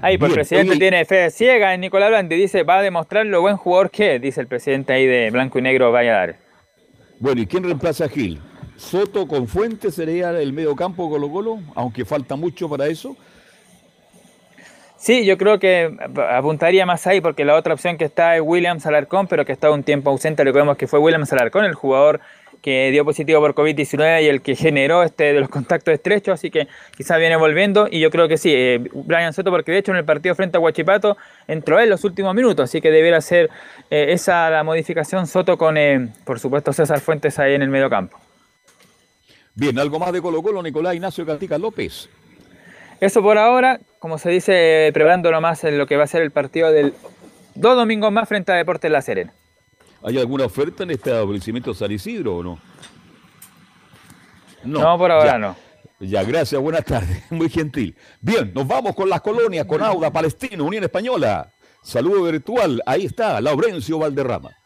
[0.00, 3.40] Ahí, pues el presidente tiene fe ciega en Nicolás Blandi, dice, va a demostrar lo
[3.40, 6.36] buen jugador que es, dice el presidente ahí de Blanco y Negro Valladares.
[7.18, 8.40] Bueno, ¿y quién reemplaza a Gil?
[8.76, 11.58] ¿Soto con Fuentes sería el medio campo Colo Colo?
[11.74, 13.16] Aunque falta mucho para eso.
[14.98, 15.96] Sí, yo creo que
[16.28, 19.70] apuntaría más ahí porque la otra opción que está es Williams Alarcón, pero que está
[19.70, 20.42] un tiempo ausente.
[20.42, 22.20] Vemos que fue Williams Alarcón, el jugador
[22.60, 26.50] que dio positivo por COVID-19 y el que generó este de los contactos estrechos, así
[26.50, 26.66] que
[26.96, 29.98] quizás viene volviendo y yo creo que sí, eh, Brian Soto, porque de hecho en
[29.98, 31.16] el partido frente a Huachipato
[31.46, 33.48] entró en los últimos minutos, así que debiera ser
[33.90, 37.88] eh, esa la modificación Soto con, eh, por supuesto, César Fuentes ahí en el medio
[37.88, 38.18] campo.
[39.54, 42.08] Bien, algo más de Colo Colo, Nicolás Ignacio Gatica López.
[43.00, 46.30] Eso por ahora, como se dice, preparando nomás en lo que va a ser el
[46.30, 46.94] partido del
[47.54, 49.32] dos domingos más frente a Deportes La Serena.
[50.02, 52.58] ¿Hay alguna oferta en este establecimiento San Isidro o no?
[54.64, 55.56] No, por ahora no.
[56.00, 57.96] Ya, gracias, buenas tardes, muy gentil.
[58.20, 61.52] Bien, nos vamos con las colonias, con Auda, Palestino, Unión Española.
[61.82, 64.57] Saludo virtual, ahí está, Laurencio Valderrama.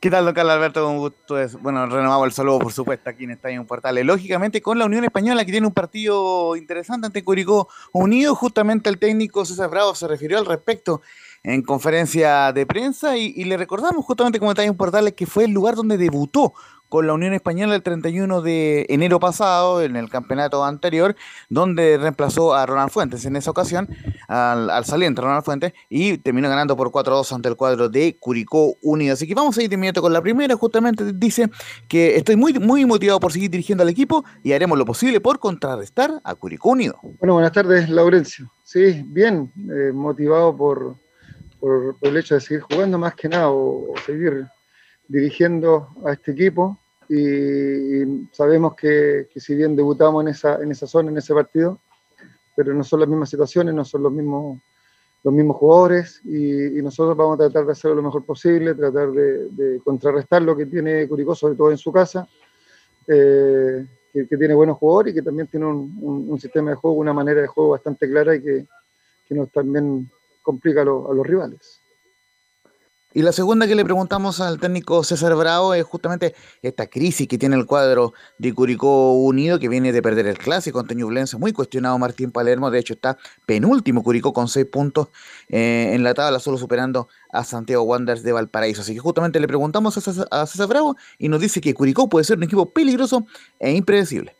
[0.00, 0.84] ¿Qué tal, don Carlos Alberto?
[0.84, 1.40] Con gusto.
[1.40, 4.06] Es, bueno, renovamos el saludo, por supuesto, aquí en Estadio Portales.
[4.06, 8.98] Lógicamente, con la Unión Española, que tiene un partido interesante ante Curicó Unido, justamente el
[8.98, 11.02] técnico César Bravo se refirió al respecto
[11.42, 15.50] en conferencia de prensa y, y le recordamos justamente como Estadio Portales que fue el
[15.50, 16.54] lugar donde debutó
[16.88, 21.16] con la Unión Española el 31 de enero pasado, en el campeonato anterior,
[21.48, 23.88] donde reemplazó a Ronald Fuentes en esa ocasión,
[24.28, 28.76] al, al saliente Ronald Fuentes, y terminó ganando por 4-2 ante el cuadro de Curicó
[28.82, 29.14] Unido.
[29.14, 31.50] Así que vamos a ir de inmediato con la primera, justamente dice
[31.88, 35.38] que estoy muy, muy motivado por seguir dirigiendo al equipo y haremos lo posible por
[35.38, 36.98] contrarrestar a Curicó Unido.
[37.18, 38.50] Bueno, buenas tardes, Laurencio.
[38.62, 40.96] Sí, bien, eh, motivado por,
[41.60, 44.46] por, el hecho de seguir jugando más que nada o seguir
[45.08, 46.78] dirigiendo a este equipo
[47.08, 51.80] y, sabemos que, que, si bien debutamos en esa, en esa zona, en ese partido,
[52.54, 54.60] pero no son las mismas situaciones, no son los mismos,
[55.24, 59.80] los mismos jugadores y, nosotros vamos a tratar de hacerlo lo mejor posible, tratar de,
[59.82, 62.28] contrarrestar lo que tiene Curicó, sobre todo en su casa,
[63.06, 67.12] eh, que, tiene buenos jugadores y que también tiene un, un, sistema de juego, una
[67.12, 68.66] manera de juego bastante clara y que,
[69.26, 70.10] que nos también
[70.42, 71.80] complica a los rivales.
[73.18, 77.36] Y la segunda que le preguntamos al técnico César Bravo es justamente esta crisis que
[77.36, 81.52] tiene el cuadro de Curicó Unido, que viene de perder el clásico ante Ñublense, muy
[81.52, 85.08] cuestionado Martín Palermo, de hecho está penúltimo Curicó con seis puntos
[85.48, 88.82] eh, en la tabla, solo superando a Santiago Wanderers de Valparaíso.
[88.82, 92.36] Así que justamente le preguntamos a César, Bravo y nos dice que Curicó puede ser
[92.36, 93.26] un equipo peligroso
[93.58, 94.36] e impredecible.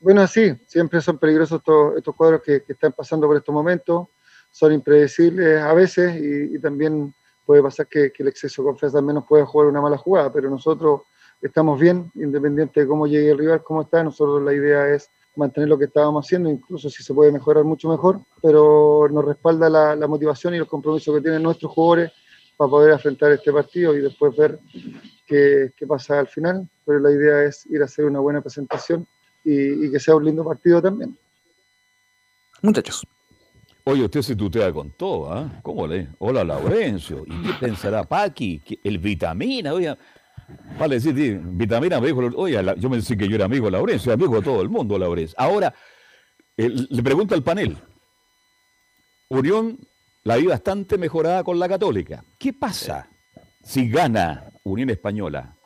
[0.00, 1.60] Bueno, sí, siempre son peligrosos
[1.98, 4.06] estos, cuadros que, están pasando por estos momentos,
[4.50, 9.26] son impredecibles a veces y también puede pasar que, el exceso de confianza también nos
[9.26, 11.02] puede jugar una mala jugada, pero nosotros
[11.40, 15.68] estamos bien, independiente de cómo llegue el rival, cómo está, nosotros la idea es mantener
[15.68, 20.06] lo que estábamos haciendo, incluso si se puede mejorar mucho mejor, pero nos respalda la,
[20.06, 22.12] motivación y los compromisos que tienen nuestros jugadores
[22.56, 24.60] para poder afrontar este partido y después ver
[25.26, 29.06] qué, qué pasa al final, pero la idea es ir a hacer una buena presentación
[29.44, 31.16] y, y que sea un lindo partido también.
[32.60, 33.02] Muchachos.
[33.84, 35.60] Oye, usted se tutea con todo, ¿ah?
[35.62, 36.08] ¿Cómo le?
[36.18, 37.24] Hola, Laurencio.
[37.26, 38.62] ¿Y qué pensará Paqui?
[38.84, 39.96] El vitamina, oye.
[40.78, 43.72] Vale, sí, sí, vitamina me dijo, oye, yo me decía que yo era amigo de
[43.72, 45.34] Laurencio, amigo de todo el mundo, Laurencio.
[45.38, 45.74] Ahora,
[46.56, 47.76] le pregunto al panel.
[49.28, 49.78] Unión
[50.24, 52.22] la vi bastante mejorada con la Católica.
[52.38, 53.08] ¿Qué pasa
[53.64, 55.56] si gana Unión Española?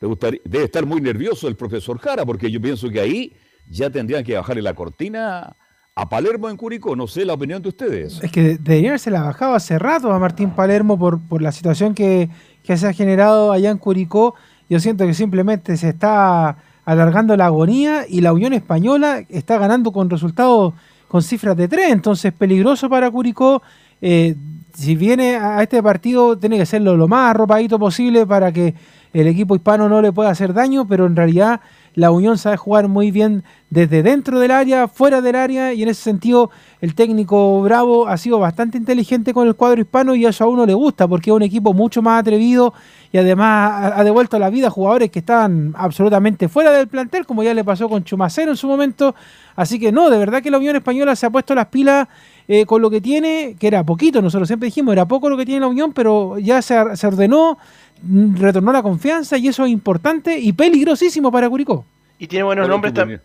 [0.00, 3.36] Gustaría, debe estar muy nervioso el profesor Jara, porque yo pienso que ahí
[3.68, 5.54] ya tendrían que bajarle la cortina
[5.98, 6.94] a Palermo en Curicó.
[6.94, 8.20] No sé la opinión de ustedes.
[8.22, 11.92] Es que debería haberse la bajado hace rato a Martín Palermo por, por la situación
[11.92, 12.30] que,
[12.62, 14.36] que, se ha generado allá en Curicó.
[14.70, 19.90] Yo siento que simplemente se está alargando la agonía y la Unión Española está ganando
[19.90, 20.74] con resultados
[21.08, 21.90] con cifras de tres.
[21.90, 23.60] Entonces, peligroso para Curicó.
[24.00, 24.36] Eh,
[24.74, 28.72] si viene a este partido, tiene que hacerlo lo más arropadito posible para que
[29.12, 31.60] el equipo hispano no le pueda hacer daño, pero en realidad
[31.98, 35.88] la Unión sabe jugar muy bien desde dentro del área, fuera del área, y en
[35.88, 36.48] ese sentido
[36.80, 40.64] el técnico Bravo ha sido bastante inteligente con el cuadro hispano y eso a uno
[40.64, 42.72] le gusta, porque es un equipo mucho más atrevido
[43.10, 47.42] y además ha devuelto la vida a jugadores que estaban absolutamente fuera del plantel, como
[47.42, 49.16] ya le pasó con Chumacero en su momento.
[49.56, 52.06] Así que no, de verdad que la Unión Española se ha puesto las pilas
[52.46, 55.44] eh, con lo que tiene, que era poquito, nosotros siempre dijimos, era poco lo que
[55.44, 56.76] tiene la Unión, pero ya se
[57.06, 57.58] ordenó,
[58.02, 61.84] retornó la confianza y eso es importante y peligrosísimo para Curicó.
[62.18, 63.22] Y tiene buenos Pero nombres también.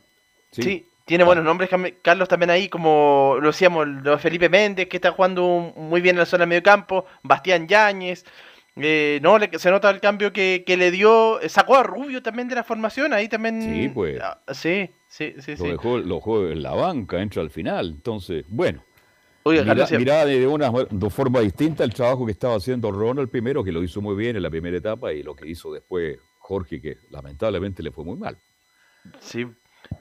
[0.52, 0.62] Sí.
[0.62, 0.86] sí.
[1.06, 1.28] tiene ah.
[1.28, 1.70] buenos nombres,
[2.02, 6.16] Carlos, también ahí, como lo decíamos, lo de Felipe Méndez, que está jugando muy bien
[6.16, 8.26] en la zona de medio campo, Bastián Yáñez.
[8.76, 11.40] Eh, no, le, se nota el cambio que, que, le dio.
[11.48, 13.62] Sacó a Rubio también de la formación, ahí también.
[13.62, 14.20] Sí, pues.
[14.20, 15.52] Ah, sí, sí, sí.
[15.52, 15.68] Lo, sí.
[15.72, 17.91] Dejó, lo dejó en la banca, entra al final.
[17.95, 18.84] Entonces, bueno.
[19.45, 23.64] Oiga, mira, mira de una de forma distinta el trabajo que estaba haciendo Ronald primero,
[23.64, 26.82] que lo hizo muy bien en la primera etapa, y lo que hizo después Jorge,
[26.82, 28.38] que lamentablemente le fue muy mal.
[29.20, 29.45] Sí.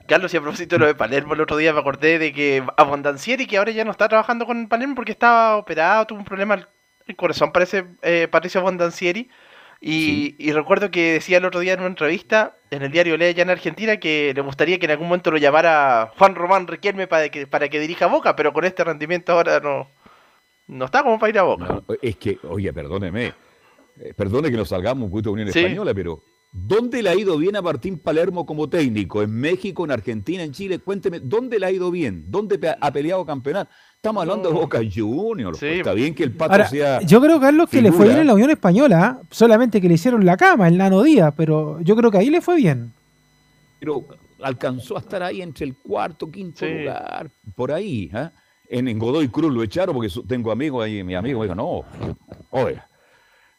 [0.07, 2.63] Carlos, y a propósito de lo de Palermo, el otro día me acordé de que
[2.77, 6.67] Abondancieri, que ahora ya no está trabajando con Palermo porque estaba operado, tuvo un problema
[7.05, 9.29] el corazón, parece eh, Patricio Abondancieri.
[9.85, 10.35] Y, sí.
[10.39, 13.43] y, recuerdo que decía el otro día en una entrevista en el diario Lea ya
[13.43, 17.27] en Argentina que le gustaría que en algún momento lo llamara Juan Román Riquelme para
[17.27, 19.89] que, para que dirija Boca, pero con este rendimiento ahora no,
[20.67, 21.65] no está como para ir a Boca.
[21.65, 23.33] No, es que, oye, perdóneme,
[23.99, 25.59] eh, perdone que nos salgamos un poquito de Unión sí.
[25.59, 26.23] Española, pero
[26.55, 29.23] ¿Dónde le ha ido bien a Martín Palermo como técnico?
[29.23, 30.77] ¿En México, en Argentina, en Chile?
[30.77, 32.25] Cuénteme, ¿dónde le ha ido bien?
[32.29, 33.71] ¿Dónde ha peleado campeonato?
[34.03, 35.57] Estamos hablando de Boca Juniors.
[35.57, 35.65] Sí.
[35.65, 36.99] Pues, está bien que el Pato Ahora, sea.
[37.03, 37.89] Yo creo, Carlos, que figura.
[37.89, 39.25] le fue bien en la Unión Española, ¿eh?
[39.31, 42.41] solamente que le hicieron la cama, el Nano Díaz, pero yo creo que ahí le
[42.41, 42.91] fue bien.
[43.79, 44.03] Pero
[44.41, 46.79] alcanzó a estar ahí entre el cuarto, quinto sí.
[46.79, 48.11] lugar, por ahí.
[48.13, 48.29] ¿eh?
[48.67, 51.85] En, en, Godoy Cruz lo echaron porque tengo amigos ahí, mi amigo dijo, no,
[52.49, 52.85] oiga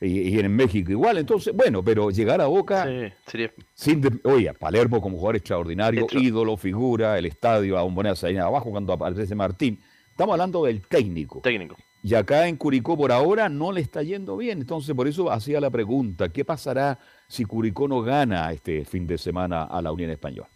[0.07, 1.19] y, en México igual.
[1.19, 2.87] Entonces, bueno, pero llegar a Boca,
[3.27, 3.51] sería...
[3.73, 8.93] sin oye, Palermo como jugador extraordinario, ídolo, figura, el estadio, a Bombonera ahí abajo cuando
[8.93, 9.81] aparece Martín.
[10.15, 11.41] Estamos hablando del técnico.
[11.41, 11.75] Técnico.
[12.01, 14.61] Y acá en Curicó por ahora no le está yendo bien.
[14.61, 19.19] Entonces, por eso hacía la pregunta, ¿qué pasará si Curicó no gana este fin de
[19.19, 20.49] semana a la Unión Española?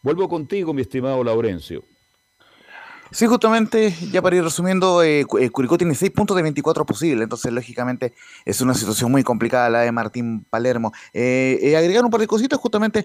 [0.00, 1.82] Vuelvo contigo, mi estimado Laurencio.
[3.12, 7.24] Sí, justamente, ya para ir resumiendo, eh, eh, Curicó tiene 6 puntos de 24 posibles,
[7.24, 8.14] entonces lógicamente
[8.44, 10.92] es una situación muy complicada la de Martín Palermo.
[11.12, 13.04] Eh, agregar un par de cositas, justamente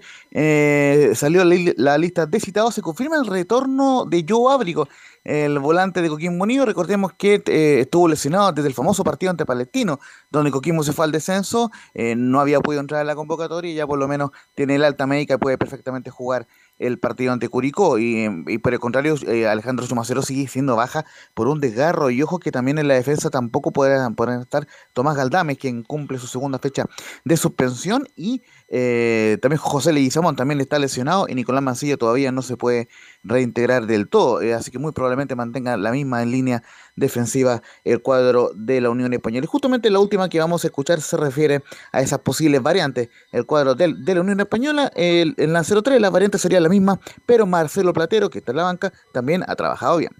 [1.16, 4.88] salió la, lista de citados, se confirma el retorno de Joe Ábrigo,
[5.24, 6.66] el volante de Coquimbo Unido.
[6.66, 7.42] Recordemos que
[7.80, 9.98] estuvo lesionado desde el famoso partido ante Palestino,
[10.30, 11.72] donde Coquimbo se fue al descenso,
[12.16, 15.04] no había podido entrar a la convocatoria y ya por lo menos tiene el alta
[15.08, 16.46] médica y puede perfectamente jugar
[16.78, 21.04] el partido ante Curicó y, por el contrario eh, Alejandro Sumacero sigue siendo baja
[21.34, 22.10] por un desgarro.
[22.10, 26.26] Y ojo que también en la defensa tampoco podrán, estar Tomás Galdames quien cumple su
[26.26, 26.86] segunda fecha
[27.24, 32.42] de suspensión y eh, también José Leguizamón también está lesionado y Nicolás Mancilla todavía no
[32.42, 32.88] se puede
[33.22, 36.64] reintegrar del todo eh, así que muy probablemente mantenga la misma línea
[36.96, 39.44] defensiva el cuadro de la Unión Española.
[39.44, 41.62] Y justamente la última que vamos a escuchar se refiere
[41.92, 43.08] a esas posibles variantes.
[43.30, 46.98] El cuadro de, la Unión Española, el, en la 03 la variante sería la misma,
[47.24, 50.12] pero Marcelo Platero, que está en la banca, también ha trabajado bien.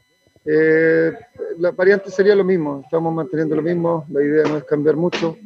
[0.45, 1.13] Eh,
[1.59, 5.37] la variante sería lo mismo, estamos manteniendo lo mismo, la idea no es cambiar mucho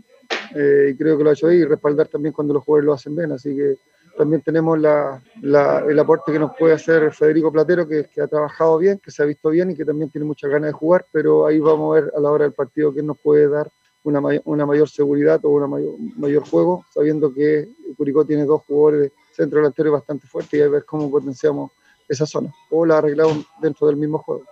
[0.55, 2.93] eh, y creo que lo ha hecho ahí y respaldar también cuando los jugadores lo
[2.95, 3.77] hacen bien, así que
[4.17, 9.11] también tenemos el aporte que nos puede hacer Federico Platero, que, ha trabajado bien, que
[9.11, 11.97] se ha visto bien y que también tiene muchas ganas de jugar, pero ahí vamos
[11.97, 13.71] a ver a la hora del partido que nos puede dar
[14.03, 19.93] una, mayor seguridad o un mayor, juego, sabiendo que Curicó tiene dos jugadores centro delantero
[19.93, 21.71] bastante fuertes y a ver cómo potenciamos
[22.09, 24.45] esa zona o la arreglamos dentro del mismo juego.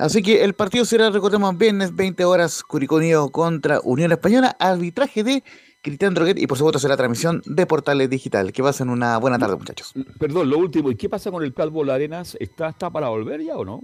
[0.00, 5.22] Así que el partido será, recordemos, viernes 20 horas, Curicó Unido contra Unión Española, arbitraje
[5.22, 5.44] de
[5.82, 8.50] Cristian Droguet y por supuesto será transmisión de Portales Digital.
[8.50, 9.92] Que pasen una buena tarde, muchachos.
[10.18, 12.34] Perdón, lo último, ¿y qué pasa con el Calvo Arenas?
[12.40, 13.82] ¿Está, está para volver ya o no?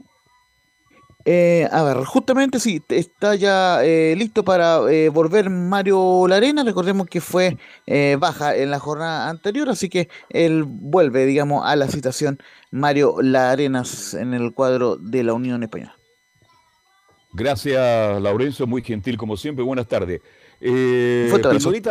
[1.27, 6.65] Eh, a ver, justamente sí, está ya eh, listo para eh, volver Mario Larena.
[6.65, 7.59] Recordemos que fue
[8.19, 12.39] baja en la jornada anterior, así que él vuelve, digamos, a la citación
[12.71, 15.96] Mario Larenas en el cuadro de la Unión Española.
[17.37, 19.63] Gracias, Laurencio, muy gentil como siempre.
[19.63, 20.23] Buenas tardes.
[20.59, 21.31] Eh,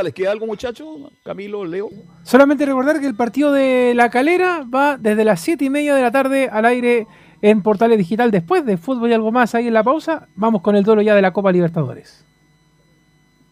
[0.03, 0.87] ¿les queda algo, muchachos?
[1.23, 1.91] Camilo, Leo.
[2.23, 6.01] Solamente recordar que el partido de La Calera va desde las 7 y media de
[6.01, 7.05] la tarde al aire
[7.43, 8.31] en Portales Digital.
[8.31, 11.13] Después de fútbol y algo más ahí en la pausa, vamos con el duelo ya
[11.13, 12.25] de la Copa Libertadores.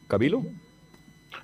[0.07, 0.41] ¿Camilo?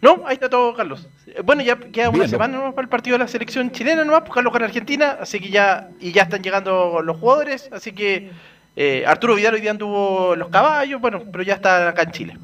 [0.02, 1.08] No, ahí está todo, Carlos.
[1.46, 4.52] Bueno, ya queda una semana para el partido de la selección chilena nomás, pues Carlos
[4.52, 8.32] con Argentina, así que ya, y ya están llegando los jugadores, así que
[8.82, 12.38] eh, Arturo Vidal hoy día anduvo los caballos, bueno, pero ya está acá en Chile.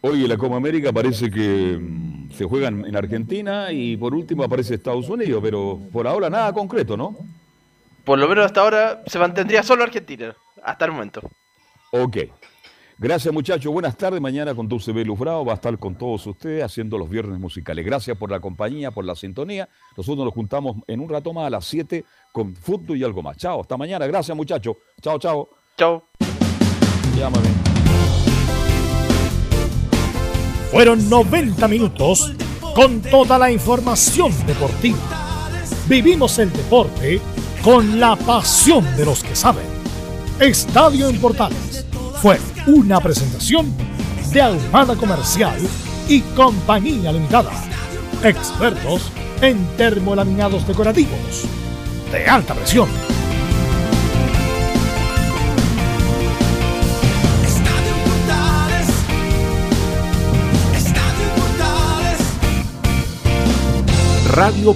[0.00, 4.76] Hoy la Copa América parece que mm, se juegan en Argentina y por último aparece
[4.76, 7.14] Estados Unidos, pero por ahora nada concreto, ¿no?
[8.02, 11.20] Por lo menos hasta ahora se mantendría solo Argentina, hasta el momento.
[11.90, 12.16] Ok.
[13.02, 14.20] Gracias muchachos, buenas tardes.
[14.20, 15.04] Mañana con Dulce B.
[15.04, 17.84] Lufrado va a estar con todos ustedes haciendo los viernes musicales.
[17.84, 19.68] Gracias por la compañía, por la sintonía.
[19.96, 23.36] Nosotros nos juntamos en un rato más a las 7 con fútbol y algo más.
[23.38, 24.06] Chao, hasta mañana.
[24.06, 24.76] Gracias muchachos.
[25.00, 25.48] Chao, chao.
[25.76, 26.10] Chao.
[27.18, 27.48] Llámame.
[30.70, 32.32] Fueron 90 minutos
[32.72, 35.48] con toda la información deportiva.
[35.88, 37.20] Vivimos el deporte
[37.64, 39.66] con la pasión de los que saben.
[40.38, 41.82] Estadio en Portales
[42.20, 43.72] fue una presentación
[44.32, 45.58] de Almada Comercial
[46.08, 47.52] y Compañía Limitada.
[48.22, 49.10] Expertos
[49.40, 51.44] en termolaminados decorativos
[52.12, 52.88] de alta presión.
[64.32, 64.74] Radio